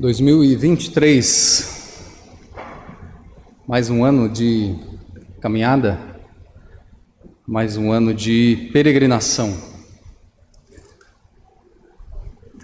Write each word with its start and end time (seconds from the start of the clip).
2023, 0.00 1.92
mais 3.68 3.90
um 3.90 4.02
ano 4.02 4.30
de 4.30 4.74
caminhada, 5.42 6.00
mais 7.46 7.76
um 7.76 7.92
ano 7.92 8.14
de 8.14 8.70
peregrinação. 8.72 9.54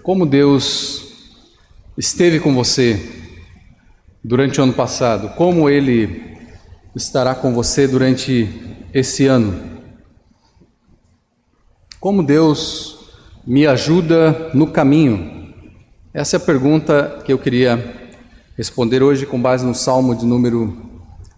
Como 0.03 0.25
Deus 0.25 1.35
esteve 1.99 2.41
com 2.41 2.54
você 2.54 3.07
durante 4.25 4.59
o 4.59 4.64
ano 4.64 4.73
passado, 4.73 5.29
como 5.37 5.68
Ele 5.68 6.39
estará 6.95 7.34
com 7.34 7.53
você 7.53 7.87
durante 7.87 8.48
esse 8.95 9.27
ano. 9.27 9.82
Como 12.00 12.23
Deus 12.23 13.11
me 13.46 13.66
ajuda 13.66 14.50
no 14.55 14.68
caminho 14.68 15.36
essa 16.17 16.37
é 16.37 16.39
a 16.39 16.41
pergunta 16.41 17.21
que 17.27 17.30
eu 17.30 17.39
queria 17.39 18.11
responder 18.57 19.02
hoje 19.02 19.27
com 19.27 19.38
base 19.38 19.66
no 19.66 19.74
Salmo 19.74 20.15
de 20.16 20.24
número 20.24 20.74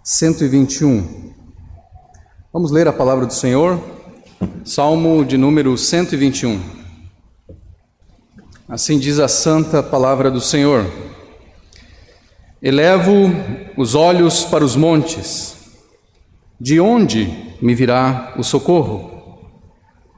121. 0.04 1.32
Vamos 2.52 2.70
ler 2.70 2.86
a 2.86 2.92
palavra 2.92 3.26
do 3.26 3.32
Senhor, 3.34 3.82
Salmo 4.64 5.24
de 5.24 5.36
número 5.36 5.76
121. 5.76 6.60
Assim 8.68 9.00
diz 9.00 9.18
a 9.18 9.26
santa 9.26 9.82
palavra 9.82 10.30
do 10.30 10.40
Senhor: 10.40 10.86
Elevo 12.62 13.32
os 13.76 13.96
olhos 13.96 14.44
para 14.44 14.64
os 14.64 14.76
montes, 14.76 15.56
de 16.60 16.78
onde 16.78 17.56
me 17.60 17.74
virá 17.74 18.32
o 18.38 18.44
socorro? 18.44 19.42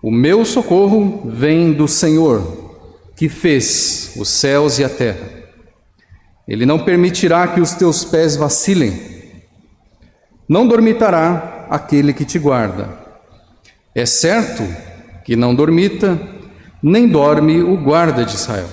O 0.03 0.11
meu 0.11 0.45
socorro 0.45 1.23
vem 1.31 1.73
do 1.73 1.89
Senhor 1.89 2.60
que 3.21 3.29
fez 3.29 4.15
os 4.17 4.31
céus 4.31 4.79
e 4.79 4.85
a 4.85 4.89
terra. 4.89 5.29
Ele 6.49 6.65
não 6.65 6.79
permitirá 6.79 7.47
que 7.49 7.61
os 7.61 7.73
teus 7.73 8.03
pés 8.03 8.35
vacilem. 8.35 8.99
Não 10.49 10.67
dormitará 10.67 11.67
aquele 11.69 12.15
que 12.15 12.25
te 12.25 12.39
guarda. 12.39 12.89
É 13.95 14.07
certo 14.07 14.63
que 15.23 15.37
não 15.37 15.55
dormita, 15.55 16.19
nem 16.83 17.07
dorme 17.07 17.61
o 17.61 17.77
guarda 17.77 18.25
de 18.25 18.37
Israel. 18.37 18.71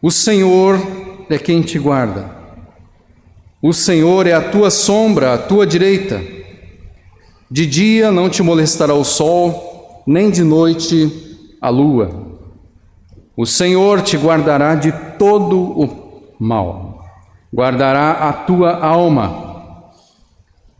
O 0.00 0.10
Senhor 0.10 0.80
é 1.28 1.36
quem 1.36 1.60
te 1.60 1.78
guarda. 1.78 2.34
O 3.60 3.74
Senhor 3.74 4.26
é 4.26 4.32
a 4.32 4.48
tua 4.48 4.70
sombra, 4.70 5.34
a 5.34 5.38
tua 5.38 5.66
direita. 5.66 6.22
De 7.50 7.66
dia 7.66 8.10
não 8.10 8.30
te 8.30 8.42
molestará 8.42 8.94
o 8.94 9.04
sol, 9.04 10.02
nem 10.06 10.30
de 10.30 10.42
noite 10.42 11.58
a 11.60 11.68
lua. 11.68 12.29
O 13.40 13.46
Senhor 13.46 14.02
te 14.02 14.18
guardará 14.18 14.74
de 14.74 14.92
todo 15.16 15.58
o 15.58 16.36
mal, 16.38 17.06
guardará 17.50 18.28
a 18.28 18.34
tua 18.34 18.76
alma. 18.84 19.94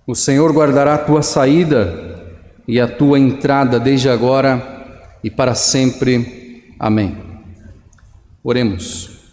O 0.06 0.14
Senhor 0.14 0.52
guardará 0.52 0.96
a 0.96 0.98
tua 0.98 1.22
saída 1.22 2.22
e 2.68 2.78
a 2.78 2.86
tua 2.86 3.18
entrada 3.18 3.80
desde 3.80 4.10
agora 4.10 5.08
e 5.24 5.30
para 5.30 5.54
sempre. 5.54 6.74
Amém. 6.78 7.16
Oremos. 8.44 9.32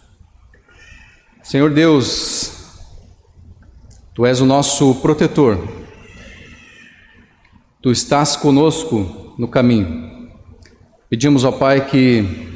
Senhor 1.43 1.73
Deus, 1.73 2.79
Tu 4.13 4.25
és 4.25 4.39
o 4.39 4.45
nosso 4.45 4.95
protetor, 5.01 5.67
Tu 7.81 7.91
estás 7.91 8.37
conosco 8.37 9.35
no 9.37 9.49
caminho. 9.49 10.29
Pedimos 11.09 11.43
ao 11.43 11.51
Pai 11.51 11.85
que 11.89 12.55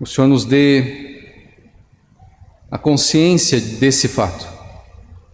o 0.00 0.06
Senhor 0.06 0.28
nos 0.28 0.44
dê 0.44 1.08
a 2.70 2.78
consciência 2.78 3.60
desse 3.60 4.06
fato, 4.06 4.46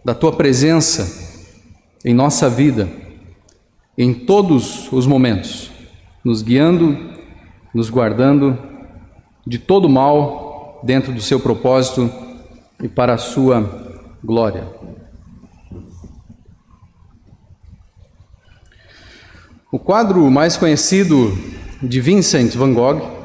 da 0.05 0.15
tua 0.15 0.33
presença 0.33 1.43
em 2.05 2.15
nossa 2.15 2.49
vida, 2.49 2.88
em 3.97 4.15
todos 4.15 4.91
os 4.93 5.06
momentos, 5.06 5.71
nos 6.25 6.43
guiando, 6.43 6.97
nos 7.75 7.91
guardando 7.91 8.59
de 9.47 9.59
todo 9.59 9.88
mal 9.88 10.81
dentro 10.83 11.12
do 11.12 11.21
seu 11.21 11.38
propósito 11.38 12.11
e 12.83 12.88
para 12.88 13.15
a 13.15 13.19
sua 13.19 13.99
glória. 14.22 14.67
O 19.71 19.78
quadro 19.78 20.31
mais 20.31 20.56
conhecido 20.56 21.37
de 21.83 22.00
Vincent 22.00 22.55
van 22.55 22.72
Gogh 22.72 23.24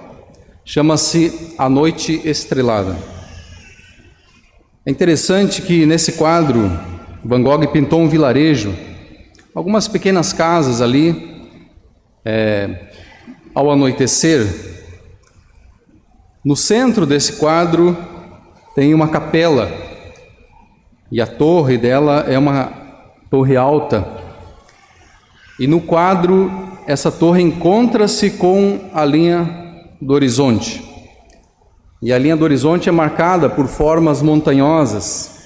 Chama-se 0.72 1.56
A 1.58 1.68
Noite 1.68 2.22
Estrelada. 2.24 2.96
É 4.86 4.92
interessante 4.92 5.64
que 5.64 5.84
nesse 5.84 6.12
quadro, 6.12 6.72
Van 7.26 7.42
Gogh 7.42 7.66
pintou 7.70 8.00
um 8.00 8.08
vilarejo, 8.08 8.76
algumas 9.56 9.88
pequenas 9.88 10.32
casas 10.32 10.80
ali, 10.80 11.50
é, 12.24 12.92
ao 13.56 13.72
anoitecer. 13.72 14.46
No 16.46 16.56
centro 16.56 17.04
desse 17.04 17.34
quadro 17.38 17.98
tem 18.76 18.94
uma 18.94 19.08
capela, 19.08 19.72
e 21.12 21.20
a 21.20 21.26
torre 21.26 21.80
dela 21.80 22.26
é 22.28 22.38
uma 22.38 22.72
torre 23.32 23.56
alta. 23.56 24.08
E 25.60 25.66
no 25.66 25.82
quadro, 25.82 26.52
essa 26.86 27.12
torre 27.12 27.42
encontra-se 27.42 28.30
com 28.30 28.88
a 28.94 29.04
linha 29.04 29.69
do 30.02 30.14
horizonte. 30.14 30.84
E 32.02 32.14
a 32.14 32.18
linha 32.18 32.38
do 32.38 32.44
horizonte 32.44 32.88
é 32.88 32.92
marcada 32.92 33.50
por 33.50 33.68
formas 33.68 34.22
montanhosas. 34.22 35.40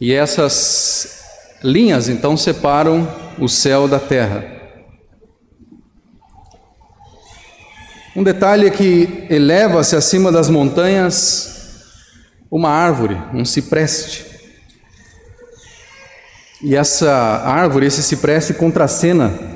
E 0.00 0.12
essas 0.12 1.22
linhas 1.62 2.08
então 2.08 2.36
separam 2.36 3.08
o 3.38 3.48
céu 3.48 3.86
da 3.86 3.98
terra. 3.98 4.44
Um 8.16 8.22
detalhe 8.22 8.66
é 8.66 8.70
que 8.70 9.26
eleva-se 9.28 9.96
acima 9.96 10.30
das 10.30 10.48
montanhas 10.48 11.52
uma 12.50 12.70
árvore, 12.70 13.20
um 13.34 13.44
cipreste. 13.44 14.24
E 16.62 16.76
essa 16.76 17.10
árvore, 17.44 17.86
esse 17.86 18.02
cipreste, 18.02 18.54
contracena 18.54 19.53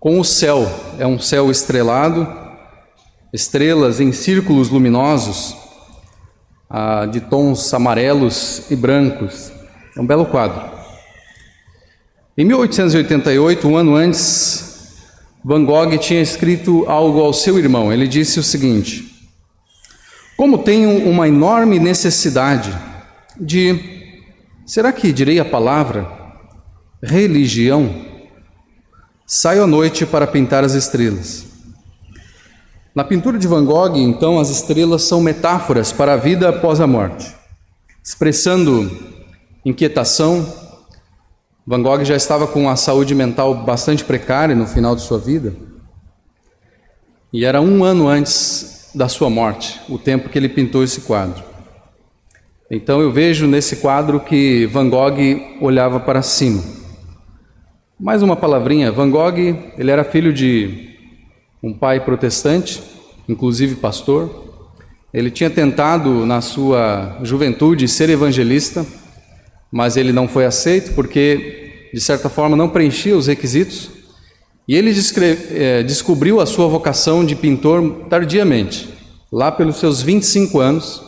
com 0.00 0.18
o 0.20 0.24
céu. 0.24 0.66
É 0.98 1.06
um 1.06 1.18
céu 1.18 1.50
estrelado, 1.50 2.26
estrelas 3.32 4.00
em 4.00 4.12
círculos 4.12 4.68
luminosos, 4.68 5.56
ah, 6.68 7.06
de 7.06 7.20
tons 7.20 7.72
amarelos 7.74 8.70
e 8.70 8.76
brancos. 8.76 9.52
É 9.96 10.00
um 10.00 10.06
belo 10.06 10.26
quadro. 10.26 10.78
Em 12.36 12.44
1888, 12.44 13.66
um 13.66 13.76
ano 13.76 13.96
antes, 13.96 14.94
Van 15.44 15.64
Gogh 15.64 15.96
tinha 15.98 16.20
escrito 16.20 16.84
algo 16.86 17.20
ao 17.20 17.32
seu 17.32 17.58
irmão. 17.58 17.92
Ele 17.92 18.06
disse 18.06 18.38
o 18.38 18.42
seguinte: 18.42 19.28
Como 20.36 20.58
tenho 20.58 21.08
uma 21.08 21.26
enorme 21.26 21.78
necessidade 21.78 22.76
de. 23.40 23.96
Será 24.64 24.92
que 24.92 25.12
direi 25.12 25.40
a 25.40 25.44
palavra 25.44 26.06
religião? 27.02 28.07
Saio 29.30 29.64
à 29.64 29.66
noite 29.66 30.06
para 30.06 30.26
pintar 30.26 30.64
as 30.64 30.72
estrelas. 30.72 31.44
Na 32.94 33.04
pintura 33.04 33.38
de 33.38 33.46
Van 33.46 33.62
Gogh, 33.62 33.94
então, 33.94 34.40
as 34.40 34.48
estrelas 34.48 35.02
são 35.02 35.20
metáforas 35.20 35.92
para 35.92 36.14
a 36.14 36.16
vida 36.16 36.48
após 36.48 36.80
a 36.80 36.86
morte. 36.86 37.30
Expressando 38.02 38.90
inquietação, 39.66 40.50
Van 41.66 41.82
Gogh 41.82 42.06
já 42.06 42.16
estava 42.16 42.46
com 42.46 42.70
a 42.70 42.76
saúde 42.76 43.14
mental 43.14 43.54
bastante 43.54 44.02
precária 44.02 44.56
no 44.56 44.66
final 44.66 44.96
de 44.96 45.02
sua 45.02 45.18
vida. 45.18 45.54
E 47.30 47.44
era 47.44 47.60
um 47.60 47.84
ano 47.84 48.08
antes 48.08 48.88
da 48.94 49.08
sua 49.08 49.28
morte, 49.28 49.78
o 49.90 49.98
tempo 49.98 50.30
que 50.30 50.38
ele 50.38 50.48
pintou 50.48 50.82
esse 50.82 51.02
quadro. 51.02 51.44
Então 52.70 53.02
eu 53.02 53.12
vejo 53.12 53.46
nesse 53.46 53.76
quadro 53.76 54.20
que 54.20 54.64
Van 54.64 54.88
Gogh 54.88 55.58
olhava 55.60 56.00
para 56.00 56.22
cima. 56.22 56.78
Mais 58.00 58.22
uma 58.22 58.36
palavrinha, 58.36 58.92
Van 58.92 59.10
Gogh, 59.10 59.36
ele 59.76 59.90
era 59.90 60.04
filho 60.04 60.32
de 60.32 60.90
um 61.60 61.74
pai 61.74 61.98
protestante, 61.98 62.80
inclusive 63.28 63.74
pastor. 63.74 64.54
Ele 65.12 65.32
tinha 65.32 65.50
tentado 65.50 66.24
na 66.24 66.40
sua 66.40 67.18
juventude 67.24 67.88
ser 67.88 68.08
evangelista, 68.08 68.86
mas 69.72 69.96
ele 69.96 70.12
não 70.12 70.28
foi 70.28 70.46
aceito 70.46 70.94
porque 70.94 71.88
de 71.92 72.00
certa 72.00 72.28
forma 72.28 72.54
não 72.54 72.68
preenchia 72.68 73.16
os 73.16 73.26
requisitos. 73.26 73.90
E 74.68 74.76
ele 74.76 74.92
é, 75.50 75.82
descobriu 75.82 76.40
a 76.40 76.46
sua 76.46 76.68
vocação 76.68 77.24
de 77.24 77.34
pintor 77.34 78.06
tardiamente, 78.08 78.88
lá 79.32 79.50
pelos 79.50 79.74
seus 79.74 80.00
25 80.00 80.60
anos, 80.60 81.02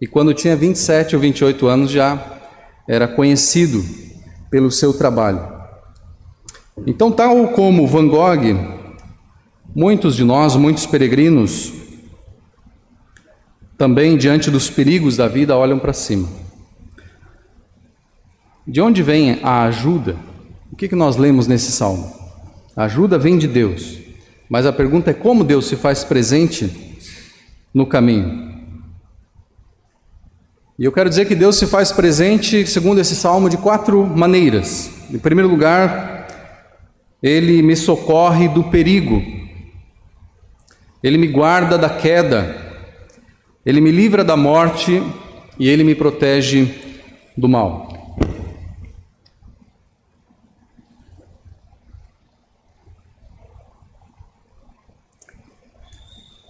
e 0.00 0.06
quando 0.06 0.32
tinha 0.32 0.54
27 0.54 1.16
ou 1.16 1.20
28 1.20 1.66
anos 1.66 1.90
já 1.90 2.38
era 2.88 3.08
conhecido 3.08 3.84
pelo 4.48 4.70
seu 4.70 4.92
trabalho. 4.92 5.57
Então, 6.86 7.10
tal 7.10 7.48
como 7.48 7.86
Van 7.86 8.08
Gogh, 8.08 8.78
muitos 9.74 10.16
de 10.16 10.24
nós, 10.24 10.56
muitos 10.56 10.86
peregrinos, 10.86 11.72
também 13.76 14.16
diante 14.16 14.50
dos 14.50 14.68
perigos 14.68 15.16
da 15.16 15.28
vida 15.28 15.56
olham 15.56 15.78
para 15.78 15.92
cima. 15.92 16.28
De 18.66 18.80
onde 18.80 19.02
vem 19.02 19.38
a 19.42 19.62
ajuda? 19.64 20.16
O 20.72 20.76
que, 20.76 20.88
que 20.88 20.96
nós 20.96 21.16
lemos 21.16 21.46
nesse 21.46 21.70
salmo? 21.70 22.12
A 22.76 22.84
ajuda 22.84 23.18
vem 23.18 23.38
de 23.38 23.46
Deus, 23.46 23.98
mas 24.48 24.66
a 24.66 24.72
pergunta 24.72 25.10
é 25.10 25.14
como 25.14 25.44
Deus 25.44 25.66
se 25.66 25.76
faz 25.76 26.04
presente 26.04 26.98
no 27.72 27.86
caminho. 27.86 28.48
E 30.78 30.84
eu 30.84 30.92
quero 30.92 31.08
dizer 31.08 31.26
que 31.26 31.34
Deus 31.34 31.56
se 31.56 31.66
faz 31.66 31.90
presente, 31.90 32.66
segundo 32.66 33.00
esse 33.00 33.16
salmo, 33.16 33.50
de 33.50 33.56
quatro 33.56 34.06
maneiras. 34.06 34.90
Em 35.10 35.18
primeiro 35.18 35.50
lugar, 35.50 36.17
Ele 37.22 37.62
me 37.62 37.74
socorre 37.74 38.48
do 38.48 38.64
perigo, 38.64 39.22
Ele 41.02 41.18
me 41.18 41.26
guarda 41.26 41.76
da 41.76 41.90
queda, 41.90 42.56
Ele 43.66 43.80
me 43.80 43.90
livra 43.90 44.22
da 44.22 44.36
morte 44.36 45.02
e 45.58 45.68
Ele 45.68 45.82
me 45.82 45.94
protege 45.94 46.72
do 47.36 47.48
mal. 47.48 47.88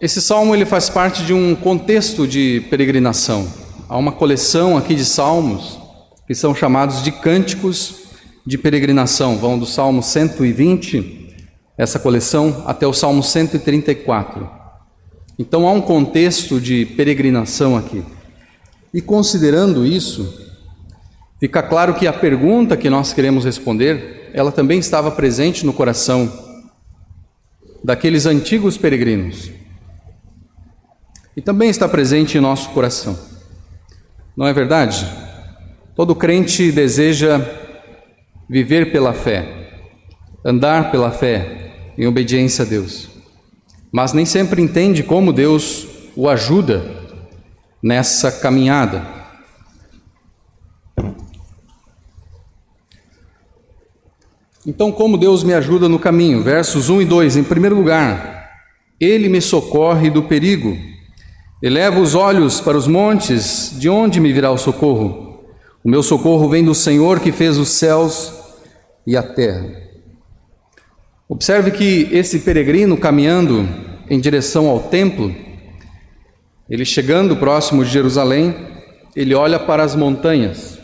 Esse 0.01 0.23
salmo 0.23 0.55
ele 0.55 0.65
faz 0.65 0.89
parte 0.89 1.25
de 1.25 1.35
um 1.35 1.57
contexto 1.57 2.25
de 2.25 2.65
peregrinação. 2.71 3.53
Há 3.89 3.97
uma 3.97 4.13
coleção 4.13 4.77
aqui 4.77 4.95
de 4.95 5.05
salmos 5.05 5.77
que 6.25 6.37
são 6.37 6.55
chamados 6.55 7.03
de 7.03 7.11
cânticos 7.11 8.08
de 8.49 8.57
peregrinação. 8.57 9.37
Vão 9.37 9.59
do 9.59 9.67
Salmo 9.67 10.03
120, 10.03 11.37
essa 11.77 11.99
coleção, 11.99 12.65
até 12.67 12.87
o 12.87 12.95
Salmo 12.95 13.23
134. 13.23 14.49
Então 15.39 15.69
há 15.69 15.73
um 15.73 15.83
contexto 15.83 16.59
de 16.59 16.87
peregrinação 16.87 17.77
aqui. 17.77 18.03
E 18.93 19.03
considerando 19.03 19.85
isso, 19.85 20.49
fica 21.39 21.63
claro 21.63 21.93
que 21.93 22.07
a 22.07 22.13
pergunta 22.13 22.75
que 22.75 22.89
nós 22.89 23.13
queremos 23.13 23.45
responder, 23.45 24.31
ela 24.33 24.51
também 24.51 24.79
estava 24.79 25.11
presente 25.11 25.67
no 25.67 25.75
coração 25.75 26.33
daqueles 27.85 28.25
antigos 28.25 28.79
peregrinos. 28.79 29.51
E 31.37 31.43
também 31.43 31.69
está 31.69 31.87
presente 31.87 32.39
em 32.39 32.41
nosso 32.41 32.71
coração. 32.71 33.17
Não 34.35 34.47
é 34.47 34.55
verdade? 34.55 35.07
Todo 35.95 36.15
crente 36.15 36.73
deseja 36.73 37.68
viver 38.49 38.91
pela 38.91 39.13
fé, 39.13 39.71
andar 40.45 40.91
pela 40.91 41.11
fé, 41.11 41.93
em 41.97 42.07
obediência 42.07 42.65
a 42.65 42.69
Deus, 42.69 43.09
mas 43.91 44.13
nem 44.13 44.25
sempre 44.25 44.63
entende 44.63 45.03
como 45.03 45.33
Deus 45.33 45.87
o 46.17 46.29
ajuda 46.29 46.85
nessa 47.83 48.31
caminhada. 48.31 49.07
Então, 54.67 54.93
como 54.93 55.17
Deus 55.17 55.43
me 55.43 55.55
ajuda 55.55 55.89
no 55.89 55.99
caminho? 55.99 56.43
Versos 56.43 56.91
1 56.91 57.03
e 57.03 57.05
2. 57.05 57.37
Em 57.37 57.45
primeiro 57.45 57.75
lugar, 57.75 58.51
Ele 59.01 59.29
me 59.29 59.41
socorre 59.41 60.11
do 60.11 60.25
perigo 60.25 60.77
Eleva 61.61 61.99
os 61.99 62.15
olhos 62.15 62.61
para 62.61 62.79
os 62.79 62.87
montes, 62.87 63.73
de 63.77 63.89
onde 63.89 64.21
me 64.21 64.33
virá 64.33 64.49
o 64.53 64.57
socorro? 64.57 65.43
O 65.83 65.91
meu 65.91 66.05
socorro 66.05 66.49
vem 66.49 66.65
do 66.65 66.73
Senhor 66.73 67.19
que 67.19 67.33
fez 67.33 67.59
os 67.59 67.71
céus 67.71 68.33
e 69.09 69.17
a 69.17 69.23
terra. 69.23 69.67
Observe 71.27 71.71
que 71.71 72.11
esse 72.13 72.41
peregrino 72.41 72.95
caminhando 72.95 73.67
em 74.11 74.21
direção 74.21 74.69
ao 74.69 74.81
templo, 74.81 75.35
ele 76.69 76.85
chegando 76.85 77.35
próximo 77.35 77.83
de 77.83 77.91
Jerusalém, 77.91 78.55
ele 79.17 79.35
olha 79.35 79.59
para 79.59 79.83
as 79.83 79.97
montanhas. 79.97 80.79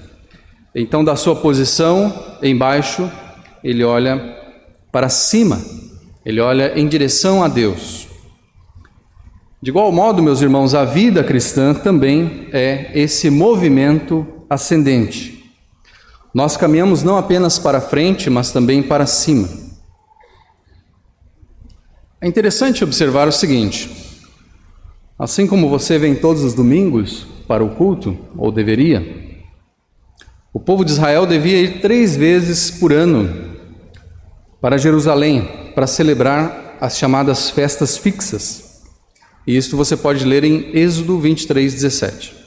Então, 0.75 1.05
da 1.05 1.15
sua 1.17 1.37
posição 1.37 2.39
embaixo, 2.43 3.13
ele 3.63 3.85
olha 3.85 4.19
para 4.91 5.11
cima, 5.11 5.63
ele 6.25 6.41
olha 6.41 6.79
em 6.81 6.89
direção 6.89 7.45
a 7.45 7.49
Deus. 7.49 8.09
De 9.61 9.69
igual 9.69 9.93
modo, 9.93 10.23
meus 10.23 10.41
irmãos, 10.41 10.75
a 10.75 10.87
vida 10.87 11.23
cristã 11.23 11.75
também 11.75 12.49
é 12.53 12.91
esse 12.95 13.29
movimento 13.29 14.27
ascendente. 14.49 15.34
Nós 16.35 16.57
caminhamos 16.57 17.05
não 17.05 17.17
apenas 17.17 17.61
para 17.61 17.81
frente, 17.81 18.29
mas 18.29 18.51
também 18.51 18.83
para 18.83 19.07
cima. 19.07 19.49
É 22.21 22.27
interessante 22.27 22.83
observar 22.83 23.29
o 23.29 23.33
seguinte: 23.33 23.89
assim 25.17 25.47
como 25.47 25.71
você 25.71 25.97
vem 25.97 26.17
todos 26.17 26.43
os 26.43 26.53
domingos 26.53 27.25
para 27.47 27.63
o 27.63 27.77
culto, 27.77 28.19
ou 28.37 28.51
deveria, 28.51 29.45
o 30.53 30.59
povo 30.59 30.85
de 30.85 30.91
Israel 30.91 31.25
devia 31.25 31.61
ir 31.61 31.81
três 31.81 32.17
vezes 32.17 32.69
por 32.69 32.93
ano 32.93 33.55
para 34.61 34.77
Jerusalém 34.77 35.73
para 35.75 35.87
celebrar 35.87 36.77
as 36.81 36.99
chamadas 36.99 37.51
festas 37.51 37.97
fixas. 37.97 38.83
E 39.47 39.57
isso 39.57 39.77
você 39.77 39.97
pode 39.97 40.25
ler 40.25 40.43
em 40.43 40.77
Êxodo 40.77 41.19
23, 41.21 41.75
17. 41.75 42.44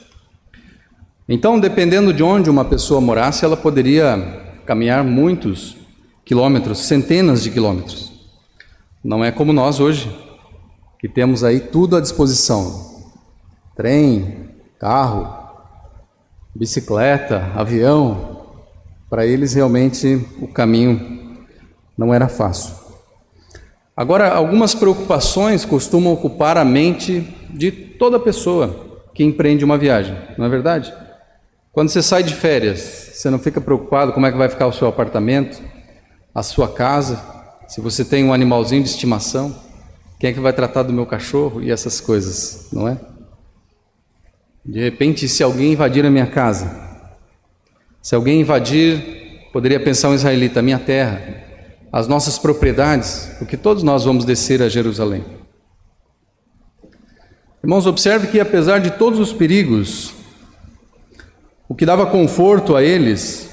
Então, 1.28 1.60
dependendo 1.60 2.10
de 2.10 2.22
onde 2.22 2.48
uma 2.48 2.64
pessoa 2.64 3.02
morasse, 3.02 3.44
ela 3.44 3.56
poderia 3.56 4.60
caminhar 4.64 5.04
muitos 5.04 5.76
quilômetros, 6.24 6.78
centenas 6.78 7.42
de 7.42 7.50
quilômetros. 7.50 8.10
Não 9.04 9.22
é 9.22 9.30
como 9.30 9.52
nós 9.52 9.78
hoje, 9.78 10.10
que 10.98 11.06
temos 11.06 11.44
aí 11.44 11.60
tudo 11.60 11.96
à 11.98 12.00
disposição: 12.00 13.04
trem, 13.76 14.48
carro, 14.78 15.28
bicicleta, 16.54 17.52
avião. 17.54 18.38
Para 19.10 19.26
eles, 19.26 19.52
realmente, 19.52 20.26
o 20.40 20.48
caminho 20.48 21.36
não 21.96 22.12
era 22.12 22.28
fácil. 22.28 22.74
Agora, 23.94 24.32
algumas 24.32 24.74
preocupações 24.74 25.64
costumam 25.64 26.12
ocupar 26.12 26.56
a 26.56 26.64
mente 26.64 27.20
de 27.50 27.70
toda 27.70 28.18
pessoa 28.18 29.02
que 29.12 29.24
empreende 29.24 29.64
uma 29.64 29.76
viagem, 29.76 30.16
não 30.38 30.46
é 30.46 30.48
verdade? 30.48 30.92
Quando 31.72 31.90
você 31.90 32.02
sai 32.02 32.22
de 32.22 32.34
férias, 32.34 33.10
você 33.12 33.30
não 33.30 33.38
fica 33.38 33.60
preocupado 33.60 34.12
como 34.12 34.26
é 34.26 34.32
que 34.32 34.38
vai 34.38 34.48
ficar 34.48 34.66
o 34.66 34.72
seu 34.72 34.88
apartamento, 34.88 35.62
a 36.34 36.42
sua 36.42 36.68
casa, 36.68 37.22
se 37.68 37.80
você 37.80 38.04
tem 38.04 38.24
um 38.24 38.32
animalzinho 38.32 38.82
de 38.82 38.88
estimação, 38.88 39.54
quem 40.18 40.30
é 40.30 40.32
que 40.32 40.40
vai 40.40 40.52
tratar 40.52 40.82
do 40.82 40.92
meu 40.92 41.06
cachorro 41.06 41.62
e 41.62 41.70
essas 41.70 42.00
coisas, 42.00 42.68
não 42.72 42.88
é? 42.88 42.98
De 44.64 44.80
repente, 44.80 45.28
se 45.28 45.42
alguém 45.42 45.72
invadir 45.72 46.04
a 46.04 46.10
minha 46.10 46.26
casa, 46.26 46.70
se 48.02 48.14
alguém 48.14 48.40
invadir, 48.40 49.48
poderia 49.52 49.78
pensar 49.78 50.08
um 50.08 50.14
israelita, 50.14 50.60
a 50.60 50.62
minha 50.62 50.78
terra, 50.78 51.22
as 51.92 52.08
nossas 52.08 52.38
propriedades, 52.38 53.30
porque 53.38 53.56
todos 53.56 53.82
nós 53.82 54.04
vamos 54.04 54.24
descer 54.24 54.62
a 54.62 54.68
Jerusalém. 54.68 55.24
Irmãos, 57.62 57.86
observe 57.86 58.28
que 58.28 58.40
apesar 58.40 58.78
de 58.78 58.92
todos 58.92 59.18
os 59.18 59.32
perigos, 59.32 60.14
o 61.68 61.74
que 61.74 61.84
dava 61.84 62.06
conforto 62.06 62.74
a 62.74 62.82
eles 62.82 63.48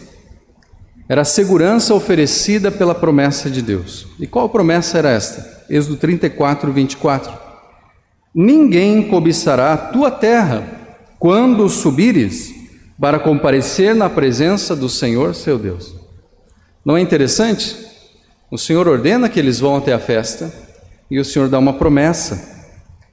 era 1.08 1.22
a 1.22 1.26
segurança 1.26 1.94
oferecida 1.94 2.72
pela 2.72 2.96
promessa 2.96 3.50
de 3.50 3.62
Deus. 3.62 4.08
E 4.20 4.26
qual 4.26 4.50
promessa 4.50 4.98
era 4.98 5.12
esta? 5.12 5.66
Êxodo 5.70 5.98
34, 5.98 6.72
24. 6.72 7.32
Ninguém 8.34 9.08
cobiçará 9.08 9.74
a 9.74 9.78
tua 9.78 10.10
terra 10.10 10.64
quando 11.20 11.70
subires 11.70 12.54
para 13.00 13.20
comparecer 13.20 13.94
na 13.94 14.10
presença 14.10 14.76
do 14.76 14.90
Senhor 14.90 15.36
seu 15.36 15.60
Deus. 15.60 15.96
Não 16.84 16.98
é 16.98 17.02
interessante? 17.02 17.76
O 18.50 18.58
Senhor 18.58 18.88
ordena 18.88 19.28
que 19.28 19.40
eles 19.40 19.60
vão 19.60 19.76
até 19.76 19.94
a 19.94 20.00
festa 20.00 20.52
e 21.12 21.20
o 21.20 21.26
Senhor 21.26 21.50
dá 21.50 21.60
uma 21.60 21.74
promessa 21.74 22.56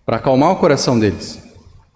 para 0.07 0.17
acalmar 0.17 0.51
o 0.51 0.57
coração 0.57 0.99
deles. 0.99 1.43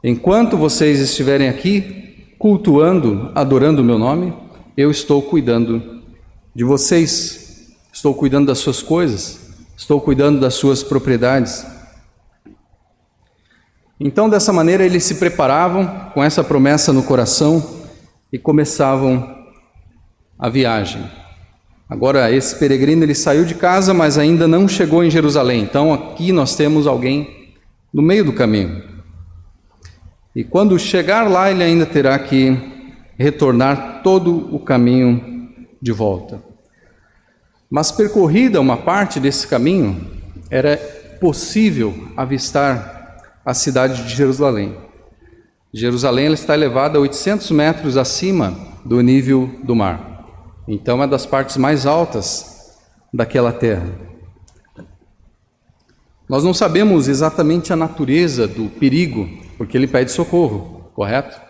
Enquanto 0.03 0.57
vocês 0.57 1.01
estiverem 1.01 1.49
aqui 1.49 2.06
cultuando, 2.39 3.31
adorando 3.35 3.83
o 3.83 3.85
meu 3.85 3.99
nome, 3.99 4.35
eu 4.77 4.91
estou 4.91 5.23
cuidando 5.23 6.03
de 6.55 6.65
vocês, 6.65 7.77
estou 7.93 8.15
cuidando 8.15 8.47
das 8.47 8.59
suas 8.59 8.83
coisas, 8.83 9.55
estou 9.77 10.01
cuidando 10.01 10.41
das 10.41 10.55
suas 10.55 10.83
propriedades. 10.83 11.67
Então, 13.99 14.29
dessa 14.29 14.53
maneira, 14.53 14.85
eles 14.85 15.05
se 15.05 15.15
preparavam 15.15 16.11
com 16.13 16.23
essa 16.23 16.45
promessa 16.45 16.93
no 16.93 17.03
coração 17.03 17.85
e 18.33 18.39
começavam 18.39 19.37
a 20.39 20.49
viagem. 20.51 21.03
Agora, 21.89 22.31
esse 22.31 22.59
peregrino 22.59 23.05
ele 23.05 23.15
saiu 23.15 23.45
de 23.45 23.55
casa, 23.55 23.95
mas 23.95 24.19
ainda 24.19 24.47
não 24.47 24.69
chegou 24.69 25.03
em 25.03 25.11
Jerusalém. 25.11 25.63
Então, 25.63 25.95
aqui 25.95 26.33
nós 26.33 26.55
temos 26.55 26.87
alguém 26.87 27.55
no 27.93 28.03
meio 28.03 28.25
do 28.25 28.33
caminho. 28.33 28.96
E 30.37 30.45
quando 30.45 30.79
chegar 30.79 31.31
lá, 31.31 31.51
ele 31.51 31.65
ainda 31.65 31.87
terá 31.87 32.19
que 32.19 32.55
retornar 33.17 34.03
todo 34.03 34.55
o 34.55 34.61
caminho 34.61 35.49
de 35.81 35.93
volta. 35.93 36.43
Mas 37.71 37.91
percorrida 37.91 38.61
uma 38.61 38.77
parte 38.77 39.19
desse 39.19 39.49
caminho, 39.49 39.99
era 40.51 40.77
possível 41.23 42.09
avistar 42.15 43.25
a 43.47 43.55
cidade 43.55 44.05
de 44.05 44.15
Jerusalém. 44.15 44.77
Jerusalém 45.73 46.31
está 46.35 46.53
elevada 46.53 46.99
a 46.99 47.01
800 47.01 47.51
metros 47.53 47.97
acima 47.97 48.55
do 48.85 49.01
nível 49.01 49.51
do 49.65 49.75
mar. 49.75 50.27
Então 50.69 51.03
é 51.03 51.07
das 51.07 51.25
partes 51.25 51.57
mais 51.57 51.87
altas 51.87 52.77
daquela 53.11 53.53
terra. 53.55 53.89
Nós 56.29 56.45
não 56.45 56.53
sabemos 56.53 57.09
exatamente 57.09 57.73
a 57.73 57.77
natureza 57.77 58.47
do 58.47 58.69
perigo, 58.69 59.46
porque 59.57 59.77
ele 59.77 59.87
pede 59.87 60.11
socorro, 60.11 60.91
correto? 60.95 61.41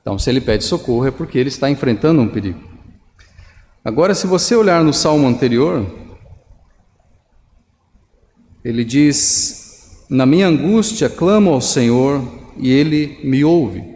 Então, 0.00 0.18
se 0.18 0.28
ele 0.28 0.40
pede 0.40 0.64
socorro 0.64 1.06
é 1.06 1.10
porque 1.10 1.38
ele 1.38 1.48
está 1.48 1.70
enfrentando 1.70 2.20
um 2.20 2.28
perigo. 2.28 2.60
Agora, 3.84 4.14
se 4.14 4.26
você 4.26 4.54
olhar 4.54 4.82
no 4.84 4.92
salmo 4.92 5.26
anterior, 5.26 5.86
ele 8.64 8.84
diz: 8.84 10.04
Na 10.08 10.26
minha 10.26 10.46
angústia 10.46 11.08
clamo 11.08 11.50
ao 11.50 11.60
Senhor 11.60 12.22
e 12.56 12.70
ele 12.70 13.18
me 13.24 13.44
ouve. 13.44 13.92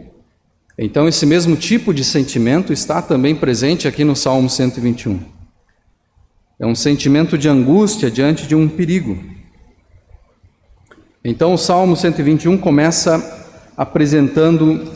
Então, 0.77 1.07
esse 1.07 1.25
mesmo 1.25 1.55
tipo 1.55 1.93
de 1.93 2.03
sentimento 2.03 2.71
está 2.71 3.01
também 3.01 3.35
presente 3.35 3.87
aqui 3.87 4.03
no 4.03 4.15
Salmo 4.15 4.49
121. 4.49 5.19
É 6.59 6.65
um 6.65 6.75
sentimento 6.75 7.37
de 7.37 7.49
angústia 7.49 8.11
diante 8.11 8.47
de 8.47 8.55
um 8.55 8.67
perigo. 8.67 9.17
Então, 11.23 11.53
o 11.53 11.57
Salmo 11.57 11.95
121 11.95 12.57
começa 12.57 13.36
apresentando 13.77 14.91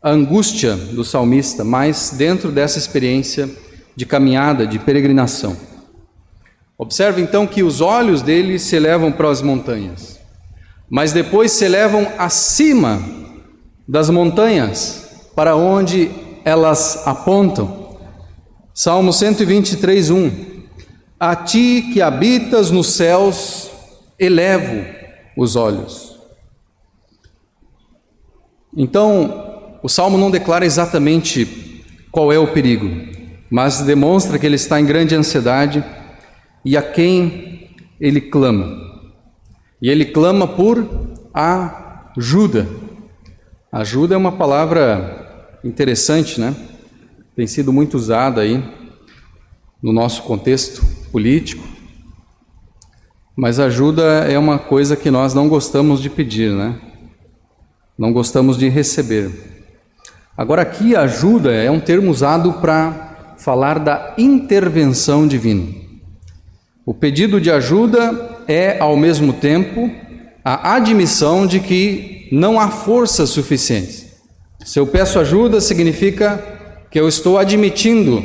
a 0.00 0.10
angústia 0.10 0.76
do 0.76 1.04
salmista, 1.04 1.64
mas 1.64 2.14
dentro 2.16 2.52
dessa 2.52 2.78
experiência 2.78 3.50
de 3.96 4.06
caminhada, 4.06 4.64
de 4.64 4.78
peregrinação. 4.78 5.56
Observe 6.78 7.20
então 7.20 7.44
que 7.44 7.64
os 7.64 7.80
olhos 7.80 8.22
dele 8.22 8.56
se 8.60 8.76
elevam 8.76 9.10
para 9.10 9.28
as 9.28 9.42
montanhas, 9.42 10.20
mas 10.88 11.12
depois 11.12 11.50
se 11.50 11.64
elevam 11.64 12.06
acima 12.16 13.02
das 13.88 14.08
montanhas, 14.08 15.08
para 15.34 15.56
onde 15.56 16.10
elas 16.44 17.02
apontam. 17.04 17.98
Salmo 18.72 19.12
123, 19.12 20.10
1: 20.10 20.30
A 21.18 21.34
ti 21.34 21.90
que 21.92 22.00
habitas 22.00 22.70
nos 22.70 22.92
céus, 22.92 23.70
elevo 24.16 24.84
os 25.36 25.56
olhos. 25.56 26.17
Então, 28.80 29.80
o 29.82 29.88
salmo 29.88 30.16
não 30.16 30.30
declara 30.30 30.64
exatamente 30.64 31.82
qual 32.12 32.32
é 32.32 32.38
o 32.38 32.52
perigo, 32.52 32.88
mas 33.50 33.80
demonstra 33.80 34.38
que 34.38 34.46
ele 34.46 34.54
está 34.54 34.80
em 34.80 34.86
grande 34.86 35.16
ansiedade 35.16 35.84
e 36.64 36.76
a 36.76 36.82
quem 36.82 37.70
ele 38.00 38.20
clama. 38.20 38.78
E 39.82 39.90
ele 39.90 40.04
clama 40.04 40.46
por 40.46 40.88
ajuda. 41.34 42.68
Ajuda 43.72 44.14
é 44.14 44.18
uma 44.18 44.30
palavra 44.30 45.58
interessante, 45.64 46.40
né? 46.40 46.54
Tem 47.34 47.48
sido 47.48 47.72
muito 47.72 47.96
usada 47.96 48.42
aí 48.42 48.62
no 49.82 49.92
nosso 49.92 50.22
contexto 50.22 50.84
político. 51.10 51.66
Mas 53.36 53.58
ajuda 53.58 54.02
é 54.30 54.38
uma 54.38 54.56
coisa 54.56 54.94
que 54.94 55.10
nós 55.10 55.34
não 55.34 55.48
gostamos 55.48 56.00
de 56.00 56.08
pedir, 56.08 56.52
né? 56.52 56.87
Não 57.98 58.12
gostamos 58.12 58.56
de 58.56 58.68
receber. 58.68 59.30
Agora, 60.36 60.62
aqui, 60.62 60.94
ajuda 60.94 61.52
é 61.52 61.68
um 61.68 61.80
termo 61.80 62.10
usado 62.10 62.54
para 62.54 63.34
falar 63.38 63.80
da 63.80 64.14
intervenção 64.16 65.26
divina. 65.26 65.66
O 66.86 66.94
pedido 66.94 67.40
de 67.40 67.50
ajuda 67.50 68.38
é, 68.46 68.78
ao 68.78 68.96
mesmo 68.96 69.32
tempo, 69.32 69.90
a 70.44 70.76
admissão 70.76 71.44
de 71.44 71.58
que 71.58 72.28
não 72.30 72.60
há 72.60 72.68
forças 72.68 73.30
suficientes. 73.30 74.06
Se 74.64 74.78
eu 74.78 74.86
peço 74.86 75.18
ajuda, 75.18 75.60
significa 75.60 76.42
que 76.90 77.00
eu 77.00 77.08
estou 77.08 77.36
admitindo 77.36 78.24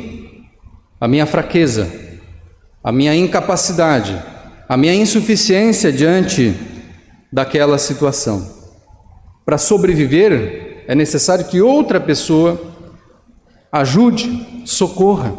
a 1.00 1.08
minha 1.08 1.26
fraqueza, 1.26 1.90
a 2.82 2.92
minha 2.92 3.14
incapacidade, 3.14 4.22
a 4.68 4.76
minha 4.76 4.94
insuficiência 4.94 5.92
diante 5.92 6.54
daquela 7.32 7.76
situação. 7.76 8.63
Para 9.44 9.58
sobreviver, 9.58 10.84
é 10.86 10.94
necessário 10.94 11.46
que 11.46 11.60
outra 11.60 12.00
pessoa 12.00 12.60
ajude, 13.70 14.62
socorra, 14.64 15.34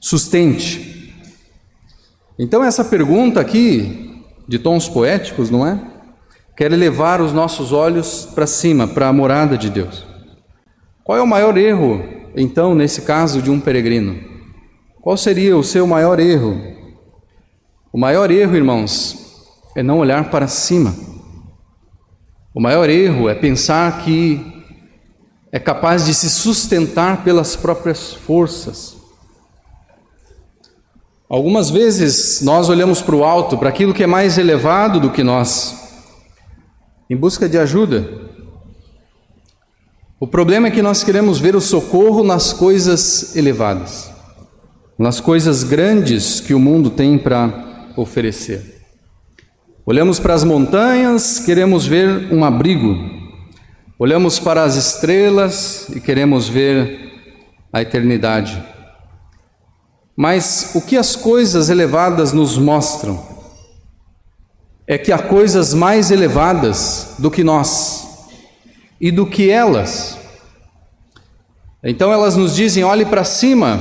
sustente. 0.00 1.14
Então, 2.38 2.64
essa 2.64 2.84
pergunta 2.84 3.40
aqui, 3.40 4.22
de 4.48 4.58
tons 4.58 4.88
poéticos, 4.88 5.50
não 5.50 5.66
é? 5.66 5.80
Quer 6.56 6.70
levar 6.72 7.20
os 7.20 7.32
nossos 7.32 7.72
olhos 7.72 8.28
para 8.34 8.46
cima, 8.46 8.86
para 8.88 9.08
a 9.08 9.12
morada 9.12 9.56
de 9.56 9.70
Deus. 9.70 10.04
Qual 11.02 11.18
é 11.18 11.22
o 11.22 11.26
maior 11.26 11.56
erro, 11.56 12.02
então, 12.34 12.74
nesse 12.74 13.02
caso 13.02 13.40
de 13.40 13.50
um 13.50 13.60
peregrino? 13.60 14.18
Qual 15.00 15.16
seria 15.16 15.56
o 15.56 15.62
seu 15.62 15.86
maior 15.86 16.18
erro? 16.18 16.60
O 17.92 17.98
maior 17.98 18.30
erro, 18.30 18.56
irmãos, 18.56 19.16
é 19.76 19.82
não 19.82 19.98
olhar 19.98 20.30
para 20.30 20.48
cima. 20.48 20.94
O 22.54 22.60
maior 22.60 22.88
erro 22.88 23.28
é 23.28 23.34
pensar 23.34 24.04
que 24.04 24.40
é 25.50 25.58
capaz 25.58 26.06
de 26.06 26.14
se 26.14 26.30
sustentar 26.30 27.24
pelas 27.24 27.56
próprias 27.56 28.12
forças. 28.12 28.96
Algumas 31.28 31.68
vezes 31.68 32.42
nós 32.42 32.68
olhamos 32.68 33.02
para 33.02 33.16
o 33.16 33.24
alto, 33.24 33.58
para 33.58 33.70
aquilo 33.70 33.92
que 33.92 34.04
é 34.04 34.06
mais 34.06 34.38
elevado 34.38 35.00
do 35.00 35.10
que 35.10 35.24
nós, 35.24 35.74
em 37.10 37.16
busca 37.16 37.48
de 37.48 37.58
ajuda. 37.58 38.08
O 40.20 40.26
problema 40.28 40.68
é 40.68 40.70
que 40.70 40.80
nós 40.80 41.02
queremos 41.02 41.40
ver 41.40 41.56
o 41.56 41.60
socorro 41.60 42.22
nas 42.22 42.52
coisas 42.52 43.34
elevadas, 43.34 44.12
nas 44.96 45.18
coisas 45.18 45.64
grandes 45.64 46.38
que 46.38 46.54
o 46.54 46.60
mundo 46.60 46.88
tem 46.88 47.18
para 47.18 47.92
oferecer. 47.96 48.73
Olhamos 49.86 50.18
para 50.18 50.32
as 50.32 50.42
montanhas, 50.42 51.40
queremos 51.40 51.86
ver 51.86 52.32
um 52.32 52.42
abrigo. 52.42 52.98
Olhamos 53.98 54.38
para 54.38 54.64
as 54.64 54.76
estrelas 54.76 55.90
e 55.94 56.00
queremos 56.00 56.48
ver 56.48 57.12
a 57.70 57.82
eternidade. 57.82 58.64
Mas 60.16 60.70
o 60.74 60.80
que 60.80 60.96
as 60.96 61.14
coisas 61.14 61.68
elevadas 61.68 62.32
nos 62.32 62.56
mostram 62.56 63.22
é 64.86 64.96
que 64.96 65.12
há 65.12 65.18
coisas 65.18 65.74
mais 65.74 66.10
elevadas 66.10 67.16
do 67.18 67.30
que 67.30 67.44
nós 67.44 68.08
e 68.98 69.10
do 69.10 69.26
que 69.26 69.50
elas. 69.50 70.18
Então 71.82 72.10
elas 72.10 72.36
nos 72.36 72.56
dizem: 72.56 72.84
olhe 72.84 73.04
para 73.04 73.22
cima, 73.22 73.78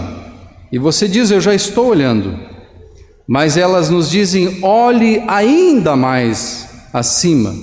e 0.69 0.77
você 0.77 1.07
diz: 1.07 1.31
eu 1.31 1.39
já 1.39 1.55
estou 1.55 1.87
olhando. 1.87 2.52
Mas 3.27 3.57
elas 3.57 3.89
nos 3.89 4.09
dizem: 4.09 4.59
olhe 4.63 5.23
ainda 5.27 5.95
mais 5.95 6.69
acima. 6.93 7.53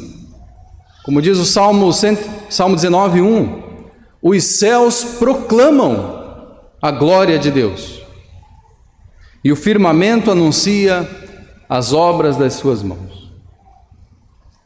Como 1.04 1.20
diz 1.22 1.38
o 1.38 1.44
Salmo, 1.44 1.92
Salmo 2.48 2.76
19, 2.76 3.20
1: 3.20 3.62
os 4.22 4.44
céus 4.44 5.04
proclamam 5.18 6.20
a 6.80 6.90
glória 6.90 7.38
de 7.38 7.50
Deus 7.50 8.00
e 9.44 9.50
o 9.50 9.56
firmamento 9.56 10.30
anuncia 10.30 11.08
as 11.68 11.92
obras 11.92 12.36
das 12.36 12.54
suas 12.54 12.82
mãos. 12.82 13.30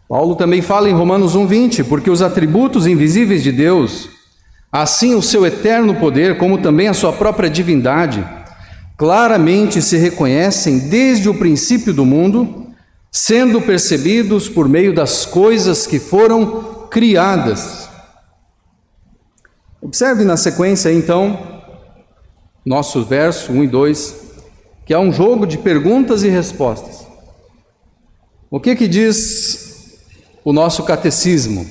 Paulo 0.09 0.35
também 0.37 0.61
fala 0.61 0.89
em 0.89 0.93
Romanos 0.93 1.37
1:20, 1.37 1.85
porque 1.85 2.11
os 2.11 2.23
atributos 2.23 2.87
invisíveis 2.87 3.43
de 3.43 3.53
Deus, 3.53 4.09
assim 4.71 5.15
o 5.15 5.23
seu 5.23 5.47
eterno 5.47 5.95
poder, 5.97 6.39
como 6.39 6.59
também 6.59 6.89
a 6.89 6.95
sua 6.95 7.13
própria 7.13 7.49
divindade, 7.49 8.25
claramente 8.97 9.83
se 9.83 9.97
reconhecem 9.97 10.89
desde 10.89 11.29
o 11.29 11.39
princípio 11.39 11.93
do 11.93 12.05
mundo, 12.05 12.73
sendo 13.11 13.61
percebidos 13.61 14.49
por 14.49 14.69
meio 14.69 14.95
das 14.95 15.27
coisas 15.27 15.87
que 15.87 15.99
foram 15.99 16.89
criadas. 16.91 17.89
Observe 19.81 20.25
na 20.25 20.37
sequência 20.37 20.93
então, 20.93 21.63
nosso 22.65 23.05
verso 23.05 23.53
1 23.53 23.65
e 23.65 23.69
2 23.69 24.25
que 24.87 24.93
é 24.93 24.99
um 24.99 25.13
jogo 25.13 25.47
de 25.47 25.59
perguntas 25.59 26.23
e 26.23 26.29
respostas. 26.29 27.07
O 28.51 28.61
que 28.61 28.77
que 28.77 28.87
diz 28.87 29.99
o 30.45 30.53
nosso 30.53 30.85
catecismo? 30.85 31.67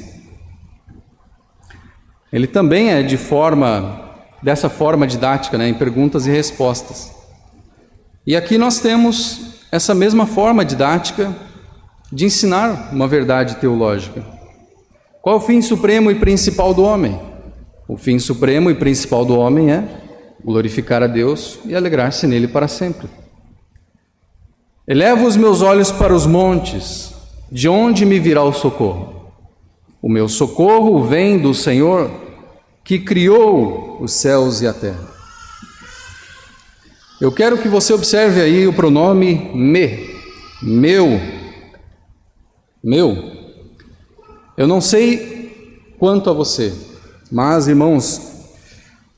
Ele 2.32 2.48
também 2.48 2.90
é 2.90 3.04
de 3.04 3.18
forma 3.18 4.13
dessa 4.44 4.70
forma 4.70 5.08
didática, 5.08 5.58
né, 5.58 5.70
em 5.70 5.74
perguntas 5.74 6.28
e 6.28 6.32
respostas. 6.32 7.12
E 8.28 8.36
aqui 8.36 8.58
nós 8.58 8.80
temos 8.80 9.54
essa 9.72 9.96
mesma 9.96 10.28
forma 10.28 10.66
didática 10.66 11.34
de 12.12 12.26
ensinar 12.26 12.90
uma 12.92 13.08
verdade 13.08 13.56
teológica. 13.56 14.24
Qual 15.22 15.38
o 15.38 15.42
fim 15.42 15.62
supremo 15.62 16.12
e 16.12 16.16
principal 16.16 16.74
do 16.74 16.84
homem? 16.84 17.20
O 17.88 17.98
fim 17.98 18.20
supremo 18.20 18.70
e 18.70 18.76
principal 18.76 19.26
do 19.26 19.38
homem 19.38 19.72
é 19.72 19.84
glorificar 20.44 21.02
a 21.02 21.08
Deus 21.08 21.60
e 21.66 21.74
alegrar-se 21.74 22.28
nele 22.28 22.48
para 22.48 22.68
sempre. 22.68 23.08
Elevo 24.86 25.26
os 25.26 25.38
meus 25.38 25.62
olhos 25.62 25.92
para 25.92 26.14
os 26.14 26.26
montes, 26.26 27.14
de 27.50 27.70
onde 27.70 28.06
me 28.06 28.20
virá 28.20 28.44
o 28.44 28.52
socorro? 28.52 29.32
O 30.02 30.10
meu 30.10 30.28
socorro 30.28 31.02
vem 31.04 31.40
do 31.40 31.54
Senhor 31.54 32.23
que 32.84 33.00
criou 33.00 34.02
os 34.02 34.14
céus 34.14 34.62
e 34.62 34.68
a 34.68 34.74
terra. 34.74 35.14
Eu 37.22 37.32
quero 37.32 37.58
que 37.58 37.70
você 37.70 37.94
observe 37.94 38.42
aí 38.42 38.68
o 38.68 38.74
pronome 38.74 39.36
me, 39.56 40.10
meu, 40.62 41.08
meu. 42.84 43.32
Eu 44.58 44.68
não 44.68 44.82
sei 44.82 45.96
quanto 45.98 46.30
a 46.30 46.34
você, 46.34 46.74
mas 47.32 47.68
irmãos, 47.68 48.34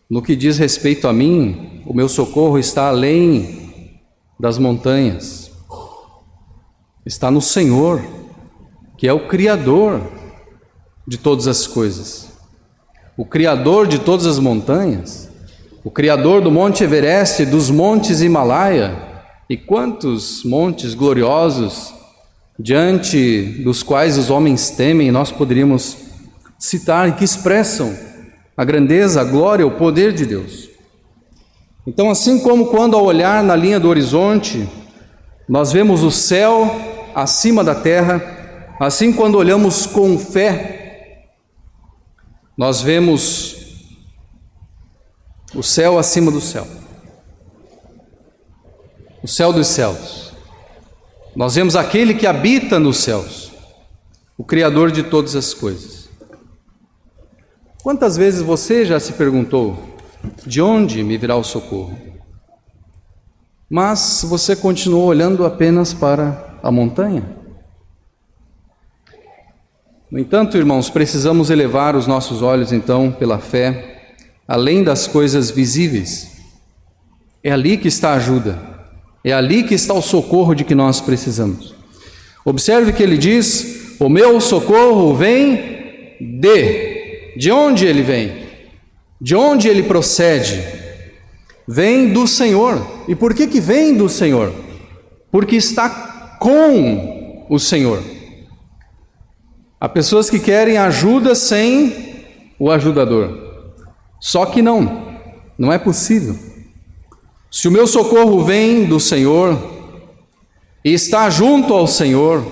no 0.07 0.22
que 0.22 0.36
diz 0.36 0.57
respeito 0.60 1.07
a 1.07 1.13
mim, 1.13 1.81
o 1.86 1.93
meu 1.93 2.07
socorro 2.07 2.60
está 2.60 2.89
além 2.89 4.00
das 4.39 4.60
montanhas, 4.60 5.51
está 7.05 7.31
no 7.31 7.41
Senhor, 7.41 8.05
que 8.98 9.07
é 9.07 9.13
o 9.13 9.27
Criador 9.27 10.01
de 11.07 11.17
todas 11.17 11.48
as 11.48 11.65
coisas, 11.65 12.35
o 13.17 13.25
Criador 13.25 13.88
de 13.88 14.00
todas 14.00 14.25
as 14.25 14.39
montanhas, 14.39 15.29
o 15.84 15.91
Criador 15.91 16.41
do 16.41 16.51
Monte 16.51 16.84
Everest, 16.84 17.45
dos 17.45 17.69
montes 17.69 18.22
Himalaia, 18.22 18.95
e 19.50 19.55
quantos 19.55 20.43
montes 20.43 20.93
gloriosos 20.93 21.93
diante 22.60 23.62
dos 23.63 23.84
quais 23.84 24.17
os 24.17 24.29
homens 24.29 24.72
temem, 24.72 25.12
nós 25.12 25.31
poderíamos 25.31 25.98
citar 26.57 27.07
e 27.07 27.12
que 27.13 27.24
expressam 27.24 27.95
a 28.57 28.63
grandeza, 28.63 29.22
a 29.22 29.24
glória, 29.24 29.67
o 29.67 29.72
poder 29.72 30.13
de 30.13 30.25
Deus. 30.25 30.69
Então, 31.86 32.10
assim 32.10 32.39
como 32.39 32.67
quando 32.67 32.95
ao 32.95 33.03
olhar 33.03 33.43
na 33.43 33.55
linha 33.55 33.79
do 33.79 33.89
horizonte, 33.89 34.67
nós 35.48 35.72
vemos 35.72 36.03
o 36.03 36.10
céu 36.10 36.74
acima 37.13 37.63
da 37.63 37.75
terra, 37.75 38.22
assim 38.79 39.13
quando 39.13 39.38
olhamos 39.38 39.86
com 39.86 40.17
fé, 40.17 40.75
nós 42.57 42.81
vemos 42.81 43.55
o 45.53 45.62
céu 45.62 46.00
acima 46.00 46.31
do 46.31 46.39
céu, 46.39 46.65
o 49.21 49.27
céu 49.27 49.51
dos 49.51 49.67
céus. 49.67 50.33
Nós 51.35 51.55
vemos 51.55 51.75
aquele 51.75 52.13
que 52.13 52.25
habita 52.25 52.79
nos 52.79 52.97
céus, 52.97 53.51
o 54.38 54.43
Criador 54.43 54.91
de 54.91 55.03
todas 55.03 55.35
as 55.35 55.53
coisas. 55.53 56.09
Quantas 57.83 58.15
vezes 58.15 58.41
você 58.41 58.85
já 58.85 59.00
se 59.00 59.13
perguntou: 59.13 59.77
de 60.45 60.62
onde 60.62 61.03
me 61.03 61.17
virá 61.17 61.35
o 61.35 61.43
socorro? 61.43 61.97
Mas 63.69 64.25
você 64.27 64.55
continuou 64.55 65.05
olhando 65.05 65.45
apenas 65.45 65.93
para 65.93 66.57
a 66.63 66.71
montanha. 66.71 67.44
No 70.15 70.22
entanto, 70.22 70.55
irmãos, 70.55 70.89
precisamos 70.89 71.50
elevar 71.50 71.93
os 71.93 72.07
nossos 72.07 72.41
olhos 72.41 72.72
então 72.72 73.12
pela 73.12 73.38
fé, 73.38 74.13
além 74.48 74.81
das 74.81 75.07
coisas 75.07 75.51
visíveis. 75.51 76.38
É 77.43 77.51
ali 77.51 77.75
que 77.75 77.89
está 77.89 78.12
a 78.12 78.15
ajuda. 78.15 78.57
É 79.25 79.34
ali 79.34 79.63
que 79.63 79.74
está 79.74 79.93
o 79.93 80.01
socorro 80.01 80.55
de 80.55 80.63
que 80.63 80.74
nós 80.74 81.01
precisamos. 81.01 81.75
Observe 82.45 82.93
que 82.93 83.03
ele 83.03 83.17
diz: 83.17 83.98
O 84.00 84.07
meu 84.07 84.39
socorro 84.39 85.13
vem 85.13 86.15
de. 86.22 87.36
De 87.36 87.51
onde 87.51 87.86
ele 87.86 88.01
vem? 88.01 88.45
De 89.19 89.36
onde 89.36 89.67
ele 89.67 89.84
procede? 89.84 90.63
Vem 91.67 92.13
do 92.13 92.25
Senhor. 92.25 93.03
E 93.10 93.15
por 93.15 93.34
que, 93.34 93.48
que 93.48 93.60
vem 93.60 93.93
do 93.93 94.07
Senhor? 94.07 94.53
Porque 95.29 95.57
está 95.57 95.89
com 96.39 97.45
o 97.50 97.60
Senhor. 97.60 98.14
Há 99.79 99.89
pessoas 99.89 100.29
que 100.29 100.39
querem 100.39 100.77
ajuda 100.77 101.36
sem 101.36 102.15
o 102.58 102.72
ajudador. 102.72 103.38
Só 104.19 104.45
que 104.45 104.62
não, 104.62 105.06
não 105.58 105.71
é 105.71 105.78
possível. 105.78 106.36
Se 107.52 107.67
o 107.67 107.71
meu 107.71 107.86
socorro 107.86 108.43
vem 108.43 108.86
do 108.86 108.99
Senhor 108.99 109.58
e 110.84 110.93
está 110.93 111.30
junto 111.30 111.73
ao 111.73 111.88
Senhor, 111.88 112.45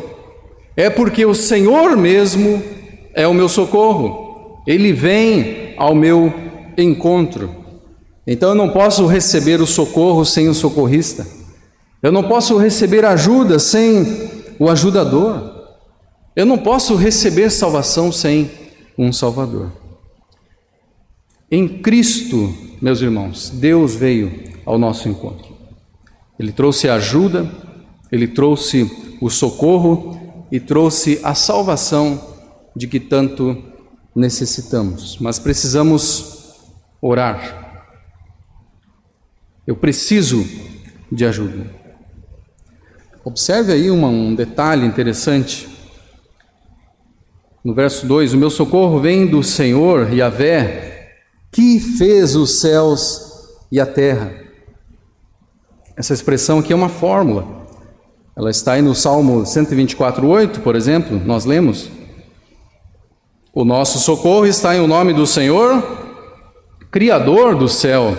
é 0.75 0.89
porque 0.89 1.25
o 1.25 1.33
Senhor 1.33 1.95
mesmo 1.95 2.61
é 3.13 3.27
o 3.27 3.33
meu 3.33 3.47
socorro, 3.47 4.61
ele 4.65 4.91
vem 4.91 5.73
ao 5.77 5.93
meu 5.93 6.33
encontro. 6.77 7.49
Então 8.25 8.49
eu 8.49 8.55
não 8.55 8.69
posso 8.69 9.05
receber 9.05 9.61
o 9.61 9.67
socorro 9.67 10.25
sem 10.25 10.47
o 10.49 10.53
socorrista, 10.53 11.27
eu 12.01 12.11
não 12.11 12.23
posso 12.23 12.57
receber 12.57 13.05
ajuda 13.05 13.59
sem 13.59 14.29
o 14.57 14.69
ajudador, 14.69 15.52
eu 16.35 16.45
não 16.45 16.57
posso 16.57 16.95
receber 16.95 17.49
salvação 17.49 18.11
sem 18.11 18.49
um 18.97 19.11
Salvador. 19.11 19.71
Em 21.51 21.67
Cristo, 21.67 22.53
meus 22.81 23.01
irmãos, 23.01 23.49
Deus 23.49 23.95
veio 23.95 24.43
ao 24.65 24.77
nosso 24.79 25.07
encontro. 25.07 25.53
Ele 26.39 26.51
trouxe 26.51 26.89
ajuda, 26.89 27.49
ele 28.11 28.27
trouxe 28.27 28.89
o 29.21 29.29
socorro 29.29 30.45
e 30.51 30.59
trouxe 30.59 31.19
a 31.23 31.35
salvação 31.35 32.19
de 32.75 32.87
que 32.87 32.99
tanto 32.99 33.61
necessitamos. 34.15 35.17
Mas 35.19 35.37
precisamos 35.37 36.55
orar. 37.01 37.85
Eu 39.65 39.75
preciso 39.75 40.45
de 41.11 41.25
ajuda. 41.25 41.69
Observe 43.23 43.71
aí 43.71 43.89
uma, 43.89 44.07
um 44.07 44.35
detalhe 44.35 44.85
interessante. 44.85 45.72
No 47.63 47.73
verso 47.73 48.05
2: 48.05 48.33
O 48.33 48.37
meu 48.37 48.49
socorro 48.49 48.99
vem 48.99 49.25
do 49.25 49.41
Senhor, 49.41 50.11
Yahvé, 50.13 51.13
que 51.51 51.79
fez 51.79 52.35
os 52.35 52.59
céus 52.59 53.47
e 53.71 53.79
a 53.79 53.85
terra. 53.85 54.33
Essa 55.95 56.13
expressão 56.13 56.59
aqui 56.59 56.73
é 56.73 56.75
uma 56.75 56.89
fórmula. 56.89 57.63
Ela 58.35 58.49
está 58.49 58.73
aí 58.73 58.81
no 58.81 58.95
Salmo 58.95 59.43
124:8, 59.43 60.59
por 60.59 60.75
exemplo, 60.75 61.21
nós 61.23 61.45
lemos: 61.45 61.89
O 63.53 63.63
nosso 63.63 63.99
socorro 63.99 64.45
está 64.45 64.75
em 64.75 64.81
o 64.81 64.87
nome 64.87 65.13
do 65.13 65.25
Senhor, 65.25 65.81
criador 66.91 67.55
do 67.55 67.69
céu 67.69 68.17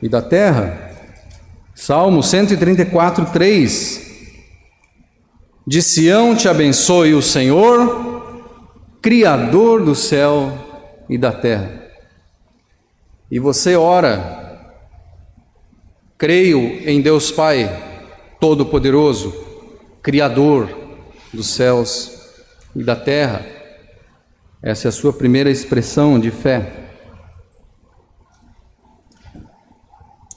e 0.00 0.08
da 0.08 0.22
terra. 0.22 0.86
Salmo 1.74 2.20
134:3 2.22 4.00
De 5.66 5.82
Sião 5.82 6.34
te 6.34 6.48
abençoe 6.48 7.14
o 7.14 7.22
Senhor, 7.22 8.17
criador 9.00 9.84
do 9.84 9.94
céu 9.94 10.52
e 11.08 11.16
da 11.16 11.32
terra. 11.32 11.86
E 13.30 13.38
você 13.38 13.76
ora 13.76 14.48
Creio 16.18 16.82
em 16.84 17.00
Deus 17.00 17.30
Pai 17.30 17.70
Todo-Poderoso, 18.40 19.32
Criador 20.02 20.68
dos 21.32 21.46
céus 21.46 22.10
e 22.74 22.82
da 22.82 22.96
terra. 22.96 23.46
Essa 24.60 24.88
é 24.88 24.90
a 24.90 24.92
sua 24.92 25.12
primeira 25.12 25.48
expressão 25.48 26.18
de 26.18 26.32
fé. 26.32 26.88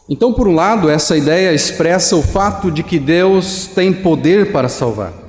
Então, 0.07 0.31
por 0.31 0.47
um 0.47 0.53
lado, 0.53 0.87
essa 0.87 1.17
ideia 1.17 1.51
expressa 1.51 2.15
o 2.15 2.21
fato 2.21 2.69
de 2.69 2.83
que 2.83 2.99
Deus 2.99 3.65
tem 3.65 3.91
poder 3.91 4.51
para 4.51 4.69
salvar. 4.69 5.20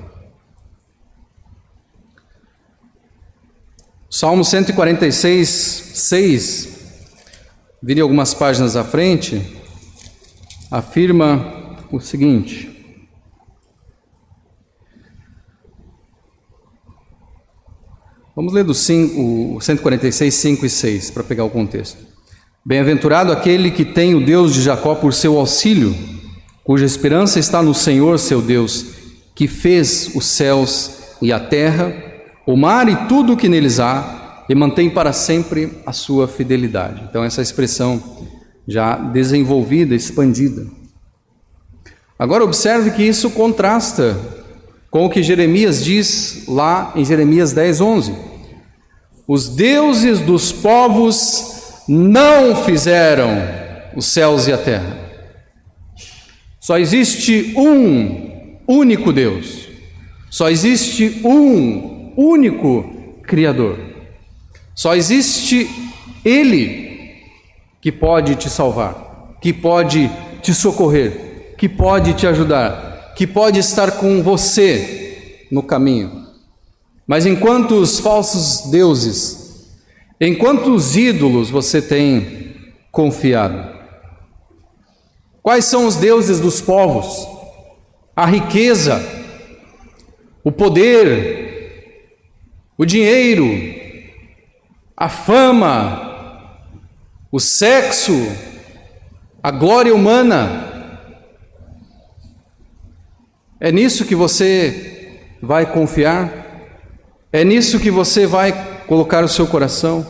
Salmo 4.15 4.45
146, 4.45 5.49
6, 5.95 6.69
vire 7.83 7.99
algumas 7.99 8.35
páginas 8.35 8.77
à 8.77 8.85
frente. 8.85 9.41
Afirma 10.71 11.79
o 11.91 11.99
seguinte: 11.99 12.71
Vamos 18.37 18.53
ler 18.53 18.65
do 18.65 18.75
5, 18.75 19.59
146, 19.63 20.35
5 20.35 20.67
e 20.67 20.69
6 20.69 21.11
para 21.11 21.25
pegar 21.25 21.45
o 21.45 21.51
contexto. 21.51 22.07
Bem-aventurado 22.63 23.33
aquele 23.33 23.71
que 23.71 23.87
tem 23.87 24.15
o 24.15 24.23
Deus 24.23 24.53
de 24.53 24.61
Jacó 24.61 24.95
por 24.95 25.15
seu 25.15 25.39
auxílio, 25.39 25.97
cuja 26.63 26.85
esperança 26.85 27.39
está 27.39 27.63
no 27.63 27.73
Senhor 27.73 28.19
seu 28.19 28.43
Deus, 28.43 28.85
que 29.35 29.49
fez 29.49 30.15
os 30.15 30.27
céus 30.27 30.99
e 31.23 31.33
a 31.33 31.41
terra, 31.41 32.12
o 32.47 32.57
mar 32.57 32.89
e 32.89 32.97
tudo 33.07 33.33
o 33.33 33.37
que 33.37 33.49
neles 33.49 33.79
há, 33.81 34.45
e 34.49 34.55
mantém 34.55 34.91
para 34.91 35.13
sempre 35.13 35.79
a 35.87 35.93
sua 35.93 36.27
fidelidade. 36.27 37.03
Então, 37.09 37.25
essa 37.25 37.41
expressão 37.41 38.03
já 38.67 38.97
desenvolvida, 38.97 39.95
expandida. 39.95 40.67
Agora 42.19 42.45
observe 42.45 42.91
que 42.91 43.03
isso 43.03 43.31
contrasta 43.31 44.19
com 44.91 45.07
o 45.07 45.11
que 45.11 45.23
Jeremias 45.23 45.83
diz 45.83 46.45
lá 46.47 46.93
em 46.95 47.05
Jeremias 47.05 47.53
10, 47.53 47.81
11. 47.81 48.15
Os 49.27 49.49
deuses 49.49 50.21
dos 50.21 50.53
povos 50.53 51.83
não 51.89 52.55
fizeram 52.55 53.31
os 53.97 54.07
céus 54.07 54.47
e 54.47 54.53
a 54.53 54.59
terra. 54.59 54.99
Só 56.61 56.79
existe 56.79 57.55
um 57.57 58.59
único 58.69 59.13
Deus. 59.13 59.69
Só 60.31 60.49
existe 60.49 61.21
um 61.25 62.02
único 62.17 63.19
Criador. 63.23 63.79
Só 64.75 64.95
existe 64.95 65.69
Ele 66.25 67.23
que 67.81 67.91
pode 67.91 68.37
te 68.37 68.49
salvar, 68.49 69.37
que 69.41 69.53
pode 69.53 70.11
te 70.41 70.55
socorrer, 70.55 71.55
que 71.59 71.69
pode 71.69 72.15
te 72.15 72.27
ajudar, 72.27 73.13
que 73.17 73.27
pode 73.27 73.59
estar 73.59 73.93
com 73.93 74.23
você 74.23 75.47
no 75.51 75.63
caminho. 75.63 76.27
Mas 77.07 77.27
enquanto 77.27 77.73
os 77.75 77.99
falsos 77.99 78.71
deuses, 78.71 79.67
enquanto 80.21 80.73
os 80.75 80.97
ídolos 80.97 81.51
você 81.51 81.83
tem 81.83 82.73
confiado? 82.91 83.73
Quais 85.43 85.65
são 85.65 85.87
os 85.87 85.97
deuses 85.97 86.39
dos 86.39 86.61
povos? 86.61 87.27
A 88.15 88.27
riqueza, 88.27 89.05
o 90.45 90.53
poder, 90.53 91.52
o 92.77 92.85
dinheiro, 92.85 93.47
a 94.97 95.09
fama, 95.09 96.13
o 97.31 97.41
sexo, 97.41 98.13
a 99.43 99.51
glória 99.51 99.95
humana. 99.95 100.69
É 103.61 103.71
nisso 103.71 104.05
que 104.05 104.15
você 104.15 105.21
vai 105.41 105.67
confiar? 105.67 106.31
É 107.33 107.45
nisso 107.45 107.81
que 107.81 107.91
você 107.91 108.27
vai 108.27 108.53
colocar 108.87 109.25
o 109.25 109.29
seu 109.29 109.47
coração? 109.47 110.07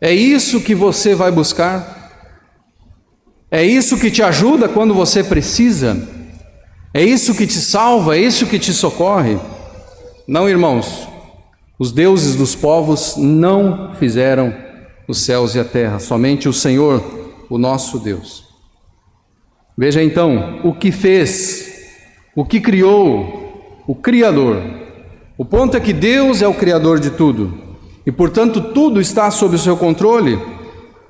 É 0.00 0.12
isso 0.12 0.60
que 0.60 0.74
você 0.74 1.14
vai 1.14 1.32
buscar? 1.32 1.96
É 3.50 3.64
isso 3.64 3.98
que 3.98 4.10
te 4.10 4.22
ajuda 4.22 4.68
quando 4.68 4.92
você 4.92 5.24
precisa? 5.24 5.96
É 6.92 7.02
isso 7.02 7.34
que 7.34 7.46
te 7.46 7.58
salva? 7.58 8.16
É 8.16 8.20
isso 8.20 8.46
que 8.46 8.58
te 8.58 8.72
socorre? 8.72 9.38
Não, 10.26 10.48
irmãos. 10.48 11.08
Os 11.78 11.92
deuses 11.92 12.36
dos 12.36 12.54
povos 12.54 13.16
não 13.16 13.94
fizeram 13.94 14.54
os 15.06 15.20
céus 15.20 15.54
e 15.54 15.60
a 15.60 15.64
terra, 15.64 15.98
somente 15.98 16.48
o 16.48 16.52
Senhor, 16.52 17.02
o 17.50 17.58
nosso 17.58 17.98
Deus. 17.98 18.44
Veja 19.76 20.02
então 20.02 20.60
o 20.64 20.74
que 20.74 20.90
fez, 20.90 21.86
o 22.34 22.44
que 22.44 22.60
criou, 22.60 23.82
o 23.86 23.94
Criador. 23.94 24.62
O 25.36 25.44
ponto 25.44 25.76
é 25.76 25.80
que 25.80 25.92
Deus 25.92 26.40
é 26.40 26.48
o 26.48 26.54
Criador 26.54 26.98
de 26.98 27.10
tudo 27.10 27.66
e, 28.06 28.10
portanto, 28.10 28.72
tudo 28.72 29.00
está 29.00 29.30
sob 29.30 29.56
o 29.56 29.58
seu 29.58 29.76
controle, 29.76 30.40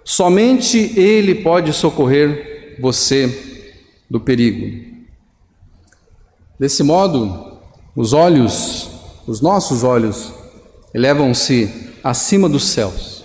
somente 0.02 0.98
Ele 0.98 1.34
pode 1.34 1.72
socorrer 1.72 2.76
você 2.80 3.56
do 4.10 4.18
perigo. 4.18 4.96
Desse 6.58 6.82
modo, 6.82 7.58
os 7.94 8.12
olhos, 8.12 8.90
os 9.26 9.40
nossos 9.40 9.84
olhos, 9.84 10.32
elevam-se 10.96 11.92
acima 12.02 12.48
dos 12.48 12.70
céus, 12.70 13.22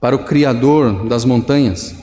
para 0.00 0.16
o 0.16 0.24
Criador 0.24 1.06
das 1.06 1.24
montanhas, 1.24 1.94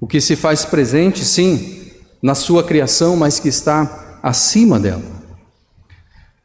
o 0.00 0.06
que 0.06 0.20
se 0.20 0.36
faz 0.36 0.64
presente, 0.64 1.24
sim, 1.24 1.80
na 2.22 2.36
sua 2.36 2.62
criação, 2.62 3.16
mas 3.16 3.40
que 3.40 3.48
está 3.48 4.20
acima 4.22 4.78
dela. 4.78 5.02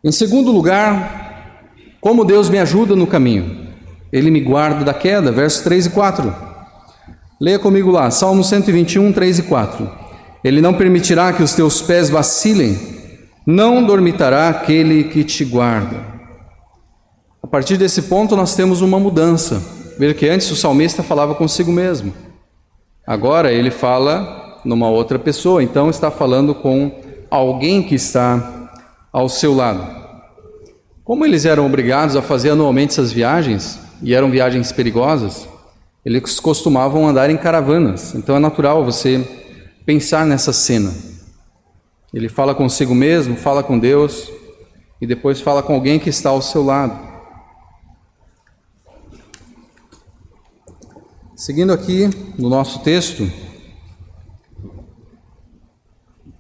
Em 0.04 0.12
segundo 0.12 0.52
lugar, 0.52 1.70
como 2.02 2.26
Deus 2.26 2.50
me 2.50 2.58
ajuda 2.58 2.96
no 2.96 3.06
caminho. 3.06 3.68
Ele 4.12 4.32
me 4.32 4.42
guarda 4.42 4.84
da 4.84 4.94
queda, 4.94 5.32
versos 5.32 5.62
3 5.62 5.86
e 5.86 5.90
4. 5.92 6.36
Leia 7.40 7.60
comigo 7.60 7.92
lá, 7.92 8.10
Salmo 8.10 8.44
121, 8.44 9.14
3 9.14 9.40
e 9.40 9.44
4. 9.44 9.92
Ele 10.44 10.60
não 10.60 10.74
permitirá 10.74 11.32
que 11.34 11.44
os 11.44 11.54
teus 11.54 11.84
pés 11.84 12.10
vacilem, 12.10 12.80
não 13.46 13.84
dormitará 13.84 14.50
aquele 14.50 15.04
que 15.04 15.24
te 15.24 15.46
guarda. 15.46 16.15
Partir 17.56 17.78
desse 17.78 18.02
ponto, 18.02 18.36
nós 18.36 18.54
temos 18.54 18.82
uma 18.82 19.00
mudança. 19.00 19.64
Veja 19.98 20.14
que 20.14 20.28
antes 20.28 20.52
o 20.52 20.58
salmista 20.58 21.02
falava 21.02 21.34
consigo 21.34 21.72
mesmo, 21.72 22.14
agora 23.08 23.50
ele 23.50 23.72
fala 23.72 24.60
numa 24.66 24.90
outra 24.90 25.18
pessoa, 25.18 25.64
então 25.64 25.90
está 25.90 26.12
falando 26.12 26.54
com 26.54 26.92
alguém 27.32 27.82
que 27.82 27.96
está 27.96 28.70
ao 29.10 29.30
seu 29.30 29.56
lado. 29.56 29.88
Como 31.02 31.26
eles 31.26 31.46
eram 31.46 31.66
obrigados 31.66 32.18
a 32.18 32.22
fazer 32.22 32.50
anualmente 32.50 32.92
essas 32.92 33.14
viagens, 33.14 33.80
e 34.02 34.14
eram 34.14 34.30
viagens 34.30 34.74
perigosas, 34.74 35.48
eles 36.04 36.42
costumavam 36.42 37.08
andar 37.08 37.30
em 37.30 37.38
caravanas. 37.38 38.14
Então 38.16 38.36
é 38.36 38.40
natural 38.40 38.84
você 38.84 39.26
pensar 39.86 40.26
nessa 40.26 40.52
cena. 40.52 40.94
Ele 42.14 42.28
fala 42.28 42.54
consigo 42.54 42.94
mesmo, 42.94 43.38
fala 43.38 43.64
com 43.64 43.80
Deus 43.80 44.30
e 45.00 45.08
depois 45.08 45.40
fala 45.40 45.64
com 45.64 45.74
alguém 45.74 45.98
que 45.98 46.10
está 46.10 46.32
ao 46.32 46.42
seu 46.42 46.62
lado. 46.62 47.15
Seguindo 51.36 51.74
aqui 51.74 52.10
no 52.38 52.48
nosso 52.48 52.80
texto, 52.80 53.30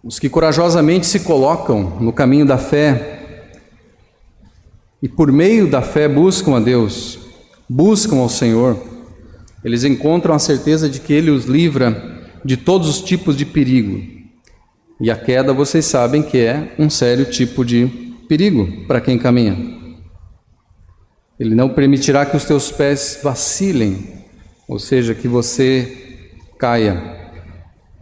os 0.01 0.17
que 0.17 0.29
corajosamente 0.29 1.05
se 1.05 1.19
colocam 1.19 1.99
no 1.99 2.13
caminho 2.13 2.45
da 2.45 2.58
fé 2.58 3.43
e 5.03 5.10
por 5.10 5.34
meio 5.34 5.69
da 5.69 5.81
fé 5.81 6.08
buscam 6.08 6.55
a 6.55 6.62
Deus, 6.62 7.19
buscam 7.67 8.19
ao 8.19 8.29
Senhor, 8.29 8.81
eles 9.65 9.84
encontram 9.84 10.34
a 10.34 10.39
certeza 10.39 10.88
de 10.88 11.01
que 11.01 11.12
Ele 11.12 11.29
os 11.29 11.43
livra 11.43 12.23
de 12.45 12.55
todos 12.55 12.88
os 12.88 13.01
tipos 13.01 13.36
de 13.36 13.45
perigo. 13.45 14.01
E 15.01 15.12
a 15.12 15.17
queda, 15.17 15.51
vocês 15.51 15.84
sabem 15.84 16.23
que 16.23 16.38
é 16.38 16.73
um 16.79 16.89
sério 16.89 17.25
tipo 17.25 17.65
de 17.65 17.86
perigo 18.29 18.86
para 18.88 19.01
quem 19.01 19.19
caminha. 19.19 19.58
Ele 21.38 21.53
não 21.53 21.67
permitirá 21.67 22.25
que 22.25 22.38
os 22.38 22.45
teus 22.45 22.71
pés 22.71 23.19
vacilem, 23.21 24.23
ou 24.67 24.80
seja, 24.80 25.13
que 25.13 25.28
você 25.28 26.32
caia. 26.58 27.15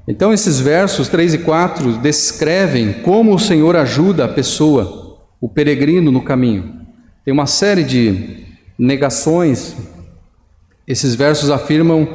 Então, 0.08 0.34
esses 0.34 0.60
versos 0.60 1.08
3 1.08 1.36
e 1.36 1.38
4 1.40 1.98
descrevem 1.98 2.94
como 2.94 3.34
o 3.34 3.40
Senhor 3.40 3.76
ajuda 3.76 4.26
a 4.26 4.30
pessoa, 4.30 5.18
o 5.40 5.48
peregrino 5.48 6.12
no 6.12 6.22
caminho. 6.22 6.82
Tem 7.24 7.34
uma 7.34 7.48
série 7.48 7.84
de 7.84 8.46
negações, 8.78 9.78
esses 10.88 11.16
versos 11.16 11.50
afirmam 11.50 12.08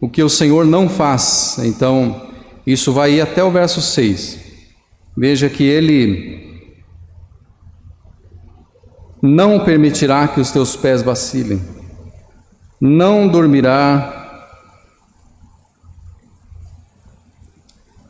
o 0.00 0.08
que 0.08 0.22
o 0.22 0.28
Senhor 0.28 0.64
não 0.64 0.88
faz. 0.88 1.58
Então, 1.64 2.28
isso 2.66 2.92
vai 2.92 3.14
ir 3.14 3.20
até 3.20 3.42
o 3.44 3.50
verso 3.50 3.82
6. 3.82 4.38
Veja 5.16 5.48
que 5.50 5.64
ele 5.64 6.48
não 9.22 9.64
permitirá 9.64 10.28
que 10.28 10.40
os 10.40 10.50
teus 10.50 10.76
pés 10.76 11.02
vacilem, 11.02 11.60
não 12.80 13.26
dormirá 13.26 14.14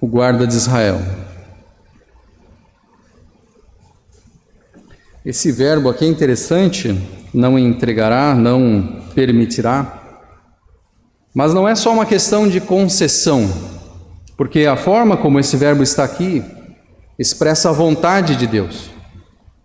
o 0.01 0.07
guarda 0.07 0.47
de 0.47 0.55
Israel. 0.55 1.01
Esse 5.25 5.51
verbo 5.53 5.89
aqui 5.89 6.05
é 6.05 6.09
interessante 6.09 6.97
não 7.33 7.59
entregará, 7.59 8.35
não 8.35 9.03
permitirá. 9.15 10.03
Mas 11.35 11.53
não 11.53 11.69
é 11.69 11.75
só 11.75 11.93
uma 11.93 12.07
questão 12.07 12.49
de 12.49 12.61
concessão, 12.61 13.49
porque 14.37 14.67
a 14.67 14.77
forma 14.77 15.17
como 15.17 15.39
esse 15.39 15.57
verbo 15.57 15.83
está 15.83 16.05
aqui 16.05 16.43
expressa 17.19 17.71
a 17.71 17.73
vontade 17.73 18.37
de 18.37 18.47
Deus. 18.47 18.91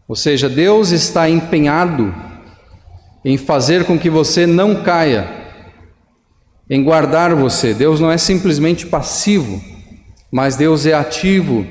Ou 0.08 0.16
seja, 0.16 0.50
Deus 0.50 0.92
está 0.92 1.30
empenhado 1.30 2.14
em 3.24 3.38
fazer 3.38 3.86
com 3.86 3.98
que 3.98 4.10
você 4.10 4.46
não 4.46 4.84
caia, 4.84 5.28
em 6.70 6.84
guardar 6.84 7.34
você. 7.36 7.74
Deus 7.74 8.00
não 8.00 8.12
é 8.12 8.18
simplesmente 8.18 8.86
passivo, 8.86 9.62
mas 10.32 10.56
Deus 10.56 10.86
é 10.86 10.94
ativo 10.94 11.66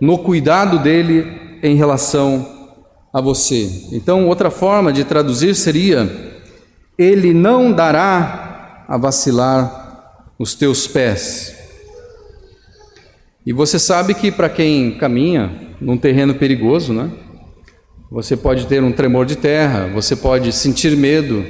no 0.00 0.18
cuidado 0.18 0.78
dele 0.78 1.58
em 1.62 1.76
relação 1.76 2.48
a 3.12 3.20
você. 3.20 3.70
Então, 3.92 4.26
outra 4.26 4.50
forma 4.50 4.92
de 4.92 5.04
traduzir 5.04 5.54
seria: 5.54 6.10
Ele 6.98 7.32
não 7.32 7.72
dará 7.72 8.84
a 8.88 8.96
vacilar 8.96 10.24
os 10.38 10.54
teus 10.54 10.88
pés. 10.88 11.56
E 13.44 13.52
você 13.52 13.78
sabe 13.78 14.14
que 14.14 14.30
para 14.30 14.48
quem 14.48 14.92
caminha 14.92 15.50
num 15.80 15.96
terreno 15.96 16.34
perigoso, 16.34 16.92
né? 16.92 17.10
Você 18.12 18.36
pode 18.36 18.66
ter 18.66 18.84
um 18.84 18.92
tremor 18.92 19.24
de 19.24 19.36
terra, 19.36 19.88
você 19.88 20.14
pode 20.14 20.52
sentir 20.52 20.94
medo 20.94 21.46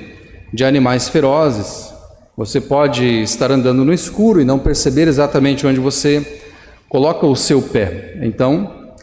de 0.54 0.64
animais 0.64 1.08
ferozes, 1.08 1.92
você 2.36 2.60
pode 2.60 3.04
estar 3.04 3.50
andando 3.50 3.84
no 3.84 3.92
escuro 3.92 4.40
e 4.40 4.44
não 4.44 4.60
perceber 4.60 5.08
exatamente 5.08 5.66
onde 5.66 5.80
você 5.80 6.40
coloca 6.88 7.26
o 7.26 7.34
seu 7.34 7.60
pé. 7.60 8.16
Então, 8.22 8.94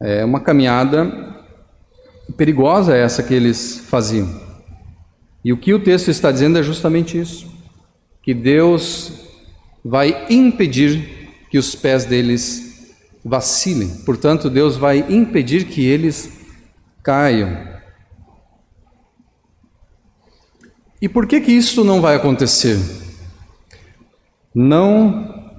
é 0.00 0.24
uma 0.24 0.40
caminhada 0.40 1.44
perigosa 2.38 2.96
essa 2.96 3.22
que 3.22 3.34
eles 3.34 3.80
faziam. 3.86 4.40
E 5.44 5.52
o 5.52 5.58
que 5.58 5.74
o 5.74 5.80
texto 5.80 6.10
está 6.10 6.32
dizendo 6.32 6.58
é 6.58 6.62
justamente 6.62 7.20
isso: 7.20 7.46
que 8.22 8.32
Deus 8.32 9.12
vai 9.84 10.24
impedir 10.30 11.28
que 11.50 11.58
os 11.58 11.74
pés 11.74 12.06
deles 12.06 12.94
vacilem, 13.22 13.88
portanto, 14.06 14.48
Deus 14.48 14.78
vai 14.78 15.04
impedir 15.10 15.66
que 15.66 15.84
eles 15.84 16.43
caiam. 17.04 17.74
E 21.00 21.08
por 21.08 21.26
que 21.26 21.38
que 21.38 21.52
isso 21.52 21.84
não 21.84 22.00
vai 22.00 22.16
acontecer? 22.16 22.78
Não 24.54 25.52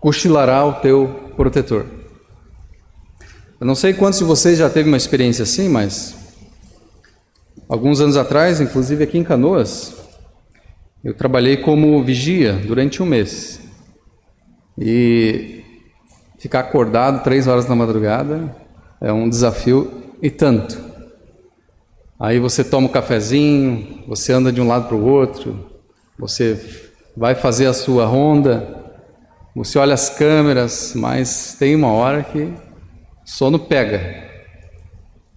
cochilará 0.00 0.64
o 0.64 0.80
teu 0.80 1.32
protetor. 1.36 1.84
Eu 3.60 3.66
não 3.66 3.74
sei 3.74 3.92
quantos 3.92 4.20
de 4.20 4.24
vocês 4.24 4.58
já 4.58 4.70
teve 4.70 4.88
uma 4.88 4.96
experiência 4.96 5.42
assim, 5.42 5.68
mas 5.68 6.16
alguns 7.68 8.00
anos 8.00 8.16
atrás, 8.16 8.60
inclusive 8.60 9.04
aqui 9.04 9.18
em 9.18 9.24
Canoas, 9.24 9.94
eu 11.04 11.12
trabalhei 11.12 11.58
como 11.58 12.02
vigia 12.02 12.54
durante 12.54 13.02
um 13.02 13.06
mês. 13.06 13.60
E 14.78 15.64
ficar 16.38 16.60
acordado 16.60 17.22
três 17.22 17.46
horas 17.46 17.66
da 17.66 17.74
madrugada 17.74 18.56
é 19.00 19.12
um 19.12 19.28
desafio 19.28 20.07
e 20.22 20.30
tanto. 20.30 20.88
Aí 22.20 22.40
você 22.40 22.64
toma 22.64 22.88
um 22.88 22.90
cafezinho, 22.90 24.02
você 24.08 24.32
anda 24.32 24.50
de 24.50 24.60
um 24.60 24.66
lado 24.66 24.88
para 24.88 24.96
o 24.96 25.04
outro, 25.04 25.70
você 26.18 26.60
vai 27.16 27.34
fazer 27.34 27.66
a 27.66 27.72
sua 27.72 28.06
ronda, 28.06 28.76
você 29.54 29.78
olha 29.78 29.94
as 29.94 30.08
câmeras, 30.08 30.92
mas 30.96 31.56
tem 31.58 31.74
uma 31.74 31.92
hora 31.92 32.22
que 32.22 32.52
sono 33.24 33.58
pega. 33.58 34.26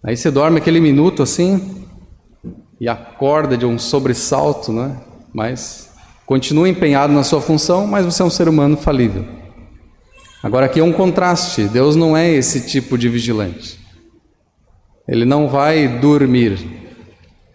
Aí 0.04 0.17
você 0.17 0.32
dorme 0.32 0.58
aquele 0.58 0.80
minuto 0.80 1.22
assim 1.22 1.86
e 2.80 2.88
acorda 2.88 3.58
de 3.58 3.65
um 3.65 3.78
sobressalto, 3.78 4.72
né? 4.72 4.98
Mas 5.34 5.91
continua 6.26 6.70
empenhado 6.70 7.13
na 7.13 7.24
sua 7.24 7.41
função, 7.41 7.86
mas 7.86 8.06
você 8.06 8.22
é 8.24 8.26
um 8.26 8.30
ser 8.30 8.48
humano 8.48 8.78
falível. 8.78 9.24
Agora 10.41 10.65
aqui 10.65 10.80
é 10.80 10.84
um 10.84 10.94
contraste. 10.94 11.65
Deus 11.65 11.96
não 11.96 12.17
é 12.17 12.32
esse 12.32 12.67
tipo 12.67 12.98
de 12.98 13.08
vigilante. 13.10 13.81
Ele 15.12 15.26
não 15.26 15.50
vai 15.50 15.89
dormir. 15.89 16.58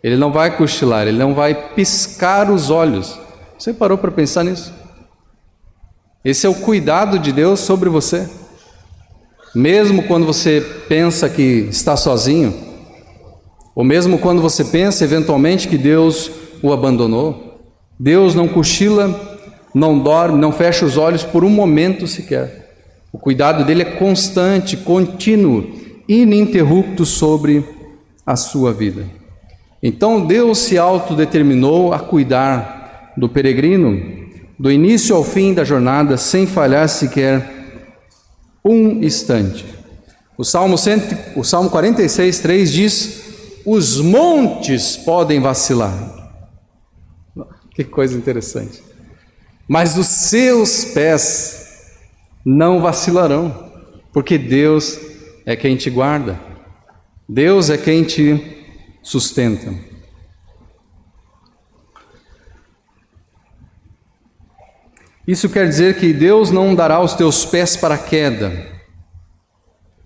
Ele 0.04 0.16
não 0.18 0.30
vai 0.30 0.54
cochilar, 0.54 1.08
ele 1.08 1.16
não 1.16 1.34
vai 1.34 1.54
piscar 1.72 2.50
os 2.50 2.68
olhos. 2.68 3.18
Você 3.58 3.72
parou 3.72 3.96
para 3.96 4.10
pensar 4.10 4.44
nisso? 4.44 4.72
Esse 6.22 6.46
é 6.46 6.50
o 6.50 6.54
cuidado 6.54 7.18
de 7.18 7.32
Deus 7.32 7.60
sobre 7.60 7.88
você. 7.88 8.28
Mesmo 9.54 10.02
quando 10.02 10.26
você 10.26 10.60
pensa 10.86 11.30
que 11.30 11.66
está 11.70 11.96
sozinho, 11.96 12.54
ou 13.74 13.82
mesmo 13.82 14.18
quando 14.18 14.42
você 14.42 14.62
pensa 14.62 15.02
eventualmente 15.02 15.66
que 15.66 15.78
Deus 15.78 16.30
o 16.62 16.74
abandonou, 16.74 17.58
Deus 17.98 18.34
não 18.34 18.46
cochila, 18.46 19.18
não 19.74 19.98
dorme, 19.98 20.38
não 20.38 20.52
fecha 20.52 20.84
os 20.84 20.98
olhos 20.98 21.24
por 21.24 21.42
um 21.42 21.50
momento 21.50 22.06
sequer. 22.06 22.76
O 23.10 23.18
cuidado 23.18 23.64
dele 23.64 23.80
é 23.80 23.96
constante, 23.96 24.76
contínuo, 24.76 25.75
ininterrupto 26.08 27.04
sobre 27.04 27.64
a 28.24 28.36
sua 28.36 28.72
vida. 28.72 29.06
Então 29.82 30.26
Deus 30.26 30.58
se 30.58 30.78
autodeterminou 30.78 31.92
a 31.92 31.98
cuidar 31.98 33.12
do 33.16 33.28
peregrino, 33.28 34.26
do 34.58 34.70
início 34.70 35.14
ao 35.14 35.22
fim 35.22 35.54
da 35.54 35.64
jornada, 35.64 36.16
sem 36.16 36.46
falhar 36.46 36.88
sequer 36.88 37.54
um 38.64 39.02
instante. 39.02 39.64
O 40.36 40.44
Salmo, 40.44 40.76
100, 40.76 41.02
o 41.36 41.44
Salmo 41.44 41.70
46, 41.70 42.40
3 42.40 42.72
diz: 42.72 43.22
Os 43.64 44.00
montes 44.00 44.96
podem 44.96 45.40
vacilar. 45.40 46.14
Que 47.74 47.84
coisa 47.84 48.16
interessante. 48.16 48.82
Mas 49.68 49.96
os 49.96 50.06
seus 50.06 50.84
pés 50.86 51.66
não 52.44 52.80
vacilarão, 52.80 53.70
porque 54.12 54.38
Deus 54.38 54.98
é 55.46 55.54
quem 55.54 55.76
te 55.76 55.88
guarda, 55.88 56.38
Deus 57.28 57.70
é 57.70 57.78
quem 57.78 58.02
te 58.02 58.66
sustenta. 59.00 59.72
Isso 65.26 65.48
quer 65.48 65.68
dizer 65.68 65.98
que 65.98 66.12
Deus 66.12 66.50
não 66.50 66.74
dará 66.74 67.00
os 67.00 67.14
teus 67.14 67.44
pés 67.44 67.76
para 67.76 67.94
a 67.94 67.98
queda, 67.98 68.52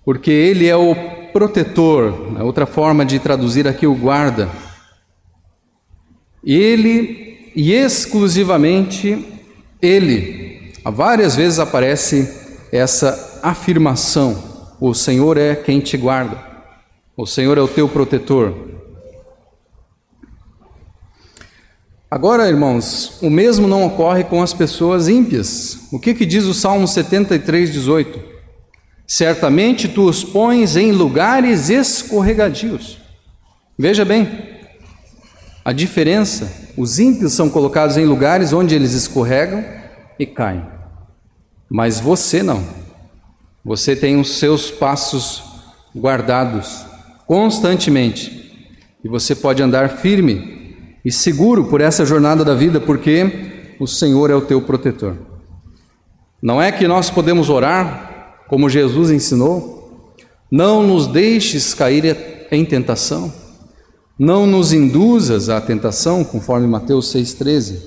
porque 0.04 0.30
Ele 0.30 0.66
é 0.66 0.76
o 0.76 0.94
protetor, 1.32 2.36
é 2.38 2.42
outra 2.42 2.66
forma 2.66 3.04
de 3.04 3.18
traduzir 3.18 3.66
aqui 3.66 3.86
o 3.86 3.94
guarda. 3.94 4.50
Ele 6.42 7.50
e 7.54 7.72
exclusivamente 7.72 9.26
Ele, 9.80 10.72
várias 10.84 11.36
vezes 11.36 11.58
aparece 11.58 12.66
essa 12.72 13.40
afirmação: 13.42 14.49
o 14.80 14.94
Senhor 14.94 15.36
é 15.36 15.54
quem 15.54 15.78
te 15.78 15.96
guarda, 15.96 16.38
o 17.16 17.26
Senhor 17.26 17.58
é 17.58 17.60
o 17.60 17.68
teu 17.68 17.86
protetor. 17.88 18.70
Agora, 22.10 22.48
irmãos, 22.48 23.18
o 23.22 23.30
mesmo 23.30 23.68
não 23.68 23.84
ocorre 23.84 24.24
com 24.24 24.42
as 24.42 24.52
pessoas 24.52 25.06
ímpias. 25.06 25.78
O 25.92 26.00
que, 26.00 26.12
que 26.12 26.26
diz 26.26 26.44
o 26.44 26.54
Salmo 26.54 26.88
73, 26.88 27.72
18? 27.72 28.18
Certamente 29.06 29.86
tu 29.86 30.08
os 30.08 30.24
pões 30.24 30.76
em 30.76 30.90
lugares 30.90 31.68
escorregadios. 31.68 32.98
Veja 33.78 34.04
bem, 34.04 34.28
a 35.64 35.72
diferença: 35.72 36.72
os 36.76 36.98
ímpios 36.98 37.32
são 37.32 37.48
colocados 37.48 37.96
em 37.96 38.06
lugares 38.06 38.52
onde 38.52 38.74
eles 38.74 38.92
escorregam 38.92 39.64
e 40.18 40.26
caem, 40.26 40.66
mas 41.68 42.00
você 42.00 42.42
não. 42.42 42.79
Você 43.64 43.94
tem 43.94 44.18
os 44.18 44.38
seus 44.38 44.70
passos 44.70 45.42
guardados 45.96 46.84
constantemente 47.26 48.40
e 49.04 49.08
você 49.08 49.34
pode 49.34 49.62
andar 49.62 49.88
firme 49.98 50.76
e 51.04 51.12
seguro 51.12 51.64
por 51.64 51.80
essa 51.80 52.04
jornada 52.04 52.44
da 52.44 52.54
vida, 52.54 52.80
porque 52.80 53.76
o 53.78 53.86
Senhor 53.86 54.30
é 54.30 54.34
o 54.34 54.40
teu 54.40 54.60
protetor. 54.62 55.16
Não 56.42 56.60
é 56.60 56.72
que 56.72 56.88
nós 56.88 57.10
podemos 57.10 57.48
orar 57.48 58.44
como 58.48 58.68
Jesus 58.68 59.10
ensinou? 59.10 60.14
Não 60.50 60.82
nos 60.82 61.06
deixes 61.06 61.74
cair 61.74 62.46
em 62.50 62.64
tentação. 62.64 63.32
Não 64.18 64.46
nos 64.46 64.72
induzas 64.72 65.48
à 65.48 65.60
tentação, 65.60 66.24
conforme 66.24 66.66
Mateus 66.66 67.14
6,13. 67.14 67.78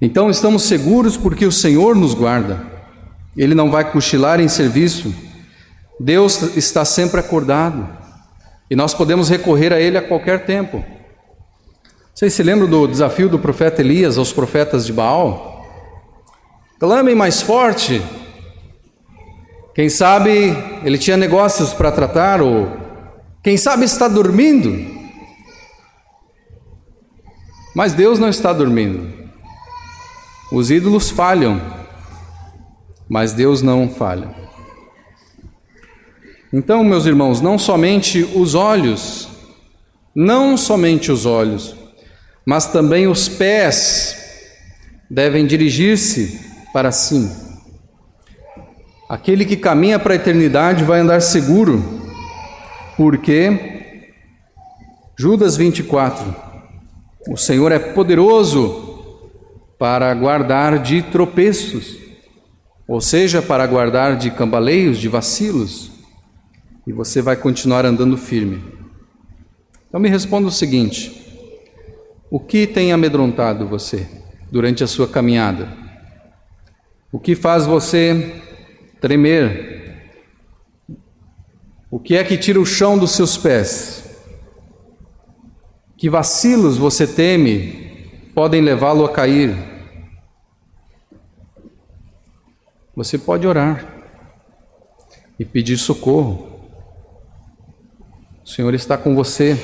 Então 0.00 0.28
estamos 0.28 0.62
seguros 0.62 1.16
porque 1.16 1.46
o 1.46 1.52
Senhor 1.52 1.94
nos 1.94 2.14
guarda. 2.14 2.75
Ele 3.36 3.54
não 3.54 3.70
vai 3.70 3.90
cochilar 3.90 4.40
em 4.40 4.48
serviço. 4.48 5.14
Deus 6.00 6.56
está 6.56 6.84
sempre 6.84 7.20
acordado. 7.20 7.88
E 8.70 8.74
nós 8.74 8.94
podemos 8.94 9.28
recorrer 9.28 9.72
a 9.72 9.80
Ele 9.80 9.98
a 9.98 10.02
qualquer 10.02 10.44
tempo. 10.44 10.84
Vocês 12.14 12.32
se 12.32 12.42
lembram 12.42 12.68
do 12.68 12.86
desafio 12.86 13.28
do 13.28 13.38
profeta 13.38 13.82
Elias 13.82 14.16
aos 14.16 14.32
profetas 14.32 14.86
de 14.86 14.92
Baal? 14.92 15.66
Clamem 16.80 17.14
mais 17.14 17.42
forte. 17.42 18.02
Quem 19.74 19.90
sabe 19.90 20.56
ele 20.82 20.96
tinha 20.96 21.18
negócios 21.18 21.74
para 21.74 21.92
tratar, 21.92 22.40
ou 22.40 22.66
quem 23.42 23.58
sabe 23.58 23.84
está 23.84 24.08
dormindo. 24.08 24.96
Mas 27.74 27.92
Deus 27.92 28.18
não 28.18 28.30
está 28.30 28.54
dormindo. 28.54 29.12
Os 30.50 30.70
ídolos 30.70 31.10
falham, 31.10 31.60
mas 33.08 33.32
Deus 33.32 33.62
não 33.62 33.88
falha. 33.88 34.30
Então, 36.52 36.82
meus 36.84 37.06
irmãos, 37.06 37.40
não 37.40 37.58
somente 37.58 38.22
os 38.34 38.54
olhos, 38.54 39.28
não 40.14 40.56
somente 40.56 41.12
os 41.12 41.26
olhos, 41.26 41.76
mas 42.44 42.66
também 42.66 43.06
os 43.06 43.28
pés 43.28 44.16
devem 45.10 45.46
dirigir-se 45.46 46.40
para 46.72 46.92
cima. 46.92 47.30
Aquele 49.08 49.44
que 49.44 49.56
caminha 49.56 49.98
para 49.98 50.14
a 50.14 50.16
eternidade 50.16 50.82
vai 50.82 51.00
andar 51.00 51.20
seguro, 51.20 51.82
porque 52.96 53.76
Judas 55.18 55.56
24, 55.56 56.34
o 57.28 57.36
Senhor 57.36 57.70
é 57.72 57.78
poderoso 57.78 58.84
para 59.78 60.12
guardar 60.14 60.78
de 60.78 61.02
tropeços, 61.02 62.05
ou 62.88 63.00
seja, 63.00 63.42
para 63.42 63.66
guardar 63.66 64.16
de 64.16 64.30
cambaleios, 64.30 64.98
de 64.98 65.08
vacilos, 65.08 65.90
e 66.86 66.92
você 66.92 67.20
vai 67.20 67.36
continuar 67.36 67.84
andando 67.84 68.16
firme. 68.16 68.62
Então 69.88 70.00
me 70.00 70.08
responda 70.08 70.46
o 70.46 70.52
seguinte: 70.52 71.26
o 72.30 72.38
que 72.38 72.66
tem 72.66 72.92
amedrontado 72.92 73.66
você 73.66 74.06
durante 74.50 74.84
a 74.84 74.86
sua 74.86 75.08
caminhada? 75.08 75.68
O 77.10 77.18
que 77.18 77.34
faz 77.34 77.66
você 77.66 78.42
tremer? 79.00 79.84
O 81.90 81.98
que 81.98 82.16
é 82.16 82.22
que 82.22 82.36
tira 82.36 82.60
o 82.60 82.66
chão 82.66 82.98
dos 82.98 83.12
seus 83.12 83.36
pés? 83.36 84.04
Que 85.96 86.10
vacilos 86.10 86.76
você 86.76 87.06
teme 87.06 88.30
podem 88.34 88.60
levá-lo 88.60 89.04
a 89.04 89.08
cair? 89.08 89.75
Você 92.96 93.18
pode 93.18 93.46
orar 93.46 93.86
e 95.38 95.44
pedir 95.44 95.76
socorro. 95.76 96.58
O 98.42 98.48
Senhor 98.48 98.72
está 98.72 98.96
com 98.96 99.14
você, 99.14 99.54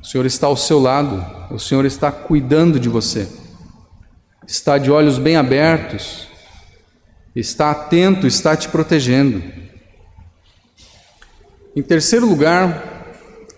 o 0.00 0.06
Senhor 0.06 0.24
está 0.24 0.46
ao 0.46 0.56
seu 0.56 0.78
lado. 0.78 1.24
o 1.50 1.58
Senhor 1.58 1.84
está 1.84 2.12
cuidando 2.12 2.78
de 2.78 2.88
você, 2.88 3.28
está 4.46 4.78
de 4.78 4.90
olhos 4.90 5.18
bem 5.18 5.36
abertos, 5.36 6.28
está 7.34 7.72
atento, 7.72 8.28
está 8.28 8.56
te 8.56 8.68
protegendo. 8.68 9.42
Em 11.74 11.82
terceiro 11.82 12.26
lugar, 12.26 13.16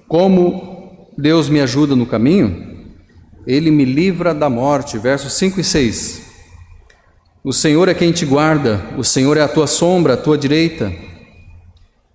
como 0.08 1.12
Deus 1.16 1.50
me 1.50 1.60
ajuda 1.60 1.94
no 1.94 2.06
caminho, 2.06 2.94
Ele 3.46 3.70
me 3.70 3.84
livra 3.84 4.32
da 4.32 4.48
morte. 4.48 4.96
Versos 4.98 5.34
5 5.34 5.60
e 5.60 5.64
6. 5.64 6.27
O 7.44 7.52
Senhor 7.52 7.88
é 7.88 7.94
quem 7.94 8.10
te 8.10 8.26
guarda, 8.26 8.84
o 8.98 9.04
Senhor 9.04 9.36
é 9.36 9.40
a 9.40 9.48
tua 9.48 9.68
sombra, 9.68 10.14
a 10.14 10.16
tua 10.16 10.36
direita. 10.36 10.92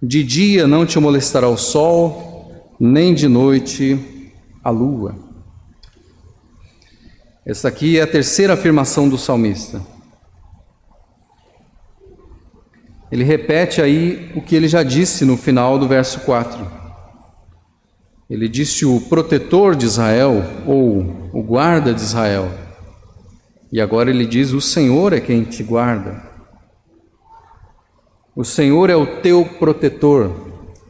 De 0.01 0.21
dia 0.21 0.67
não 0.67 0.85
te 0.85 0.99
molestará 0.99 1.47
o 1.47 1.55
sol, 1.55 2.73
nem 2.77 3.13
de 3.13 3.29
noite 3.29 3.97
a 4.61 4.69
lua. 4.69 5.15
Essa 7.45 7.69
aqui 7.69 7.97
é 7.97 8.01
a 8.01 8.07
terceira 8.07 8.53
afirmação 8.53 9.07
do 9.07 9.17
salmista. 9.17 9.81
Ele 13.09 13.23
repete 13.23 13.81
aí 13.81 14.31
o 14.35 14.41
que 14.41 14.55
ele 14.55 14.67
já 14.67 14.83
disse 14.83 15.23
no 15.23 15.37
final 15.37 15.79
do 15.79 15.87
verso 15.87 16.19
4. 16.21 16.67
Ele 18.29 18.49
disse 18.49 18.85
o 18.85 18.99
protetor 18.99 19.75
de 19.75 19.85
Israel, 19.85 20.43
ou 20.65 21.29
o 21.31 21.41
guarda 21.43 21.93
de 21.93 22.01
Israel. 22.01 22.62
E 23.73 23.81
agora 23.81 24.11
ele 24.11 24.27
diz: 24.27 24.51
O 24.51 24.61
Senhor 24.61 25.13
é 25.13 25.19
quem 25.19 25.43
te 25.43 25.63
guarda. 25.63 26.21
O 28.35 28.43
Senhor 28.43 28.87
é 28.87 28.95
o 28.95 29.19
teu 29.19 29.43
protetor. 29.43 30.31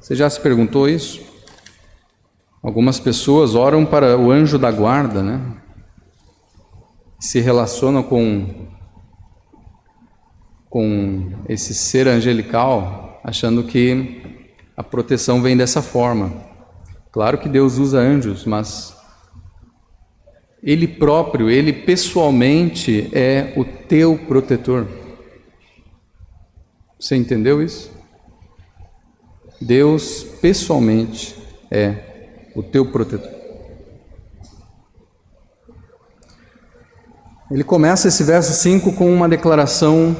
Você 0.01 0.13
já 0.13 0.29
se 0.29 0.41
perguntou 0.41 0.89
isso? 0.89 1.21
Algumas 2.61 2.99
pessoas 2.99 3.55
oram 3.55 3.85
para 3.85 4.17
o 4.17 4.29
anjo 4.29 4.59
da 4.59 4.69
guarda, 4.69 5.23
né? 5.23 5.39
Se 7.17 7.39
relacionam 7.39 8.03
com 8.03 8.67
com 10.69 11.31
esse 11.47 11.73
ser 11.73 12.07
angelical, 12.07 13.21
achando 13.23 13.63
que 13.63 14.49
a 14.75 14.83
proteção 14.83 15.41
vem 15.41 15.55
dessa 15.55 15.81
forma. 15.81 16.33
Claro 17.13 17.37
que 17.37 17.47
Deus 17.47 17.77
usa 17.77 17.99
anjos, 17.99 18.43
mas 18.43 18.92
ele 20.63 20.87
próprio, 20.87 21.49
ele 21.49 21.73
pessoalmente 21.73 23.09
é 23.11 23.51
o 23.57 23.65
teu 23.65 24.17
protetor. 24.17 24.87
Você 26.97 27.17
entendeu 27.17 27.61
isso? 27.61 27.91
Deus 29.59 30.23
pessoalmente 30.41 31.35
é 31.69 31.95
o 32.55 32.63
teu 32.63 32.85
protetor. 32.85 33.29
Ele 37.51 37.63
começa 37.63 38.07
esse 38.07 38.23
verso 38.23 38.53
5 38.53 38.93
com 38.93 39.13
uma 39.13 39.27
declaração 39.27 40.15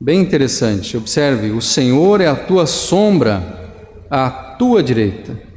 bem 0.00 0.20
interessante. 0.20 0.96
Observe: 0.96 1.52
O 1.52 1.62
Senhor 1.62 2.20
é 2.20 2.26
a 2.26 2.34
tua 2.34 2.66
sombra 2.66 3.70
à 4.10 4.28
tua 4.28 4.82
direita. 4.82 5.47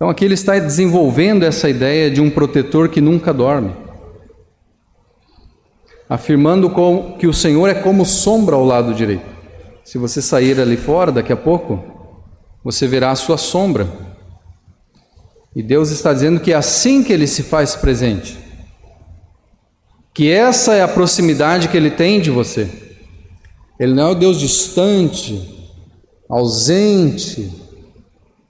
Então 0.00 0.08
aqui 0.08 0.24
ele 0.24 0.32
está 0.32 0.58
desenvolvendo 0.58 1.44
essa 1.44 1.68
ideia 1.68 2.10
de 2.10 2.22
um 2.22 2.30
protetor 2.30 2.88
que 2.88 3.02
nunca 3.02 3.34
dorme 3.34 3.70
afirmando 6.10 6.68
que 7.20 7.28
o 7.28 7.32
Senhor 7.32 7.68
é 7.68 7.74
como 7.74 8.04
sombra 8.04 8.56
ao 8.56 8.64
lado 8.64 8.92
direito. 8.92 9.24
Se 9.84 9.96
você 9.96 10.20
sair 10.20 10.58
ali 10.58 10.76
fora 10.76 11.12
daqui 11.12 11.32
a 11.32 11.36
pouco, 11.36 11.80
você 12.64 12.88
verá 12.88 13.12
a 13.12 13.14
sua 13.14 13.36
sombra. 13.38 13.86
E 15.54 15.62
Deus 15.62 15.90
está 15.90 16.12
dizendo 16.12 16.40
que 16.40 16.52
é 16.52 16.56
assim 16.56 17.04
que 17.04 17.12
ele 17.12 17.28
se 17.28 17.44
faz 17.44 17.76
presente. 17.76 18.36
Que 20.12 20.32
essa 20.32 20.74
é 20.74 20.82
a 20.82 20.88
proximidade 20.88 21.68
que 21.68 21.76
ele 21.76 21.92
tem 21.92 22.20
de 22.20 22.30
você. 22.30 22.68
Ele 23.78 23.94
não 23.94 24.08
é 24.08 24.10
o 24.10 24.16
Deus 24.16 24.40
distante, 24.40 25.70
ausente, 26.28 27.52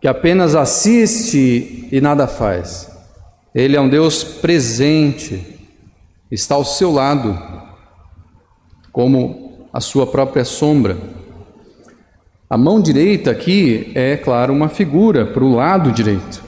que 0.00 0.08
apenas 0.08 0.54
assiste 0.54 1.88
e 1.92 2.00
nada 2.00 2.26
faz. 2.26 2.90
Ele 3.54 3.76
é 3.76 3.80
um 3.80 3.88
Deus 3.88 4.24
presente 4.24 5.58
está 6.30 6.54
ao 6.54 6.64
seu 6.64 6.92
lado, 6.92 7.36
como 8.92 9.68
a 9.72 9.80
sua 9.80 10.06
própria 10.06 10.44
sombra. 10.44 10.96
A 12.48 12.56
mão 12.56 12.80
direita 12.80 13.30
aqui 13.30 13.90
é, 13.94 14.16
claro, 14.16 14.52
uma 14.52 14.68
figura 14.68 15.26
para 15.26 15.44
o 15.44 15.54
lado 15.54 15.92
direito. 15.92 16.42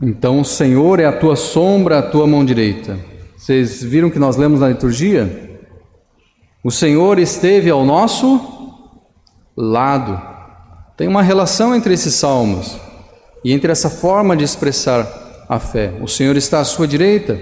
Então, 0.00 0.40
o 0.40 0.44
Senhor 0.44 1.00
é 1.00 1.06
a 1.06 1.12
tua 1.12 1.36
sombra, 1.36 1.98
a 1.98 2.02
tua 2.02 2.26
mão 2.26 2.44
direita. 2.44 2.98
Vocês 3.36 3.82
viram 3.82 4.10
que 4.10 4.18
nós 4.18 4.36
lemos 4.36 4.60
na 4.60 4.68
liturgia? 4.68 5.60
O 6.62 6.70
Senhor 6.70 7.18
esteve 7.18 7.70
ao 7.70 7.84
nosso 7.84 8.61
lado. 9.56 10.20
Tem 10.96 11.08
uma 11.08 11.22
relação 11.22 11.74
entre 11.74 11.94
esses 11.94 12.14
salmos 12.14 12.78
e 13.44 13.52
entre 13.52 13.72
essa 13.72 13.90
forma 13.90 14.36
de 14.36 14.44
expressar 14.44 15.44
a 15.48 15.58
fé. 15.58 15.92
O 16.00 16.08
Senhor 16.08 16.36
está 16.36 16.60
à 16.60 16.64
sua 16.64 16.86
direita, 16.86 17.40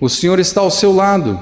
o 0.00 0.08
Senhor 0.08 0.38
está 0.38 0.60
ao 0.60 0.70
seu 0.70 0.92
lado. 0.92 1.38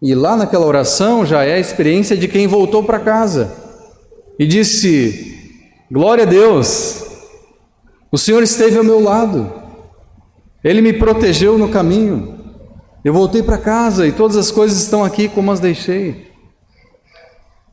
E 0.00 0.14
lá 0.14 0.36
naquela 0.36 0.66
oração 0.66 1.24
já 1.24 1.44
é 1.44 1.54
a 1.54 1.60
experiência 1.60 2.16
de 2.16 2.26
quem 2.26 2.46
voltou 2.46 2.82
para 2.82 2.98
casa 2.98 3.52
e 4.38 4.46
disse: 4.46 5.56
Glória 5.90 6.24
a 6.24 6.26
Deus, 6.26 7.04
o 8.10 8.18
Senhor 8.18 8.42
esteve 8.42 8.76
ao 8.76 8.84
meu 8.84 9.00
lado, 9.00 9.52
Ele 10.62 10.80
me 10.80 10.92
protegeu 10.92 11.56
no 11.56 11.68
caminho. 11.68 12.40
Eu 13.04 13.12
voltei 13.12 13.42
para 13.42 13.58
casa 13.58 14.06
e 14.06 14.12
todas 14.12 14.36
as 14.36 14.50
coisas 14.50 14.80
estão 14.80 15.04
aqui 15.04 15.28
como 15.28 15.50
as 15.50 15.58
deixei. 15.58 16.30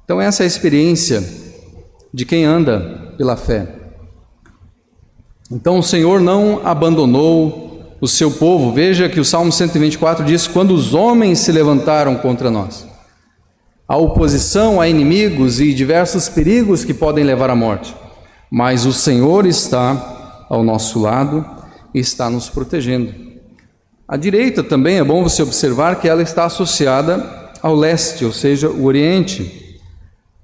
Então, 0.04 0.20
essa 0.20 0.42
é 0.42 0.46
a 0.46 0.48
experiência 0.48 1.24
de 2.14 2.26
quem 2.26 2.46
anda 2.46 3.14
pela 3.18 3.36
fé. 3.36 3.68
Então 5.52 5.80
o 5.80 5.84
Senhor 5.84 6.20
não 6.20 6.62
abandonou 6.64 7.98
o 8.02 8.08
seu 8.08 8.32
povo. 8.32 8.72
Veja 8.72 9.10
que 9.10 9.20
o 9.20 9.26
Salmo 9.26 9.52
124 9.52 10.24
diz: 10.26 10.48
quando 10.48 10.74
os 10.74 10.94
homens 10.94 11.40
se 11.40 11.52
levantaram 11.52 12.16
contra 12.16 12.52
nós. 12.52 12.88
A 13.88 13.98
oposição 13.98 14.80
a 14.80 14.88
inimigos 14.88 15.60
e 15.60 15.74
diversos 15.74 16.30
perigos 16.30 16.86
que 16.86 16.94
podem 16.94 17.24
levar 17.24 17.50
à 17.50 17.56
morte. 17.56 17.96
Mas 18.52 18.86
o 18.86 18.94
Senhor 18.94 19.48
está 19.48 20.46
ao 20.48 20.64
nosso 20.64 21.00
lado 21.00 21.44
e 21.94 22.00
está 22.00 22.30
nos 22.30 22.50
protegendo. 22.50 23.14
A 24.08 24.16
direita 24.16 24.64
também 24.64 24.98
é 24.98 25.04
bom 25.04 25.24
você 25.24 25.42
observar 25.42 26.00
que 26.00 26.08
ela 26.08 26.22
está 26.22 26.46
associada 26.46 27.24
ao 27.62 27.76
leste, 27.76 28.26
ou 28.26 28.32
seja, 28.32 28.70
o 28.70 28.86
oriente, 28.86 29.59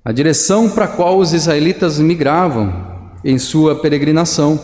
a 0.06 0.12
direção 0.12 0.70
para 0.70 0.86
a 0.86 0.88
qual 0.88 1.18
os 1.18 1.34
israelitas 1.34 1.98
migravam 1.98 3.10
em 3.24 3.40
sua 3.40 3.82
peregrinação 3.82 4.60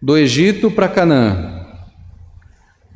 do 0.00 0.16
Egito 0.16 0.70
para 0.70 0.88
Canaã. 0.88 1.66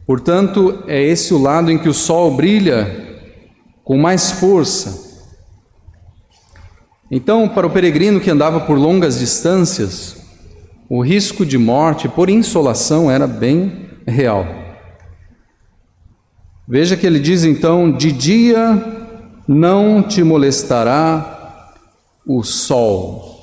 Portanto, 0.06 0.82
é 0.86 1.02
esse 1.02 1.34
o 1.34 1.38
lado 1.38 1.70
em 1.70 1.76
que 1.76 1.88
o 1.88 1.92
sol 1.92 2.34
brilha 2.34 3.20
com 3.84 3.98
mais 3.98 4.30
força. 4.30 5.28
Então, 7.10 7.46
para 7.46 7.66
o 7.66 7.70
peregrino 7.70 8.20
que 8.20 8.30
andava 8.30 8.60
por 8.60 8.78
longas 8.78 9.18
distâncias, 9.18 10.16
o 10.88 11.04
risco 11.04 11.44
de 11.44 11.58
morte 11.58 12.08
por 12.08 12.30
insolação 12.30 13.10
era 13.10 13.26
bem 13.26 13.90
real. 14.06 14.46
Veja 16.66 16.96
que 16.96 17.06
ele 17.06 17.18
diz 17.18 17.44
então: 17.44 17.92
de 17.92 18.12
dia 18.12 18.82
não 19.46 20.02
te 20.02 20.22
molestará 20.22 21.36
o 22.26 22.42
sol. 22.42 23.40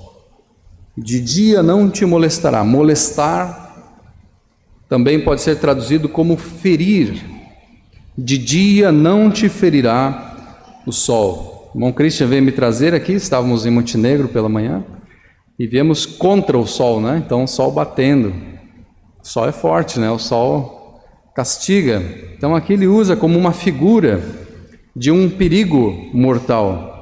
De 0.98 1.20
dia 1.20 1.62
não 1.62 1.90
te 1.90 2.06
molestará. 2.06 2.64
Molestar 2.64 3.68
também 4.90 5.24
pode 5.24 5.42
ser 5.42 5.58
traduzido 5.60 6.08
como 6.08 6.38
ferir. 6.38 7.24
De 8.18 8.38
dia 8.38 8.92
não 8.92 9.30
te 9.30 9.50
ferirá 9.50 10.82
o 10.86 10.92
sol. 10.92 11.72
O 11.74 11.78
irmão 11.78 11.92
Christian 11.92 12.28
veio 12.28 12.42
me 12.42 12.52
trazer 12.52 12.94
aqui, 12.94 13.14
estávamos 13.14 13.66
em 13.66 13.70
Montenegro 13.70 14.30
pela 14.30 14.50
manhã 14.50 14.84
e 15.60 15.68
viemos 15.68 16.06
contra 16.06 16.58
o 16.58 16.66
sol, 16.66 17.02
né? 17.02 17.22
Então 17.24 17.44
o 17.44 17.48
sol 17.48 17.72
batendo. 17.72 18.34
O 19.22 19.28
sol 19.28 19.48
é 19.48 19.52
forte, 19.52 20.00
né? 20.00 20.10
O 20.10 20.18
sol 20.18 21.02
castiga. 21.36 22.02
Então 22.36 22.56
aqui 22.56 22.74
ele 22.74 22.88
usa 22.88 23.16
como 23.16 23.38
uma 23.38 23.52
figura 23.52 24.24
de 24.96 25.12
um 25.12 25.30
perigo 25.30 26.10
mortal. 26.14 26.97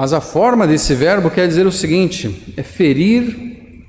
Mas 0.00 0.14
a 0.14 0.20
forma 0.22 0.66
desse 0.66 0.94
verbo 0.94 1.30
quer 1.30 1.46
dizer 1.46 1.66
o 1.66 1.70
seguinte: 1.70 2.54
é 2.56 2.62
ferir 2.62 3.86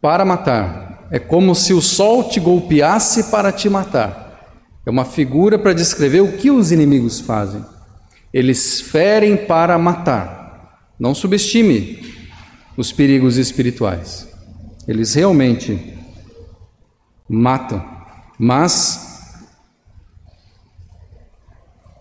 para 0.00 0.24
matar. 0.24 1.06
É 1.12 1.20
como 1.20 1.54
se 1.54 1.72
o 1.72 1.80
sol 1.80 2.24
te 2.24 2.40
golpeasse 2.40 3.30
para 3.30 3.52
te 3.52 3.70
matar. 3.70 4.58
É 4.84 4.90
uma 4.90 5.04
figura 5.04 5.56
para 5.56 5.72
descrever 5.72 6.22
o 6.22 6.36
que 6.36 6.50
os 6.50 6.72
inimigos 6.72 7.20
fazem. 7.20 7.64
Eles 8.32 8.80
ferem 8.80 9.36
para 9.36 9.78
matar. 9.78 10.90
Não 10.98 11.14
subestime 11.14 12.02
os 12.76 12.90
perigos 12.90 13.36
espirituais. 13.36 14.28
Eles 14.88 15.14
realmente 15.14 15.96
matam, 17.28 17.80
mas 18.36 19.38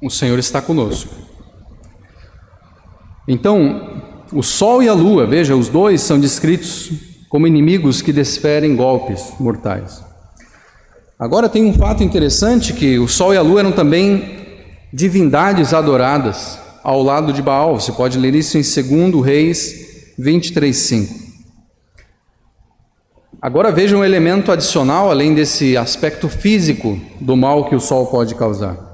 o 0.02 0.10
Senhor 0.10 0.40
está 0.40 0.60
conosco. 0.60 1.33
Então, 3.28 4.02
o 4.32 4.42
Sol 4.42 4.84
e 4.84 4.90
a 4.90 4.94
Lua, 4.94 5.26
veja, 5.26 5.56
os 5.56 5.70
dois 5.70 6.02
são 6.02 6.20
descritos 6.20 6.92
como 7.30 7.48
inimigos 7.48 8.02
que 8.02 8.12
desferem 8.12 8.76
golpes 8.76 9.34
mortais. 9.40 10.04
Agora 11.18 11.48
tem 11.48 11.66
um 11.66 11.74
fato 11.74 12.04
interessante 12.04 12.74
que 12.74 13.00
o 13.00 13.08
Sol 13.08 13.34
e 13.34 13.38
a 13.38 13.42
Lua 13.42 13.62
eram 13.62 13.72
também 13.72 14.38
divindades 14.92 15.74
adoradas 15.74 16.60
ao 16.84 17.02
lado 17.02 17.32
de 17.32 17.42
Baal. 17.42 17.80
Você 17.80 17.92
pode 17.92 18.20
ler 18.20 18.36
isso 18.36 18.58
em 18.58 18.62
2 18.62 19.24
Reis 19.24 20.14
23:5. 20.20 21.24
Agora 23.42 23.72
veja 23.72 23.98
um 23.98 24.06
elemento 24.06 24.52
adicional 24.52 25.10
além 25.10 25.34
desse 25.34 25.76
aspecto 25.76 26.30
físico 26.30 27.00
do 27.20 27.36
mal 27.36 27.68
que 27.68 27.76
o 27.76 27.80
sol 27.80 28.08
pode 28.08 28.36
causar. 28.36 28.93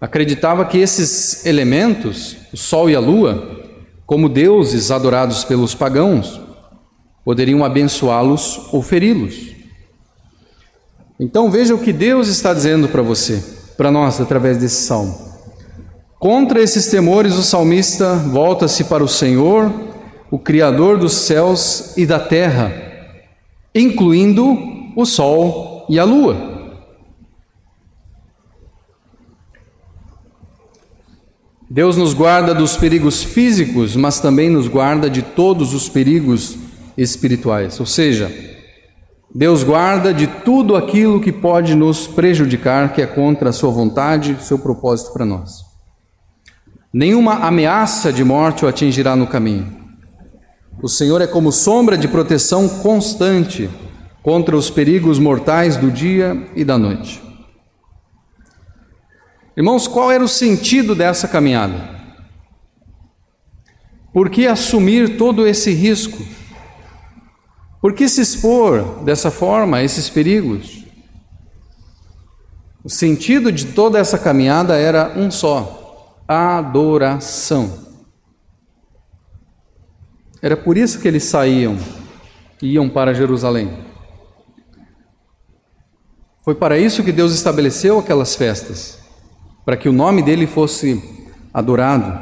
Acreditava 0.00 0.64
que 0.64 0.78
esses 0.78 1.44
elementos, 1.44 2.36
o 2.52 2.56
sol 2.56 2.88
e 2.88 2.96
a 2.96 3.00
lua, 3.00 3.60
como 4.06 4.28
deuses 4.28 4.90
adorados 4.90 5.44
pelos 5.44 5.74
pagãos, 5.74 6.40
poderiam 7.24 7.64
abençoá-los 7.64 8.68
ou 8.72 8.80
feri-los. 8.82 9.50
Então 11.20 11.50
veja 11.50 11.74
o 11.74 11.78
que 11.78 11.92
Deus 11.92 12.28
está 12.28 12.54
dizendo 12.54 12.88
para 12.88 13.02
você, 13.02 13.44
para 13.76 13.90
nós, 13.90 14.18
através 14.20 14.56
desse 14.56 14.82
salmo. 14.86 15.30
Contra 16.18 16.62
esses 16.62 16.86
temores, 16.86 17.34
o 17.34 17.42
salmista 17.42 18.14
volta-se 18.14 18.84
para 18.84 19.04
o 19.04 19.08
Senhor, 19.08 19.70
o 20.30 20.38
Criador 20.38 20.98
dos 20.98 21.12
céus 21.12 21.94
e 21.96 22.06
da 22.06 22.18
terra, 22.18 22.72
incluindo 23.74 24.56
o 24.96 25.04
sol 25.04 25.84
e 25.90 25.98
a 25.98 26.04
lua. 26.04 26.49
Deus 31.72 31.96
nos 31.96 32.12
guarda 32.12 32.52
dos 32.52 32.76
perigos 32.76 33.22
físicos, 33.22 33.94
mas 33.94 34.18
também 34.18 34.50
nos 34.50 34.66
guarda 34.66 35.08
de 35.08 35.22
todos 35.22 35.72
os 35.72 35.88
perigos 35.88 36.58
espirituais. 36.98 37.78
Ou 37.78 37.86
seja, 37.86 38.28
Deus 39.32 39.62
guarda 39.62 40.12
de 40.12 40.26
tudo 40.26 40.74
aquilo 40.74 41.20
que 41.20 41.30
pode 41.30 41.76
nos 41.76 42.08
prejudicar, 42.08 42.92
que 42.92 43.00
é 43.00 43.06
contra 43.06 43.50
a 43.50 43.52
sua 43.52 43.70
vontade, 43.70 44.36
seu 44.40 44.58
propósito 44.58 45.12
para 45.12 45.24
nós. 45.24 45.64
Nenhuma 46.92 47.34
ameaça 47.34 48.12
de 48.12 48.24
morte 48.24 48.64
o 48.64 48.68
atingirá 48.68 49.14
no 49.14 49.28
caminho. 49.28 49.72
O 50.82 50.88
Senhor 50.88 51.22
é 51.22 51.26
como 51.28 51.52
sombra 51.52 51.96
de 51.96 52.08
proteção 52.08 52.68
constante 52.68 53.70
contra 54.24 54.56
os 54.56 54.68
perigos 54.70 55.20
mortais 55.20 55.76
do 55.76 55.88
dia 55.88 56.48
e 56.56 56.64
da 56.64 56.76
noite. 56.76 57.29
Irmãos, 59.60 59.86
qual 59.86 60.10
era 60.10 60.24
o 60.24 60.28
sentido 60.28 60.94
dessa 60.94 61.28
caminhada? 61.28 61.76
Por 64.10 64.30
que 64.30 64.46
assumir 64.46 65.18
todo 65.18 65.46
esse 65.46 65.70
risco? 65.74 66.24
Por 67.78 67.92
que 67.92 68.08
se 68.08 68.22
expor 68.22 69.04
dessa 69.04 69.30
forma 69.30 69.76
a 69.76 69.84
esses 69.84 70.08
perigos? 70.08 70.86
O 72.82 72.88
sentido 72.88 73.52
de 73.52 73.66
toda 73.66 73.98
essa 73.98 74.18
caminhada 74.18 74.78
era 74.78 75.12
um 75.14 75.30
só: 75.30 76.16
adoração. 76.26 77.86
Era 80.40 80.56
por 80.56 80.78
isso 80.78 81.00
que 81.00 81.06
eles 81.06 81.24
saíam 81.24 81.76
e 82.62 82.76
iam 82.76 82.88
para 82.88 83.12
Jerusalém. 83.12 83.76
Foi 86.42 86.54
para 86.54 86.78
isso 86.78 87.04
que 87.04 87.12
Deus 87.12 87.34
estabeleceu 87.34 87.98
aquelas 87.98 88.34
festas, 88.34 88.99
para 89.64 89.76
que 89.76 89.88
o 89.88 89.92
nome 89.92 90.22
dele 90.22 90.46
fosse 90.46 91.02
adorado. 91.52 92.18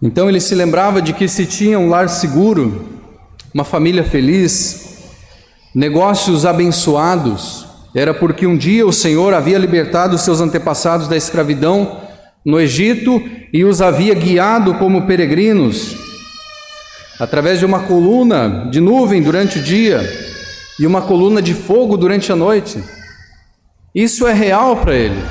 Então 0.00 0.28
ele 0.28 0.40
se 0.40 0.54
lembrava 0.54 1.00
de 1.00 1.12
que 1.12 1.28
se 1.28 1.46
tinha 1.46 1.78
um 1.78 1.88
lar 1.88 2.08
seguro, 2.08 2.86
uma 3.54 3.64
família 3.64 4.02
feliz, 4.02 4.98
negócios 5.74 6.44
abençoados, 6.44 7.66
era 7.94 8.12
porque 8.12 8.46
um 8.46 8.56
dia 8.56 8.86
o 8.86 8.92
Senhor 8.92 9.34
havia 9.34 9.58
libertado 9.58 10.18
seus 10.18 10.40
antepassados 10.40 11.08
da 11.08 11.16
escravidão 11.16 12.00
no 12.44 12.60
Egito 12.60 13.22
e 13.52 13.64
os 13.64 13.80
havia 13.80 14.14
guiado 14.14 14.74
como 14.74 15.06
peregrinos 15.06 15.94
através 17.20 17.60
de 17.60 17.64
uma 17.64 17.80
coluna 17.80 18.68
de 18.70 18.80
nuvem 18.80 19.22
durante 19.22 19.60
o 19.60 19.62
dia 19.62 20.00
e 20.80 20.86
uma 20.86 21.02
coluna 21.02 21.40
de 21.40 21.54
fogo 21.54 21.96
durante 21.96 22.32
a 22.32 22.36
noite. 22.36 22.82
Isso 23.94 24.26
é 24.26 24.32
real 24.32 24.76
para 24.76 24.94
ele. 24.94 25.22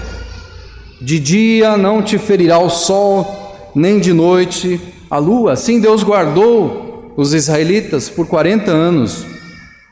De 1.01 1.20
dia 1.20 1.78
não 1.78 2.03
te 2.03 2.20
ferirá 2.20 2.59
o 2.59 2.70
sol, 2.70 3.72
nem 3.74 3.99
de 3.99 4.14
noite 4.14 4.80
a 5.09 5.18
lua. 5.18 5.53
Assim 5.53 5.80
Deus 5.80 6.03
guardou 6.03 7.12
os 7.18 7.34
israelitas 7.34 8.07
por 8.07 8.28
40 8.28 8.70
anos 8.70 9.26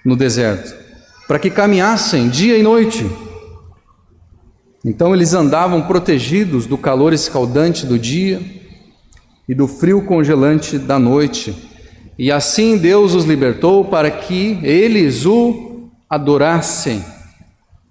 no 0.05 0.15
deserto, 0.15 0.74
para 1.28 1.39
que 1.39 1.49
caminhassem 1.49 2.30
dia 2.30 2.57
e 2.57 2.63
noite. 2.63 3.09
Então 4.86 5.13
eles 5.13 5.34
andavam 5.34 5.82
protegidos 5.82 6.65
do 6.65 6.78
calor 6.78 7.11
escaldante 7.11 7.86
do 7.86 7.97
dia 7.97 8.39
e 9.47 9.53
do 9.55 9.67
frio 9.67 10.03
congelante 10.03 10.78
da 10.78 10.99
noite. 10.99 11.55
E 12.17 12.32
assim 12.32 12.78
Deus 12.78 13.15
os 13.15 13.26
libertou 13.26 13.84
para 13.86 14.11
que 14.11 14.59
eles 14.61 15.26
o 15.26 15.89
adorassem. 16.09 17.03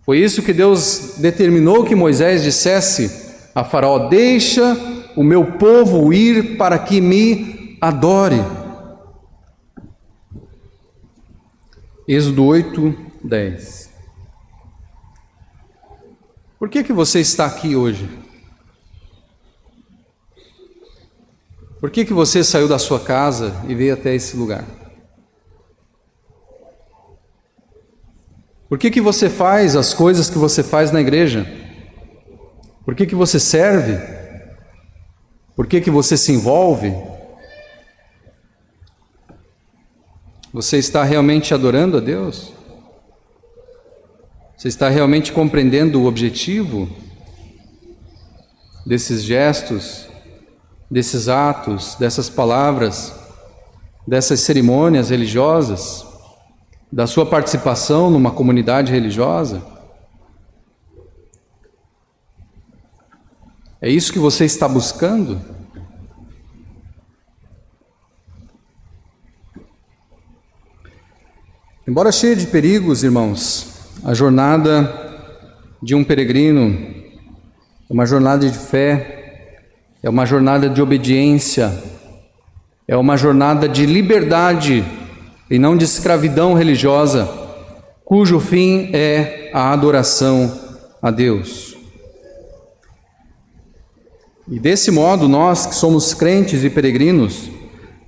Foi 0.09 0.21
isso 0.21 0.43
que 0.43 0.55
Deus 0.55 1.17
determinou 1.19 1.85
que 1.85 1.95
Moisés 1.95 2.43
dissesse 2.43 3.31
a 3.55 3.63
Faraó: 3.63 4.09
Deixa 4.09 4.75
o 5.15 5.23
meu 5.23 5.59
povo 5.59 6.15
ir 6.15 6.57
para 6.57 6.79
que 6.79 6.99
me 6.99 7.77
adore. 7.79 8.43
Êxodo 12.09 12.43
8, 12.47 12.97
10. 13.23 13.91
Por 16.59 16.71
que, 16.71 16.83
que 16.83 16.93
você 16.95 17.21
está 17.21 17.45
aqui 17.45 17.77
hoje? 17.77 18.09
Por 21.79 21.91
que, 21.91 22.07
que 22.07 22.15
você 22.15 22.43
saiu 22.43 22.67
da 22.67 22.79
sua 22.79 22.99
casa 22.99 23.63
e 23.69 23.75
veio 23.75 23.93
até 23.93 24.15
esse 24.15 24.39
lugar? 24.39 24.78
Por 28.69 28.79
que, 28.79 28.91
que 28.91 29.01
você 29.01 29.31
faz 29.31 29.75
as 29.75 29.95
coisas 29.95 30.29
que 30.29 30.37
você 30.37 30.63
faz 30.63 30.93
na 30.93 31.01
igreja? 31.01 31.47
Por 32.85 32.95
que, 32.95 33.07
que 33.07 33.15
você 33.15 33.41
serve? 33.41 33.99
Por 35.57 35.67
que, 35.67 35.81
que 35.81 35.91
você 35.91 36.17
se 36.17 36.33
envolve? 36.33 36.95
Você 40.53 40.79
está 40.79 41.03
realmente 41.05 41.55
adorando 41.55 41.97
a 41.97 42.01
Deus? 42.01 42.53
Você 44.57 44.69
está 44.69 44.89
realmente 44.89 45.33
compreendendo 45.33 46.01
o 46.01 46.07
objetivo 46.07 46.89
desses 48.85 49.23
gestos, 49.23 50.09
desses 50.91 51.29
atos, 51.29 51.95
dessas 51.97 52.29
palavras, 52.29 53.15
dessas 54.07 54.41
cerimônias 54.41 55.11
religiosas, 55.11 56.08
da 56.91 57.07
sua 57.07 57.27
participação 57.27 58.11
numa 58.11 58.31
comunidade 58.31 58.91
religiosa? 58.91 59.63
É 63.81 63.89
isso 63.89 64.13
que 64.13 64.19
você 64.19 64.45
está 64.45 64.67
buscando? 64.67 65.41
Embora 71.87 72.11
cheia 72.11 72.37
de 72.37 72.47
perigos, 72.47 73.05
irmãos, 73.05 73.79
a 74.05 74.13
jornada 74.13 75.09
de 75.83 75.95
um 75.95 76.05
peregrino 76.05 76.77
é 77.89 77.93
uma 77.93 78.05
jornada 78.05 78.47
de 78.47 78.59
fé, 78.59 79.71
é 80.03 80.11
uma 80.11 80.27
jornada 80.27 80.69
de 80.69 80.83
obediência, 80.83 81.73
é 82.87 82.97
uma 82.97 83.17
jornada 83.17 83.69
de 83.69 83.87
liberdade 83.87 84.85
e 85.51 85.59
não 85.59 85.77
de 85.77 85.85
escravidão 85.85 86.55
religiosa, 86.55 87.29
cujo 88.05 88.41
fim 88.41 88.91
é 88.93 89.51
a 89.53 89.73
adoração 89.73 90.53
a 91.01 91.11
Deus. 91.11 91.77
E 94.47 94.59
desse 94.59 94.91
modo, 94.91 95.29
nós 95.29 95.67
que 95.67 95.75
somos 95.75 96.15
crentes 96.15 96.65
e 96.65 96.71
peregrinos, 96.71 97.51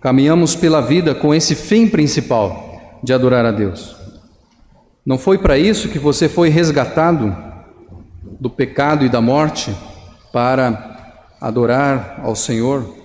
caminhamos 0.00 0.54
pela 0.54 0.80
vida 0.80 1.14
com 1.14 1.34
esse 1.34 1.54
fim 1.54 1.86
principal 1.86 2.98
de 3.02 3.12
adorar 3.12 3.44
a 3.44 3.50
Deus. 3.50 3.94
Não 5.04 5.18
foi 5.18 5.38
para 5.38 5.58
isso 5.58 5.88
que 5.88 5.98
você 5.98 6.28
foi 6.28 6.48
resgatado 6.48 7.36
do 8.40 8.48
pecado 8.48 9.04
e 9.04 9.08
da 9.08 9.20
morte 9.20 9.74
para 10.32 11.34
adorar 11.40 12.20
ao 12.22 12.34
Senhor 12.34 13.00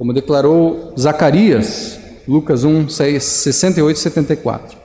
como 0.00 0.14
declarou 0.14 0.94
Zacarias, 0.98 1.99
Lucas 2.30 2.62
1, 2.62 2.88
6, 2.88 3.24
68 3.24 3.96
e 3.96 4.00
74. 4.00 4.78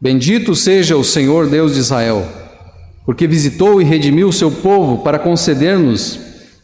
Bendito 0.00 0.54
seja 0.54 0.96
o 0.96 1.04
Senhor 1.04 1.46
Deus 1.46 1.74
de 1.74 1.80
Israel, 1.80 2.26
porque 3.04 3.26
visitou 3.26 3.82
e 3.82 3.84
redimiu 3.84 4.28
o 4.28 4.32
seu 4.32 4.50
povo 4.50 5.04
para 5.04 5.18
conceder-nos 5.18 6.18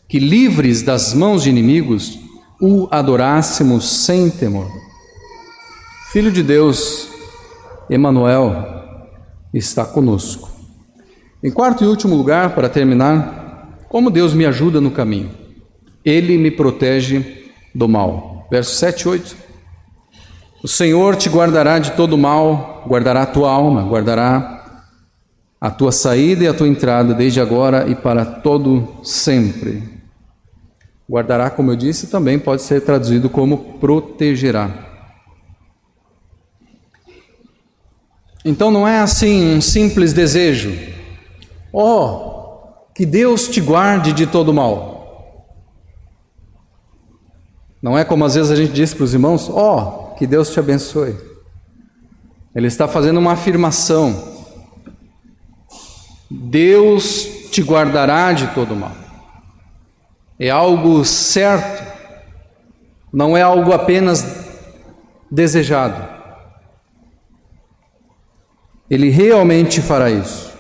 que, 0.09 0.18
livres 0.18 0.80
das 0.80 1.12
mãos 1.12 1.42
de 1.42 1.51
inimigos, 1.51 2.18
o 2.59 2.88
adorássemos 2.90 4.07
sem 4.07 4.30
temor. 4.30 4.70
Filho 6.11 6.32
de 6.32 6.42
Deus, 6.42 7.11
Emanuel, 7.90 8.55
está 9.53 9.84
conosco. 9.84 10.51
Em 11.44 11.51
quarto 11.51 11.84
e 11.84 11.86
último 11.86 12.16
lugar, 12.16 12.55
para 12.55 12.70
terminar, 12.70 13.78
como 13.90 14.11
Deus 14.11 14.32
me 14.32 14.46
ajuda 14.46 14.80
no 14.80 14.92
caminho. 14.92 15.30
Ele 16.03 16.38
me 16.38 16.51
protege 16.51 17.51
do 17.74 17.86
mal. 17.86 18.48
Verso 18.51 18.74
7 18.76 19.03
e 19.03 19.09
8. 19.09 19.49
O 20.62 20.68
Senhor 20.68 21.16
te 21.16 21.28
guardará 21.28 21.78
de 21.78 21.92
todo 21.92 22.18
mal, 22.18 22.84
guardará 22.86 23.22
a 23.22 23.26
tua 23.26 23.50
alma, 23.50 23.82
guardará 23.82 24.84
a 25.58 25.70
tua 25.70 25.90
saída 25.90 26.44
e 26.44 26.48
a 26.48 26.54
tua 26.54 26.68
entrada, 26.68 27.14
desde 27.14 27.40
agora 27.40 27.88
e 27.88 27.94
para 27.94 28.24
todo 28.24 29.02
sempre. 29.02 30.00
Guardará, 31.08 31.50
como 31.50 31.70
eu 31.70 31.76
disse, 31.76 32.06
também 32.06 32.38
pode 32.38 32.62
ser 32.62 32.82
traduzido 32.82 33.28
como 33.28 33.78
protegerá. 33.78 34.70
Então 38.44 38.70
não 38.70 38.86
é 38.86 39.00
assim 39.00 39.56
um 39.56 39.61
simples 39.61 40.12
desejo. 40.12 40.72
Oh, 41.72 42.58
que 42.94 43.04
Deus 43.04 43.48
te 43.48 43.61
guarde 43.61 44.12
de 44.12 44.26
todo 44.26 44.52
mal. 44.52 45.00
Não 47.82 47.98
é 47.98 48.04
como 48.04 48.24
às 48.24 48.34
vezes 48.34 48.50
a 48.50 48.56
gente 48.56 48.72
diz 48.72 48.94
para 48.94 49.04
os 49.04 49.12
irmãos: 49.12 49.48
Ó, 49.50 50.09
oh, 50.09 50.09
que 50.20 50.26
Deus 50.26 50.50
te 50.50 50.60
abençoe. 50.60 51.16
Ele 52.54 52.66
está 52.66 52.86
fazendo 52.86 53.16
uma 53.18 53.32
afirmação. 53.32 54.46
Deus 56.30 57.26
te 57.50 57.62
guardará 57.62 58.30
de 58.34 58.48
todo 58.48 58.76
mal. 58.76 58.94
É 60.38 60.50
algo 60.50 61.02
certo, 61.06 61.90
não 63.10 63.34
é 63.34 63.40
algo 63.40 63.72
apenas 63.72 64.44
desejado. 65.30 66.06
Ele 68.90 69.08
realmente 69.08 69.80
fará 69.80 70.10
isso. 70.10 70.52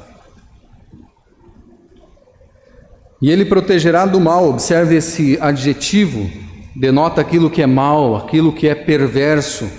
E 3.20 3.30
ele 3.30 3.44
protegerá 3.44 4.06
do 4.06 4.18
mal, 4.18 4.48
observe 4.48 4.96
esse 4.96 5.36
adjetivo 5.38 6.49
denota 6.80 7.20
aquilo 7.20 7.50
que 7.50 7.60
é 7.60 7.66
mal, 7.66 8.16
aquilo 8.16 8.54
que 8.54 8.66
é 8.66 8.74
perverso. 8.74 9.70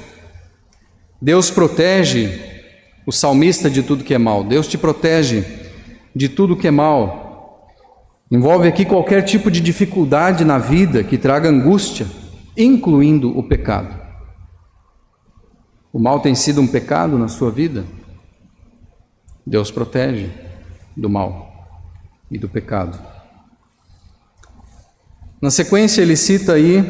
Deus 1.19 1.49
protege 1.49 2.39
o 3.07 3.11
salmista 3.11 3.71
de 3.71 3.81
tudo 3.81 4.03
que 4.03 4.13
é 4.13 4.19
mal. 4.19 4.43
Deus 4.43 4.67
te 4.67 4.77
protege 4.77 5.43
de 6.15 6.29
tudo 6.29 6.55
que 6.55 6.67
é 6.67 6.71
mal. 6.71 7.67
Envolve 8.29 8.67
aqui 8.67 8.85
qualquer 8.85 9.23
tipo 9.23 9.49
de 9.49 9.59
dificuldade 9.59 10.45
na 10.45 10.59
vida 10.59 11.03
que 11.03 11.17
traga 11.17 11.49
angústia, 11.49 12.05
incluindo 12.55 13.35
o 13.35 13.41
pecado. 13.41 13.99
O 15.91 15.97
mal 15.97 16.19
tem 16.19 16.35
sido 16.35 16.61
um 16.61 16.67
pecado 16.67 17.17
na 17.17 17.27
sua 17.27 17.49
vida? 17.49 17.83
Deus 19.45 19.71
protege 19.71 20.29
do 20.95 21.09
mal 21.09 21.67
e 22.29 22.37
do 22.37 22.47
pecado. 22.47 23.10
Na 25.41 25.49
sequência, 25.49 26.03
ele 26.03 26.15
cita 26.15 26.53
aí, 26.53 26.83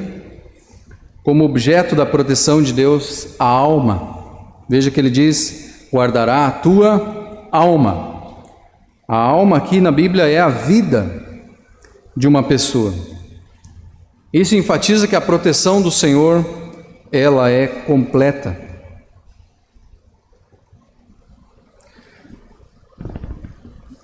como 1.24 1.46
objeto 1.46 1.96
da 1.96 2.06
proteção 2.06 2.62
de 2.62 2.74
Deus, 2.74 3.30
a 3.40 3.46
alma. 3.46 4.20
Veja 4.68 4.92
que 4.92 5.00
ele 5.00 5.10
diz: 5.10 5.88
guardará 5.92 6.48
a 6.48 6.52
tua 6.52 7.48
alma. 7.50 8.12
A 9.08 9.16
alma 9.16 9.58
aqui 9.58 9.80
na 9.80 9.92
Bíblia 9.92 10.28
é 10.28 10.40
a 10.40 10.50
vida 10.50 11.26
de 12.16 12.28
uma 12.28 12.44
pessoa. 12.44 12.94
Isso 14.34 14.56
enfatiza 14.56 15.08
que 15.08 15.16
a 15.16 15.22
proteção 15.22 15.82
do 15.82 15.92
Senhor, 15.92 16.46
ela 17.12 17.50
é 17.50 17.68
completa. 17.68 18.58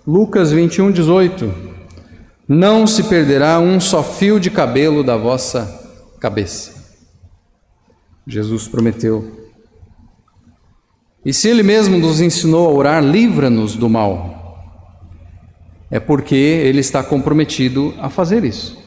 Lucas 0.06 0.52
21, 0.52 0.92
18. 0.92 1.77
Não 2.48 2.88
se 2.88 3.04
perderá 3.04 3.60
um 3.60 3.78
só 3.78 4.02
fio 4.02 4.40
de 4.40 4.50
cabelo 4.50 5.04
da 5.04 5.18
vossa 5.18 5.86
cabeça. 6.18 6.96
Jesus 8.26 8.70
prometeu. 8.70 9.50
E 11.26 11.34
se 11.34 11.50
Ele 11.50 11.62
mesmo 11.62 11.98
nos 11.98 12.22
ensinou 12.22 12.70
a 12.70 12.72
orar, 12.72 13.04
livra-nos 13.04 13.76
do 13.76 13.90
mal, 13.90 14.64
é 15.92 16.00
porque 16.00 16.36
Ele 16.36 16.80
está 16.80 17.04
comprometido 17.04 17.94
a 18.00 18.10
fazer 18.10 18.46
isso. 18.46 18.78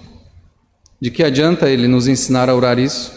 De 0.98 1.10
que 1.10 1.22
adianta 1.22 1.68
Ele 1.68 1.86
nos 1.86 2.08
ensinar 2.08 2.48
a 2.48 2.54
orar 2.54 2.78
isso, 2.78 3.12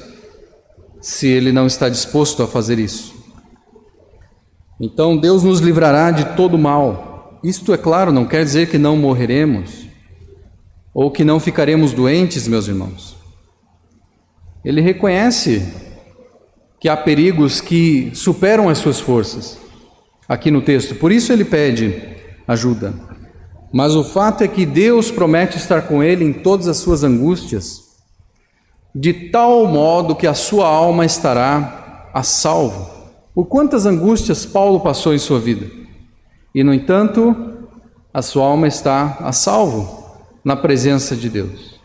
se 0.99 1.25
Ele 1.25 1.53
não 1.53 1.67
está 1.67 1.87
disposto 1.87 2.43
a 2.43 2.47
fazer 2.47 2.79
isso? 2.79 3.13
Então 4.77 5.15
Deus 5.15 5.41
nos 5.41 5.61
livrará 5.61 6.11
de 6.11 6.35
todo 6.35 6.57
mal. 6.57 7.39
Isto, 7.41 7.73
é 7.73 7.77
claro, 7.77 8.11
não 8.11 8.25
quer 8.25 8.43
dizer 8.43 8.69
que 8.69 8.77
não 8.77 8.97
morreremos 8.97 9.82
ou 10.93 11.09
que 11.09 11.23
não 11.23 11.39
ficaremos 11.39 11.91
doentes, 11.91 12.47
meus 12.47 12.67
irmãos. 12.67 13.17
Ele 14.63 14.79
reconhece 14.79 15.73
que 16.79 16.87
há 16.87 16.95
perigos 16.95 17.59
que 17.59 18.11
superam 18.13 18.69
as 18.69 18.77
suas 18.77 18.99
forças, 18.99 19.57
aqui 20.27 20.51
no 20.51 20.61
texto, 20.61 20.95
por 20.95 21.11
isso 21.11 21.33
ele 21.33 21.43
pede 21.43 22.01
ajuda. 22.47 22.93
Mas 23.71 23.95
o 23.95 24.03
fato 24.03 24.43
é 24.43 24.47
que 24.47 24.65
Deus 24.65 25.09
promete 25.09 25.57
estar 25.57 25.83
com 25.83 26.03
ele 26.03 26.23
em 26.23 26.31
todas 26.31 26.67
as 26.67 26.77
suas 26.77 27.03
angústias, 27.03 27.81
de 28.93 29.31
tal 29.31 29.65
modo 29.65 30.15
que 30.15 30.27
a 30.27 30.33
sua 30.35 30.67
alma 30.67 31.05
estará 31.05 32.11
a 32.13 32.21
salvo. 32.21 32.91
Por 33.33 33.45
quantas 33.45 33.87
angústias 33.87 34.45
Paulo 34.45 34.79
passou 34.79 35.13
em 35.13 35.17
sua 35.17 35.39
vida? 35.39 35.65
E, 36.53 36.63
no 36.63 36.71
entanto, 36.71 37.35
a 38.13 38.21
sua 38.21 38.45
alma 38.45 38.67
está 38.67 39.17
a 39.21 39.31
salvo 39.31 40.03
na 40.43 40.55
presença 40.55 41.15
de 41.15 41.29
Deus. 41.29 41.79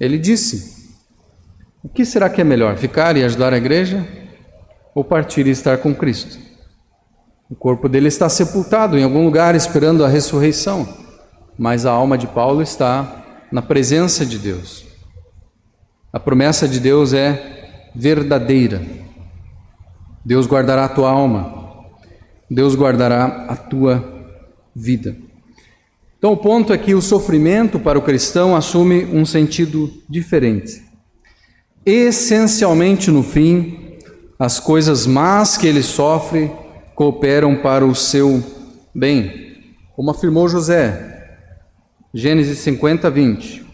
Ele 0.00 0.18
disse: 0.18 0.96
O 1.82 1.88
que 1.88 2.04
será 2.04 2.28
que 2.30 2.40
é 2.40 2.44
melhor, 2.44 2.76
ficar 2.76 3.16
e 3.16 3.24
ajudar 3.24 3.52
a 3.52 3.58
igreja 3.58 4.06
ou 4.94 5.04
partir 5.04 5.46
e 5.46 5.50
estar 5.50 5.78
com 5.78 5.94
Cristo? 5.94 6.38
O 7.50 7.54
corpo 7.54 7.88
dele 7.88 8.08
está 8.08 8.28
sepultado 8.28 8.98
em 8.98 9.04
algum 9.04 9.24
lugar 9.24 9.54
esperando 9.54 10.04
a 10.04 10.08
ressurreição, 10.08 10.88
mas 11.58 11.84
a 11.84 11.90
alma 11.90 12.16
de 12.16 12.26
Paulo 12.26 12.62
está 12.62 13.46
na 13.52 13.60
presença 13.60 14.24
de 14.24 14.38
Deus. 14.38 14.86
A 16.10 16.18
promessa 16.18 16.66
de 16.66 16.80
Deus 16.80 17.12
é 17.12 17.90
verdadeira. 17.94 18.82
Deus 20.24 20.46
guardará 20.46 20.86
a 20.86 20.88
tua 20.88 21.10
alma, 21.10 21.84
Deus 22.50 22.74
guardará 22.74 23.46
a 23.48 23.56
tua 23.56 24.24
vida. 24.74 25.16
Então, 26.22 26.34
o 26.34 26.36
ponto 26.36 26.72
é 26.72 26.78
que 26.78 26.94
o 26.94 27.02
sofrimento 27.02 27.80
para 27.80 27.98
o 27.98 28.02
cristão 28.02 28.54
assume 28.54 29.04
um 29.06 29.26
sentido 29.26 29.92
diferente. 30.08 30.80
Essencialmente, 31.84 33.10
no 33.10 33.24
fim, 33.24 33.96
as 34.38 34.60
coisas 34.60 35.04
más 35.04 35.58
que 35.58 35.66
ele 35.66 35.82
sofre 35.82 36.48
cooperam 36.94 37.56
para 37.56 37.84
o 37.84 37.92
seu 37.92 38.40
bem, 38.94 39.56
como 39.96 40.12
afirmou 40.12 40.48
José, 40.48 41.40
Gênesis 42.14 42.60
50, 42.60 43.10
20. 43.10 43.66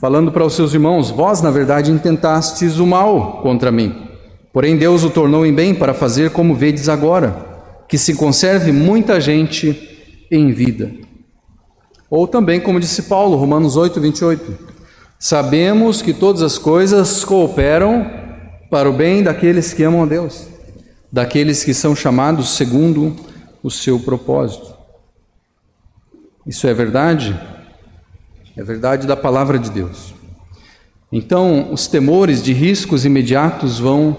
Falando 0.00 0.32
para 0.32 0.46
os 0.46 0.54
seus 0.54 0.72
irmãos: 0.72 1.10
Vós, 1.10 1.42
na 1.42 1.50
verdade, 1.50 1.90
intentastes 1.90 2.78
o 2.78 2.86
mal 2.86 3.42
contra 3.42 3.70
mim, 3.70 4.08
porém 4.54 4.78
Deus 4.78 5.04
o 5.04 5.10
tornou 5.10 5.44
em 5.44 5.52
bem 5.52 5.74
para 5.74 5.92
fazer 5.92 6.30
como 6.30 6.54
vedes 6.54 6.88
agora, 6.88 7.84
que 7.86 7.98
se 7.98 8.14
conserve 8.14 8.72
muita 8.72 9.20
gente 9.20 10.26
em 10.30 10.50
vida. 10.50 11.11
Ou 12.12 12.28
também, 12.28 12.60
como 12.60 12.78
disse 12.78 13.04
Paulo, 13.04 13.38
Romanos 13.38 13.74
8, 13.74 13.98
28. 13.98 14.58
Sabemos 15.18 16.02
que 16.02 16.12
todas 16.12 16.42
as 16.42 16.58
coisas 16.58 17.24
cooperam 17.24 18.06
para 18.70 18.90
o 18.90 18.92
bem 18.92 19.22
daqueles 19.22 19.72
que 19.72 19.82
amam 19.82 20.02
a 20.02 20.06
Deus, 20.06 20.46
daqueles 21.10 21.64
que 21.64 21.72
são 21.72 21.96
chamados 21.96 22.50
segundo 22.50 23.16
o 23.62 23.70
seu 23.70 23.98
propósito. 23.98 24.74
Isso 26.46 26.66
é 26.66 26.74
verdade? 26.74 27.34
É 28.58 28.62
verdade 28.62 29.06
da 29.06 29.16
palavra 29.16 29.58
de 29.58 29.70
Deus. 29.70 30.12
Então, 31.10 31.72
os 31.72 31.86
temores 31.86 32.42
de 32.42 32.52
riscos 32.52 33.06
imediatos 33.06 33.78
vão 33.78 34.14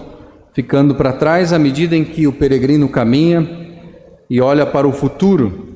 ficando 0.52 0.96
para 0.96 1.12
trás 1.12 1.52
à 1.52 1.60
medida 1.60 1.94
em 1.94 2.04
que 2.04 2.26
o 2.26 2.32
peregrino 2.32 2.88
caminha 2.88 3.48
e 4.28 4.40
olha 4.40 4.66
para 4.66 4.88
o 4.88 4.92
futuro 4.92 5.73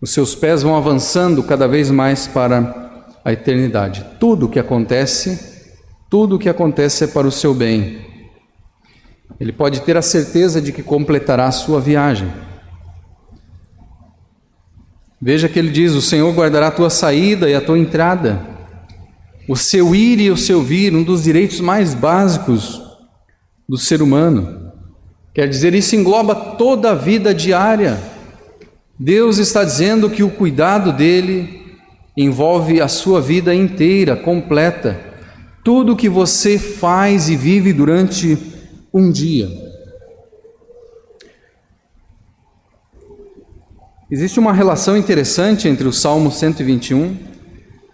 os 0.00 0.10
seus 0.10 0.34
pés 0.34 0.62
vão 0.62 0.76
avançando 0.76 1.42
cada 1.42 1.66
vez 1.66 1.90
mais 1.90 2.26
para 2.26 3.02
a 3.24 3.32
eternidade. 3.32 4.04
Tudo 4.20 4.46
o 4.46 4.48
que 4.48 4.58
acontece 4.58 5.54
Tudo 6.08 6.36
o 6.36 6.38
que 6.38 6.48
acontece 6.48 7.04
é 7.04 7.06
para 7.08 7.26
o 7.26 7.32
seu 7.32 7.52
bem. 7.52 8.06
Ele 9.40 9.52
pode 9.52 9.80
ter 9.80 9.96
a 9.96 10.02
certeza 10.02 10.60
de 10.60 10.72
que 10.72 10.82
completará 10.82 11.46
a 11.46 11.52
sua 11.52 11.80
viagem. 11.80 12.32
Veja 15.20 15.48
que 15.48 15.58
ele 15.58 15.70
diz: 15.70 15.92
O 15.92 16.00
Senhor 16.00 16.32
guardará 16.32 16.68
a 16.68 16.70
tua 16.70 16.90
saída 16.90 17.50
e 17.50 17.54
a 17.54 17.60
tua 17.60 17.78
entrada, 17.78 18.40
o 19.48 19.56
seu 19.56 19.94
ir 19.94 20.20
e 20.20 20.30
o 20.30 20.36
seu 20.36 20.62
vir, 20.62 20.94
um 20.94 21.02
dos 21.02 21.24
direitos 21.24 21.60
mais 21.60 21.92
básicos 21.92 22.80
do 23.68 23.76
ser 23.76 24.00
humano. 24.00 24.72
Quer 25.34 25.48
dizer, 25.48 25.74
isso 25.74 25.96
engloba 25.96 26.34
toda 26.34 26.92
a 26.92 26.94
vida 26.94 27.34
diária. 27.34 28.00
Deus 28.98 29.36
está 29.36 29.62
dizendo 29.62 30.08
que 30.08 30.22
o 30.22 30.30
cuidado 30.30 30.92
dele 30.92 31.76
envolve 32.16 32.80
a 32.80 32.88
sua 32.88 33.20
vida 33.20 33.54
inteira, 33.54 34.16
completa. 34.16 34.98
Tudo 35.62 35.96
que 35.96 36.08
você 36.08 36.58
faz 36.58 37.28
e 37.28 37.36
vive 37.36 37.72
durante 37.72 38.38
um 38.92 39.10
dia. 39.10 39.48
Existe 44.10 44.38
uma 44.38 44.52
relação 44.52 44.96
interessante 44.96 45.68
entre 45.68 45.86
o 45.86 45.92
Salmo 45.92 46.30
121 46.30 47.16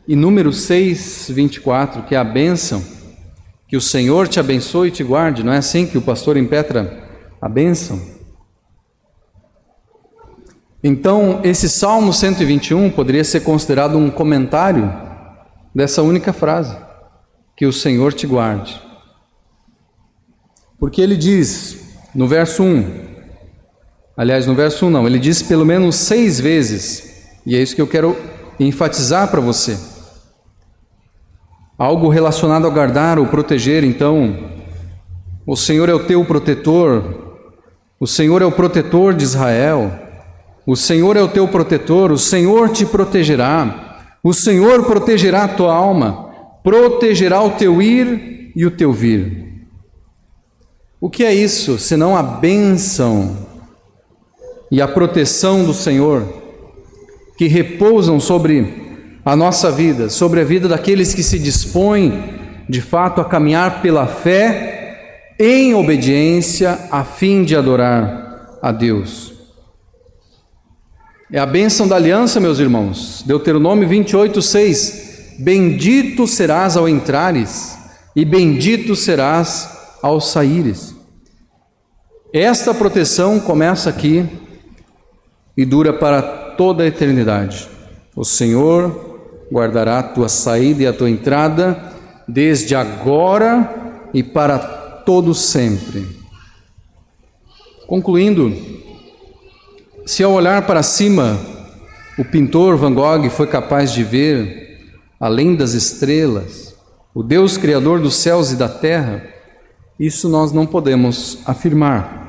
e 0.07 0.15
número 0.15 0.53
6, 0.53 1.31
24, 1.31 2.03
que 2.03 2.15
é 2.15 2.19
a 2.19 2.25
bênção. 2.25 2.85
Que 3.67 3.77
o 3.77 3.81
Senhor 3.81 4.29
te 4.29 4.39
abençoe 4.39 4.89
e 4.89 4.93
te 4.93 5.03
guarde. 5.03 5.43
Não 5.43 5.53
é 5.53 5.57
assim 5.57 5.87
que 5.87 5.97
o 5.97 6.03
pastor 6.03 6.37
impetra 6.37 7.09
a 7.41 7.49
bênção? 7.49 8.22
Então, 10.85 11.41
esse 11.45 11.69
Salmo 11.69 12.13
121 12.13 12.91
poderia 12.91 13.23
ser 13.23 13.41
considerado 13.41 13.97
um 13.97 14.11
comentário 14.11 14.93
dessa 15.75 16.03
única 16.03 16.33
frase: 16.33 16.77
Que 17.57 17.67
o 17.67 17.73
Senhor 17.73 18.13
te 18.13 18.27
guarde. 18.27 18.81
Porque 20.79 21.01
ele 21.01 21.17
diz 21.17 22.09
no 22.13 22.27
verso 22.27 22.65
1, 22.65 22.85
aliás, 24.17 24.47
no 24.47 24.55
verso 24.55 24.87
1 24.87 24.91
não, 24.91 25.07
ele 25.07 25.19
diz 25.19 25.41
pelo 25.41 25.65
menos 25.65 25.95
seis 25.95 26.41
vezes, 26.41 27.39
e 27.47 27.55
é 27.57 27.63
isso 27.63 27.77
que 27.77 27.81
eu 27.81 27.87
quero 27.87 28.17
enfatizar 28.59 29.31
para 29.31 29.41
você. 29.41 29.79
Algo 31.79 32.09
relacionado 32.09 32.67
a 32.67 32.71
guardar 32.71 33.19
ou 33.19 33.27
proteger, 33.27 33.85
então, 33.85 34.51
o 35.47 35.57
Senhor 35.57 35.89
é 35.89 35.95
o 35.95 36.05
teu 36.05 36.25
protetor, 36.25 37.39
o 37.99 38.07
Senhor 38.07 38.43
é 38.43 38.45
o 38.45 38.53
protetor 38.53 39.15
de 39.15 39.23
Israel. 39.23 39.91
O 40.67 40.77
Senhor 40.77 41.17
é 41.17 41.23
o 41.23 41.29
teu 41.29 41.49
protetor, 41.49 42.13
o 42.13 42.19
Senhor 42.19 42.71
te 42.71 42.87
protegerá, 42.87 44.17
o 44.23 44.33
Senhor 44.33 44.85
protegerá 44.85 45.45
a 45.45 45.49
tua 45.49 45.75
alma, 45.75 46.31
protegerá 46.63 47.43
o 47.43 47.51
teu 47.51 47.83
ir 47.83 48.53
e 48.55 48.65
o 48.65 48.71
teu 48.71 48.93
vir. 48.93 49.67
O 51.01 51.11
que 51.11 51.25
é 51.25 51.35
isso 51.35 51.79
senão 51.79 52.17
a 52.17 52.23
bênção 52.23 53.37
e 54.71 54.81
a 54.81 54.87
proteção 54.87 55.65
do 55.65 55.75
Senhor 55.75 56.27
que 57.37 57.49
repousam 57.49 58.21
sobre 58.21 58.83
a 59.25 59.35
nossa 59.35 59.71
vida, 59.71 60.09
sobre 60.09 60.41
a 60.41 60.45
vida 60.45 60.69
daqueles 60.69 61.13
que 61.13 61.25
se 61.25 61.41
dispõem 61.41 62.23
de 62.69 62.81
fato 62.81 63.21
a 63.21 63.25
caminhar 63.25 63.83
pela 63.83 64.07
fé 64.07 65.35
em 65.39 65.75
obediência 65.75 66.79
a 66.91 67.03
fim 67.03 67.43
de 67.43 67.57
adorar 67.57 68.59
a 68.63 68.71
Deus. 68.71 69.32
É 71.35 71.39
a 71.39 71.47
bênção 71.47 71.89
da 71.89 71.97
aliança, 71.97 72.39
meus 72.39 72.59
irmãos. 72.59 73.23
Deuteronômio 73.25 73.89
28, 73.89 74.43
6. 74.43 75.37
Bendito 75.39 76.27
serás 76.27 76.77
ao 76.77 76.87
entrares, 76.87 77.79
e 78.15 78.23
bendito 78.23 78.95
serás 78.95 79.97
ao 80.03 80.21
saíres. 80.21 80.95
Esta 82.35 82.75
proteção 82.75 83.41
começa 83.41 83.89
aqui 83.89 84.27
e 85.57 85.65
dura 85.65 85.95
para 85.95 86.21
toda 86.21 86.85
a 86.85 86.87
eternidade. 86.87 87.67
O 88.15 88.27
Senhor 88.27 89.47
guardará 89.51 90.01
a 90.01 90.03
tua 90.03 90.29
saída 90.29 90.83
e 90.83 90.87
a 90.87 90.93
tua 90.93 91.09
entrada, 91.09 91.95
desde 92.29 92.75
agora 92.75 94.11
e 94.13 94.23
para 94.23 94.59
todo 94.59 95.35
sempre. 95.35 96.07
Concluindo, 97.87 98.82
se 100.05 100.23
ao 100.23 100.33
olhar 100.33 100.67
para 100.67 100.83
cima, 100.83 101.39
o 102.19 102.25
pintor 102.25 102.77
Van 102.77 102.93
Gogh 102.93 103.31
foi 103.31 103.47
capaz 103.47 103.93
de 103.93 104.03
ver, 104.03 104.91
além 105.19 105.55
das 105.55 105.75
estrelas, 105.75 106.75
o 107.15 107.23
Deus 107.23 107.57
Criador 107.57 108.01
dos 108.01 108.17
céus 108.17 108.51
e 108.51 108.57
da 108.57 108.69
terra, 108.69 109.25
isso 109.99 110.29
nós 110.29 110.51
não 110.51 110.67
podemos 110.67 111.39
afirmar. 111.47 112.21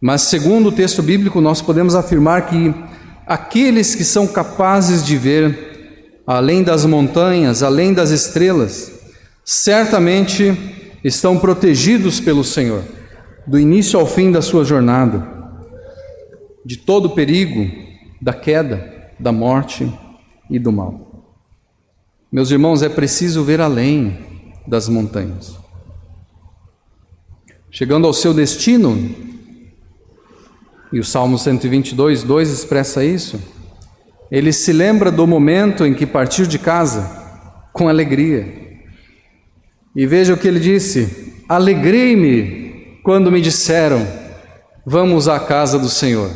Mas, 0.00 0.22
segundo 0.22 0.70
o 0.70 0.72
texto 0.72 1.02
bíblico, 1.02 1.42
nós 1.42 1.60
podemos 1.60 1.94
afirmar 1.94 2.46
que 2.46 2.74
aqueles 3.26 3.94
que 3.94 4.04
são 4.04 4.26
capazes 4.26 5.04
de 5.04 5.18
ver, 5.18 6.22
além 6.26 6.62
das 6.62 6.86
montanhas, 6.86 7.62
além 7.62 7.92
das 7.92 8.10
estrelas, 8.10 8.92
certamente 9.44 10.56
estão 11.04 11.38
protegidos 11.38 12.18
pelo 12.18 12.42
Senhor, 12.42 12.82
do 13.46 13.58
início 13.58 14.00
ao 14.00 14.06
fim 14.06 14.32
da 14.32 14.40
sua 14.40 14.64
jornada 14.64 15.39
de 16.64 16.76
todo 16.76 17.06
o 17.06 17.14
perigo 17.14 17.70
da 18.20 18.32
queda, 18.32 19.10
da 19.18 19.32
morte 19.32 19.90
e 20.48 20.58
do 20.58 20.70
mal. 20.72 21.24
Meus 22.30 22.50
irmãos, 22.50 22.82
é 22.82 22.88
preciso 22.88 23.42
ver 23.42 23.60
além 23.60 24.18
das 24.66 24.88
montanhas. 24.88 25.58
Chegando 27.70 28.06
ao 28.06 28.12
seu 28.12 28.34
destino, 28.34 29.14
e 30.92 30.98
o 30.98 31.04
Salmo 31.04 31.38
122, 31.38 32.22
2 32.22 32.50
expressa 32.50 33.04
isso, 33.04 33.40
ele 34.30 34.52
se 34.52 34.72
lembra 34.72 35.10
do 35.10 35.26
momento 35.26 35.84
em 35.84 35.94
que 35.94 36.06
partiu 36.06 36.46
de 36.46 36.58
casa 36.58 37.20
com 37.72 37.88
alegria. 37.88 38.46
E 39.94 40.06
veja 40.06 40.34
o 40.34 40.36
que 40.36 40.46
ele 40.46 40.60
disse: 40.60 41.42
Alegrei-me 41.48 43.00
quando 43.02 43.32
me 43.32 43.40
disseram, 43.40 44.06
vamos 44.86 45.28
à 45.28 45.40
casa 45.40 45.78
do 45.78 45.88
Senhor. 45.88 46.30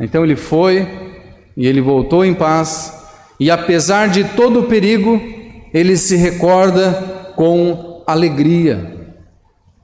Então 0.00 0.24
ele 0.24 0.34
foi 0.34 0.88
e 1.56 1.66
ele 1.66 1.80
voltou 1.80 2.24
em 2.24 2.32
paz, 2.32 2.98
e 3.38 3.50
apesar 3.50 4.08
de 4.08 4.24
todo 4.24 4.60
o 4.60 4.66
perigo, 4.66 5.20
ele 5.74 5.96
se 5.96 6.16
recorda 6.16 7.32
com 7.36 8.02
alegria 8.06 9.14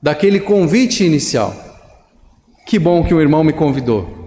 daquele 0.01 0.39
convite 0.39 1.03
inicial. 1.03 1.55
Que 2.65 2.77
bom 2.79 3.03
que 3.03 3.13
o 3.13 3.21
irmão 3.21 3.43
me 3.43 3.53
convidou. 3.53 4.17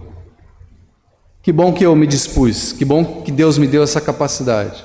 Que 1.43 1.53
bom 1.53 1.73
que 1.73 1.85
eu 1.85 1.95
me 1.97 2.07
dispus. 2.07 2.73
Que 2.73 2.85
bom 2.85 3.23
que 3.23 3.33
Deus 3.33 3.59
me 3.59 3.67
deu 3.67 3.83
essa 3.83 4.01
capacidade. 4.01 4.85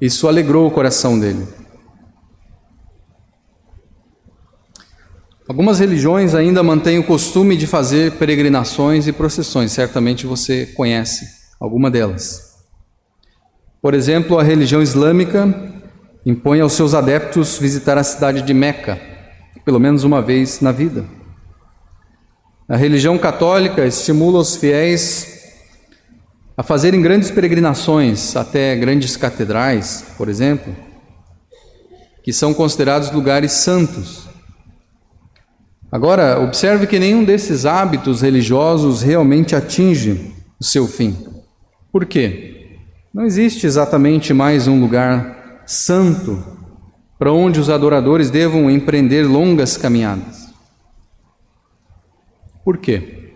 Isso 0.00 0.28
alegrou 0.28 0.66
o 0.66 0.70
coração 0.70 1.18
dele. 1.18 1.46
Algumas 5.46 5.78
religiões 5.78 6.34
ainda 6.34 6.62
mantêm 6.62 6.98
o 6.98 7.04
costume 7.04 7.54
de 7.54 7.66
fazer 7.66 8.12
peregrinações 8.12 9.06
e 9.06 9.12
procissões, 9.12 9.72
certamente 9.72 10.26
você 10.26 10.64
conhece 10.74 11.28
alguma 11.60 11.90
delas. 11.90 12.54
Por 13.82 13.92
exemplo, 13.92 14.38
a 14.38 14.42
religião 14.42 14.80
islâmica 14.82 15.46
impõe 16.24 16.60
aos 16.60 16.72
seus 16.72 16.94
adeptos 16.94 17.58
visitar 17.58 17.98
a 17.98 18.02
cidade 18.02 18.40
de 18.40 18.54
Meca, 18.54 18.98
pelo 19.66 19.78
menos 19.78 20.02
uma 20.02 20.22
vez 20.22 20.62
na 20.62 20.72
vida. 20.72 21.04
A 22.66 22.76
religião 22.76 23.18
católica 23.18 23.84
estimula 23.84 24.38
os 24.38 24.56
fiéis 24.56 25.34
a 26.56 26.62
fazerem 26.62 27.02
grandes 27.02 27.30
peregrinações 27.30 28.34
até 28.34 28.74
grandes 28.76 29.14
catedrais, 29.14 30.06
por 30.16 30.30
exemplo, 30.30 30.74
que 32.22 32.32
são 32.32 32.54
considerados 32.54 33.10
lugares 33.10 33.52
santos. 33.52 34.23
Agora, 35.90 36.40
observe 36.40 36.86
que 36.86 36.98
nenhum 36.98 37.24
desses 37.24 37.64
hábitos 37.64 38.20
religiosos 38.20 39.02
realmente 39.02 39.54
atinge 39.54 40.34
o 40.60 40.64
seu 40.64 40.86
fim. 40.86 41.16
Por 41.92 42.04
quê? 42.04 42.78
Não 43.12 43.24
existe 43.24 43.66
exatamente 43.66 44.34
mais 44.34 44.66
um 44.66 44.80
lugar 44.80 45.62
santo 45.66 46.42
para 47.18 47.32
onde 47.32 47.60
os 47.60 47.70
adoradores 47.70 48.28
devam 48.28 48.68
empreender 48.70 49.22
longas 49.22 49.76
caminhadas. 49.76 50.52
Por 52.64 52.78
quê? 52.78 53.32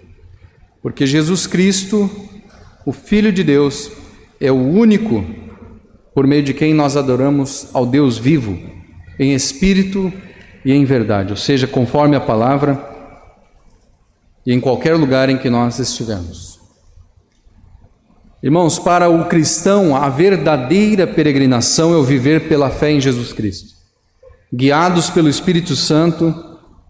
Porque 0.83 1.07
Jesus 1.07 1.47
Cristo, 1.47 2.11
o 2.85 2.93
Filho 2.93 3.33
de 3.33 3.45
Deus, 3.45 3.93
é 4.41 4.51
o 4.51 4.57
único 4.57 5.25
por 6.15 6.27
meio 6.27 6.43
de 6.43 6.53
quem 6.55 6.75
nós 6.75 6.97
adoramos 6.97 7.69
ao 7.73 7.87
Deus 7.87 8.19
vivo, 8.19 8.59
em 9.19 9.35
espírito 9.35 10.13
e 10.65 10.73
em 10.73 10.85
verdade, 10.85 11.31
ou 11.31 11.37
seja, 11.37 11.67
conforme 11.67 12.17
a 12.17 12.21
palavra 12.21 12.79
e 14.47 14.53
em 14.53 14.61
qualquer 14.61 14.95
lugar 14.97 15.29
em 15.29 15.39
que 15.39 15.51
nós 15.51 15.79
estivermos. 15.79 16.59
Irmãos, 18.43 18.79
para 18.79 19.09
o 19.11 19.27
cristão, 19.27 19.97
a 19.97 20.09
verdadeira 20.09 21.07
peregrinação 21.07 21.93
é 21.93 21.97
o 21.97 22.05
viver 22.05 22.49
pela 22.49 22.71
fé 22.71 22.93
em 22.93 23.01
Jesus 23.01 23.33
Cristo, 23.33 23.75
guiados 24.53 25.11
pelo 25.11 25.29
Espírito 25.29 25.75
Santo, 25.75 26.33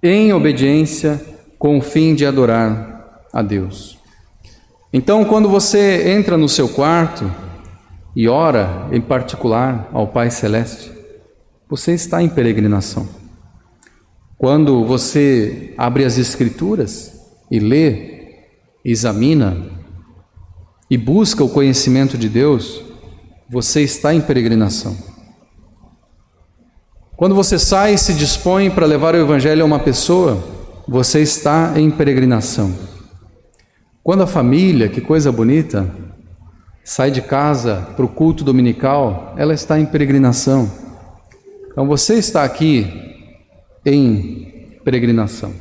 em 0.03 0.33
obediência, 0.33 1.21
com 1.59 1.79
o 1.79 1.83
fim 1.83 2.14
de 2.14 2.25
adorar 2.27 3.23
a 3.33 3.43
Deus. 3.43 3.99
Então, 4.93 5.25
quando 5.25 5.49
você 5.49 6.11
entra 6.11 6.37
no 6.37 6.49
seu 6.49 6.69
quarto 6.69 7.31
e 8.14 8.29
ora, 8.29 8.87
em 8.93 9.01
particular, 9.01 9.89
ao 9.93 10.09
Pai 10.09 10.31
Celeste, 10.31 10.93
você 11.69 11.93
está 11.93 12.23
em 12.23 12.29
peregrinação. 12.29 13.18
Quando 14.39 14.84
você 14.84 15.74
abre 15.76 16.05
as 16.05 16.16
Escrituras 16.16 17.20
e 17.51 17.59
lê, 17.59 18.36
examina, 18.84 19.78
e 20.89 20.97
busca 20.97 21.43
o 21.43 21.49
conhecimento 21.49 22.16
de 22.16 22.28
Deus, 22.28 22.80
você 23.51 23.82
está 23.82 24.14
em 24.14 24.20
peregrinação. 24.20 24.97
Quando 27.16 27.34
você 27.34 27.59
sai 27.59 27.95
e 27.95 27.99
se 27.99 28.14
dispõe 28.14 28.70
para 28.70 28.86
levar 28.86 29.14
o 29.14 29.18
Evangelho 29.18 29.62
a 29.62 29.66
uma 29.66 29.80
pessoa, 29.80 30.43
você 30.86 31.20
está 31.20 31.74
em 31.76 31.91
peregrinação. 31.91 32.72
Quando 34.05 34.22
a 34.22 34.26
família, 34.26 34.89
que 34.89 35.01
coisa 35.01 35.32
bonita, 35.32 35.93
sai 36.84 37.11
de 37.11 37.20
casa 37.20 37.89
para 37.97 38.05
o 38.05 38.09
culto 38.09 38.45
dominical, 38.45 39.34
ela 39.36 39.53
está 39.53 39.80
em 39.80 39.84
peregrinação. 39.84 40.70
Então 41.72 41.89
você 41.89 42.14
está 42.14 42.45
aqui 42.45 43.07
em 43.85 44.79
peregrinação. 44.85 45.53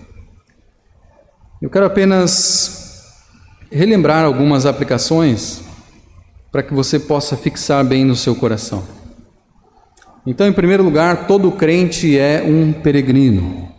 Eu 1.61 1.69
quero 1.69 1.85
apenas 1.85 3.13
relembrar 3.71 4.23
algumas 4.23 4.65
aplicações 4.65 5.61
para 6.51 6.63
que 6.63 6.73
você 6.73 6.99
possa 6.99 7.35
fixar 7.35 7.83
bem 7.83 8.05
no 8.05 8.15
seu 8.15 8.35
coração. 8.35 8.83
Então, 10.25 10.47
em 10.47 10.53
primeiro 10.53 10.83
lugar, 10.83 11.27
todo 11.27 11.51
crente 11.51 12.17
é 12.17 12.43
um 12.43 12.73
peregrino 12.73 13.71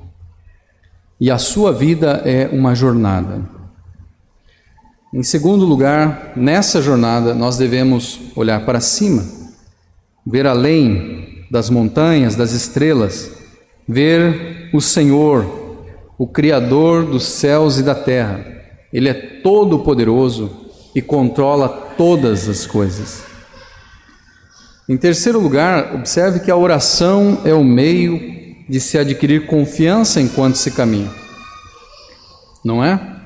e 1.20 1.30
a 1.30 1.39
sua 1.39 1.72
vida 1.72 2.22
é 2.24 2.49
uma 2.53 2.74
jornada. 2.74 3.43
Em 5.12 5.22
segundo 5.22 5.64
lugar, 5.64 6.32
nessa 6.36 6.82
jornada 6.82 7.34
nós 7.34 7.57
devemos 7.57 8.20
olhar 8.36 8.64
para 8.64 8.80
cima, 8.80 9.24
ver 10.26 10.47
além 10.47 11.47
das 11.51 11.70
montanhas, 11.70 12.36
das 12.36 12.53
estrelas, 12.53 13.38
ver 13.89 14.68
o 14.72 14.80
Senhor, 14.80 15.45
o 16.18 16.26
Criador 16.26 17.07
dos 17.07 17.24
céus 17.24 17.78
e 17.78 17.82
da 17.82 17.95
terra 17.95 18.59
ele 18.93 19.09
é 19.09 19.14
todo 19.14 19.80
poderoso 19.80 20.51
e 20.95 21.03
controla 21.03 21.68
todas 21.68 22.49
as 22.49 22.66
coisas. 22.66 23.22
Em 24.89 24.97
terceiro 24.97 25.39
lugar, 25.39 25.95
observe 25.95 26.41
que 26.41 26.51
a 26.51 26.57
oração 26.57 27.43
é 27.45 27.53
o 27.53 27.62
meio 27.62 28.18
de 28.68 28.80
se 28.80 28.97
adquirir 28.97 29.47
confiança 29.47 30.20
enquanto 30.20 30.57
se 30.57 30.70
caminha. 30.70 31.11
Não 32.64 32.82
é? 32.82 33.16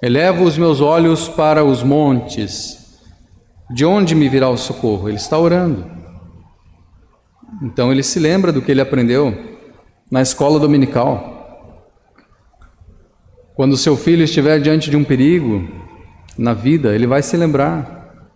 Elevo 0.00 0.44
os 0.44 0.56
meus 0.56 0.80
olhos 0.80 1.28
para 1.28 1.64
os 1.64 1.82
montes. 1.82 2.78
De 3.70 3.84
onde 3.84 4.14
me 4.14 4.28
virá 4.28 4.48
o 4.48 4.56
socorro? 4.56 5.08
Ele 5.08 5.16
está 5.16 5.38
orando. 5.38 5.84
Então 7.62 7.92
ele 7.92 8.02
se 8.02 8.18
lembra 8.18 8.52
do 8.52 8.60
que 8.60 8.70
ele 8.70 8.80
aprendeu 8.80 9.34
na 10.10 10.22
escola 10.22 10.58
dominical. 10.58 11.32
Quando 13.54 13.76
seu 13.76 13.96
filho 13.96 14.24
estiver 14.24 14.60
diante 14.60 14.90
de 14.90 14.96
um 14.96 15.04
perigo 15.04 15.68
na 16.36 16.52
vida, 16.52 16.94
ele 16.94 17.06
vai 17.06 17.22
se 17.22 17.36
lembrar 17.36 18.28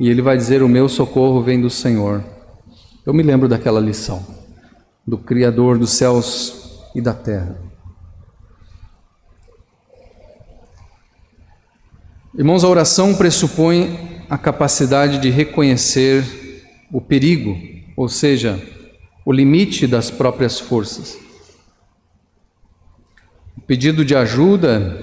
e 0.00 0.08
ele 0.08 0.22
vai 0.22 0.36
dizer: 0.36 0.62
O 0.62 0.68
meu 0.68 0.88
socorro 0.88 1.42
vem 1.42 1.60
do 1.60 1.70
Senhor. 1.70 2.22
Eu 3.06 3.12
me 3.12 3.22
lembro 3.22 3.48
daquela 3.48 3.80
lição, 3.80 4.24
do 5.06 5.18
Criador 5.18 5.78
dos 5.78 5.90
céus 5.90 6.88
e 6.94 7.00
da 7.00 7.12
terra. 7.12 7.58
Irmãos, 12.36 12.64
a 12.64 12.68
oração 12.68 13.14
pressupõe 13.14 14.26
a 14.28 14.36
capacidade 14.36 15.18
de 15.18 15.30
reconhecer 15.30 16.24
o 16.90 17.00
perigo, 17.00 17.56
ou 17.96 18.08
seja, 18.08 18.62
o 19.24 19.32
limite 19.32 19.86
das 19.86 20.10
próprias 20.10 20.58
forças 20.60 21.24
pedido 23.66 24.04
de 24.04 24.14
ajuda 24.14 25.02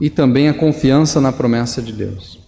e 0.00 0.08
também 0.08 0.48
a 0.48 0.54
confiança 0.54 1.20
na 1.20 1.32
promessa 1.32 1.82
de 1.82 1.92
Deus. 1.92 2.38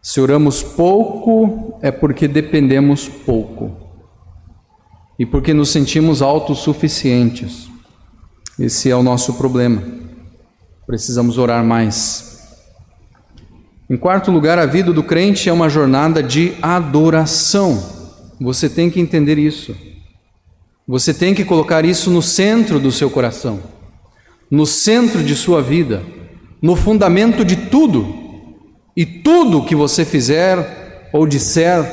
Se 0.00 0.20
oramos 0.20 0.62
pouco, 0.62 1.78
é 1.82 1.90
porque 1.90 2.26
dependemos 2.26 3.08
pouco 3.08 3.76
e 5.18 5.26
porque 5.26 5.52
nos 5.52 5.70
sentimos 5.70 6.22
autossuficientes. 6.22 7.68
Esse 8.58 8.90
é 8.90 8.96
o 8.96 9.02
nosso 9.02 9.34
problema. 9.34 9.82
Precisamos 10.86 11.38
orar 11.38 11.64
mais. 11.64 12.40
Em 13.88 13.96
quarto 13.96 14.30
lugar, 14.30 14.58
a 14.58 14.66
vida 14.66 14.92
do 14.92 15.02
crente 15.02 15.48
é 15.48 15.52
uma 15.52 15.68
jornada 15.68 16.22
de 16.22 16.54
adoração. 16.62 18.01
Você 18.42 18.68
tem 18.68 18.90
que 18.90 19.00
entender 19.00 19.38
isso. 19.38 19.74
Você 20.86 21.14
tem 21.14 21.34
que 21.34 21.44
colocar 21.44 21.84
isso 21.84 22.10
no 22.10 22.20
centro 22.20 22.78
do 22.80 22.90
seu 22.90 23.08
coração 23.08 23.62
no 24.52 24.66
centro 24.66 25.24
de 25.24 25.34
sua 25.34 25.62
vida, 25.62 26.02
no 26.60 26.76
fundamento 26.76 27.42
de 27.42 27.56
tudo. 27.56 28.14
E 28.94 29.06
tudo 29.06 29.64
que 29.64 29.74
você 29.74 30.04
fizer 30.04 31.08
ou 31.10 31.26
disser 31.26 31.90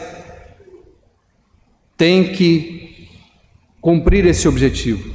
tem 1.96 2.34
que 2.34 3.08
cumprir 3.80 4.26
esse 4.26 4.46
objetivo, 4.46 5.10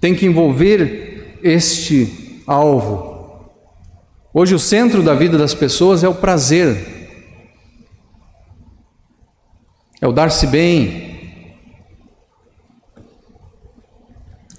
tem 0.00 0.16
que 0.16 0.26
envolver 0.26 1.38
este 1.44 2.42
alvo. 2.44 3.52
Hoje, 4.34 4.52
o 4.52 4.58
centro 4.58 5.04
da 5.04 5.14
vida 5.14 5.38
das 5.38 5.54
pessoas 5.54 6.02
é 6.02 6.08
o 6.08 6.14
prazer, 6.14 6.95
é 10.00 10.06
o 10.06 10.12
dar-se 10.12 10.46
bem, 10.46 11.16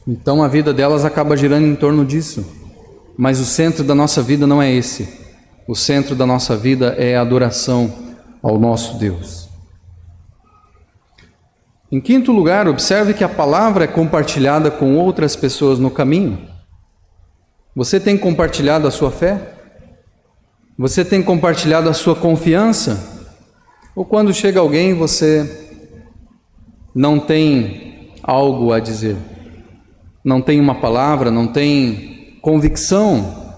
Então 0.07 0.41
a 0.41 0.47
vida 0.47 0.73
delas 0.73 1.03
acaba 1.03 1.35
girando 1.35 1.67
em 1.67 1.75
torno 1.75 2.05
disso. 2.05 2.45
Mas 3.17 3.41
o 3.41 3.45
centro 3.45 3.83
da 3.83 3.93
nossa 3.93 4.21
vida 4.21 4.47
não 4.47 4.61
é 4.61 4.71
esse. 4.71 5.27
O 5.67 5.75
centro 5.75 6.15
da 6.15 6.25
nossa 6.25 6.55
vida 6.55 6.95
é 6.97 7.17
a 7.17 7.21
adoração 7.21 7.93
ao 8.41 8.57
nosso 8.57 8.97
Deus. 8.97 9.49
Em 11.91 11.99
quinto 11.99 12.31
lugar, 12.31 12.67
observe 12.67 13.13
que 13.13 13.23
a 13.23 13.29
palavra 13.29 13.83
é 13.83 13.87
compartilhada 13.87 14.71
com 14.71 14.95
outras 14.95 15.35
pessoas 15.35 15.77
no 15.77 15.91
caminho. 15.91 16.47
Você 17.75 17.99
tem 17.99 18.17
compartilhado 18.17 18.87
a 18.87 18.91
sua 18.91 19.11
fé? 19.11 19.55
Você 20.77 21.03
tem 21.03 21.21
compartilhado 21.21 21.89
a 21.89 21.93
sua 21.93 22.15
confiança? 22.15 23.16
Ou 23.97 24.05
quando 24.05 24.33
chega 24.33 24.61
alguém 24.61 24.93
você 24.93 25.67
não 26.95 27.19
tem 27.19 28.13
algo 28.23 28.71
a 28.71 28.79
dizer? 28.79 29.17
não 30.27 30.41
tem 30.41 30.59
uma 30.59 30.75
palavra, 30.75 31.31
não 31.31 31.47
tem 31.47 32.37
convicção, 32.41 33.55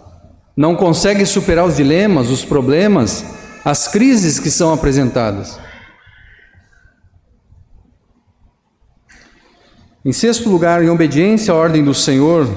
não 0.55 0.75
consegue 0.75 1.25
superar 1.25 1.65
os 1.65 1.77
dilemas, 1.77 2.29
os 2.29 2.45
problemas, 2.45 3.25
as 3.65 3.87
crises 3.87 4.39
que 4.39 4.51
são 4.51 4.71
apresentadas. 4.71 5.59
Em 10.05 10.13
sexto 10.13 10.47
lugar, 10.47 10.83
em 10.83 10.89
obediência 10.89 11.51
à 11.51 11.57
ordem 11.57 11.83
do 11.83 11.95
Senhor, 11.95 12.47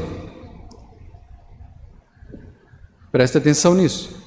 preste 3.11 3.39
atenção 3.39 3.74
nisso. 3.74 4.21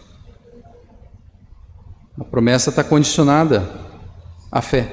A 2.19 2.23
promessa 2.23 2.69
está 2.69 2.83
condicionada 2.83 3.69
à 4.51 4.61
fé. 4.61 4.89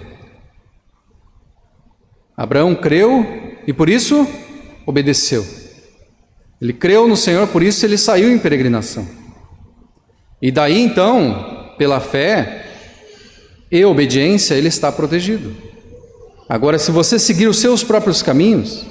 Abraão 2.37 2.75
creu 2.75 3.25
e 3.67 3.73
por 3.73 3.89
isso 3.89 4.27
obedeceu. 4.85 5.47
Ele 6.61 6.73
creu 6.73 7.07
no 7.07 7.17
Senhor, 7.17 7.47
por 7.49 7.63
isso 7.63 7.85
ele 7.87 7.97
saiu 7.97 8.31
em 8.33 8.39
peregrinação. 8.39 9.07
E 10.41 10.51
daí 10.51 10.81
então, 10.81 11.75
pela 11.79 12.01
fé 12.01 12.67
e 13.71 13.85
obediência, 13.85 14.55
ele 14.55 14.69
está 14.69 14.91
protegido. 14.91 15.55
Agora, 16.49 16.79
se 16.79 16.91
você 16.91 17.19
seguir 17.19 17.47
os 17.47 17.59
seus 17.59 17.85
próprios 17.85 18.23
caminhos, 18.23 18.85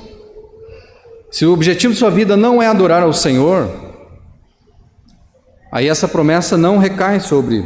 se 1.30 1.46
o 1.46 1.54
objetivo 1.54 1.94
de 1.94 2.00
sua 2.00 2.10
vida 2.10 2.38
não 2.38 2.62
é 2.62 2.68
adorar 2.68 3.04
ao 3.04 3.14
Senhor, 3.14 3.70
aí 5.72 5.88
essa 5.88 6.08
promessa 6.08 6.58
não 6.58 6.78
recai 6.78 7.20
sobre 7.20 7.64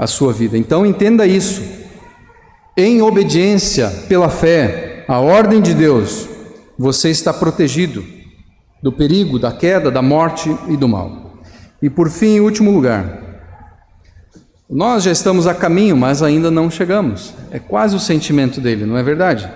a 0.00 0.06
sua 0.06 0.32
vida. 0.32 0.56
Então 0.56 0.86
entenda 0.86 1.26
isso. 1.26 1.62
Em 2.74 3.02
obediência 3.02 3.90
pela 4.08 4.30
fé 4.30 5.04
à 5.06 5.20
ordem 5.20 5.60
de 5.60 5.74
Deus, 5.74 6.26
você 6.78 7.10
está 7.10 7.34
protegido 7.34 8.02
do 8.82 8.90
perigo, 8.90 9.38
da 9.38 9.52
queda, 9.52 9.90
da 9.90 10.00
morte 10.00 10.48
e 10.68 10.76
do 10.78 10.88
mal. 10.88 11.34
E 11.82 11.90
por 11.90 12.08
fim, 12.08 12.36
em 12.36 12.40
último 12.40 12.70
lugar, 12.70 13.20
Nós 14.72 15.02
já 15.02 15.10
estamos 15.10 15.48
a 15.48 15.54
caminho, 15.54 15.96
mas 15.96 16.22
ainda 16.22 16.48
não 16.48 16.70
chegamos. 16.70 17.34
É 17.50 17.58
quase 17.58 17.96
o 17.96 17.98
sentimento 17.98 18.60
dele, 18.60 18.86
não 18.86 18.96
é 18.96 19.02
verdade? 19.02 19.50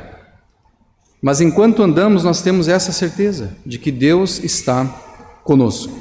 Mas 1.22 1.40
enquanto 1.40 1.84
andamos, 1.84 2.24
nós 2.24 2.42
temos 2.42 2.66
essa 2.66 2.90
certeza 2.90 3.56
de 3.64 3.78
que 3.78 3.92
Deus 3.92 4.42
está 4.42 4.84
conosco. 5.44 5.92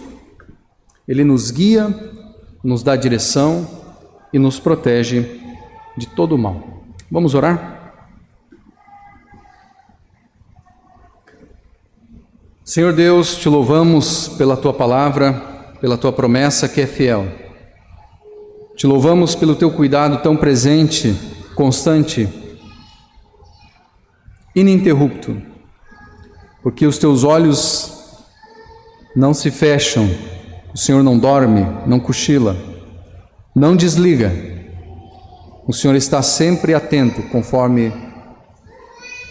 Ele 1.08 1.24
nos 1.24 1.52
guia, 1.52 1.94
nos 2.64 2.82
dá 2.82 2.96
direção 2.96 3.83
e 4.34 4.40
nos 4.40 4.60
protege 4.60 5.40
de 5.96 6.08
todo 6.08 6.34
o 6.34 6.38
mal. 6.38 6.84
Vamos 7.10 7.36
orar? 7.36 7.74
Senhor 12.66 12.94
Deus, 12.94 13.36
te 13.38 13.48
louvamos 13.48 14.30
pela 14.30 14.58
tua 14.58 14.74
palavra, 14.74 15.34
pela 15.80 15.98
tua 15.98 16.12
promessa 16.12 16.68
que 16.68 16.82
é 16.82 16.88
fiel. 16.88 17.28
Te 18.76 18.88
louvamos 18.88 19.36
pelo 19.36 19.56
teu 19.56 19.70
cuidado 19.70 20.24
tão 20.24 20.36
presente, 20.36 21.14
constante, 21.54 22.28
ininterrupto, 24.56 25.40
porque 26.64 26.88
os 26.88 26.98
teus 26.98 27.24
olhos 27.24 28.24
não 29.16 29.34
se 29.34 29.52
fecham, 29.52 30.10
o 30.74 30.78
Senhor 30.78 31.04
não 31.04 31.20
dorme, 31.20 31.68
não 31.86 32.00
cochila, 32.00 32.56
não 33.56 33.76
desliga. 33.76 34.32
O 35.68 35.74
Senhor 35.74 35.96
está 35.96 36.22
sempre 36.22 36.74
atento 36.74 37.22
conforme 37.30 37.94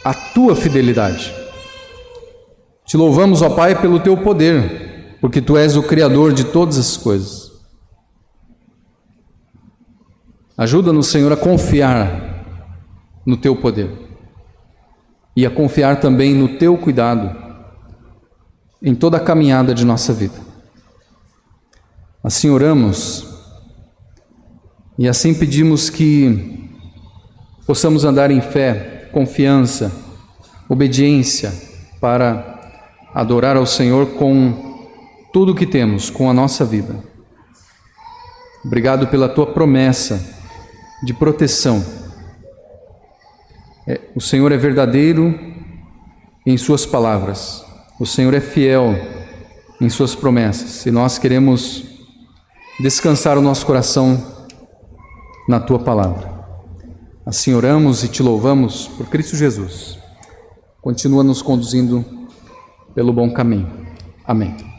a 0.04 0.14
tua 0.14 0.56
fidelidade. 0.56 1.34
Te 2.84 2.96
louvamos, 2.96 3.42
ó 3.42 3.50
Pai, 3.50 3.80
pelo 3.80 4.00
teu 4.00 4.16
poder, 4.16 5.18
porque 5.20 5.40
tu 5.40 5.56
és 5.56 5.76
o 5.76 5.82
Criador 5.82 6.32
de 6.32 6.44
todas 6.44 6.78
as 6.78 6.96
coisas. 6.96 7.52
Ajuda-nos, 10.56 11.06
Senhor, 11.08 11.32
a 11.32 11.36
confiar 11.36 12.44
no 13.24 13.36
teu 13.36 13.56
poder 13.56 13.90
e 15.34 15.46
a 15.46 15.50
confiar 15.50 16.00
também 16.00 16.34
no 16.34 16.58
teu 16.58 16.76
cuidado 16.76 17.34
em 18.82 18.94
toda 18.94 19.16
a 19.16 19.20
caminhada 19.20 19.74
de 19.74 19.84
nossa 19.84 20.12
vida. 20.12 20.38
Assim 22.22 22.50
oramos 22.50 23.31
e 24.98 25.08
assim 25.08 25.32
pedimos 25.32 25.88
que 25.88 26.68
possamos 27.66 28.04
andar 28.04 28.30
em 28.30 28.40
fé, 28.40 29.08
confiança, 29.12 29.90
obediência 30.68 31.52
para 32.00 32.60
adorar 33.14 33.56
ao 33.56 33.66
Senhor 33.66 34.06
com 34.14 34.86
tudo 35.32 35.52
o 35.52 35.54
que 35.54 35.66
temos, 35.66 36.10
com 36.10 36.28
a 36.28 36.34
nossa 36.34 36.64
vida. 36.64 36.94
Obrigado 38.64 39.06
pela 39.08 39.28
tua 39.28 39.46
promessa 39.46 40.22
de 41.02 41.14
proteção. 41.14 41.84
É, 43.88 44.00
o 44.14 44.20
Senhor 44.20 44.52
é 44.52 44.56
verdadeiro 44.56 45.34
em 46.46 46.56
Suas 46.56 46.84
palavras, 46.84 47.64
o 47.98 48.06
Senhor 48.06 48.34
é 48.34 48.40
fiel 48.40 48.94
em 49.80 49.88
Suas 49.88 50.14
promessas 50.14 50.84
e 50.86 50.90
nós 50.90 51.18
queremos 51.18 51.84
descansar 52.78 53.38
o 53.38 53.42
nosso 53.42 53.64
coração 53.66 54.31
na 55.48 55.60
tua 55.60 55.78
palavra. 55.78 56.30
Assim 57.24 57.54
oramos 57.54 58.02
e 58.02 58.08
te 58.08 58.22
louvamos 58.22 58.88
por 58.88 59.06
Cristo 59.06 59.36
Jesus. 59.36 59.98
Continua 60.80 61.22
nos 61.22 61.40
conduzindo 61.40 62.04
pelo 62.94 63.12
bom 63.12 63.32
caminho. 63.32 63.70
Amém. 64.24 64.71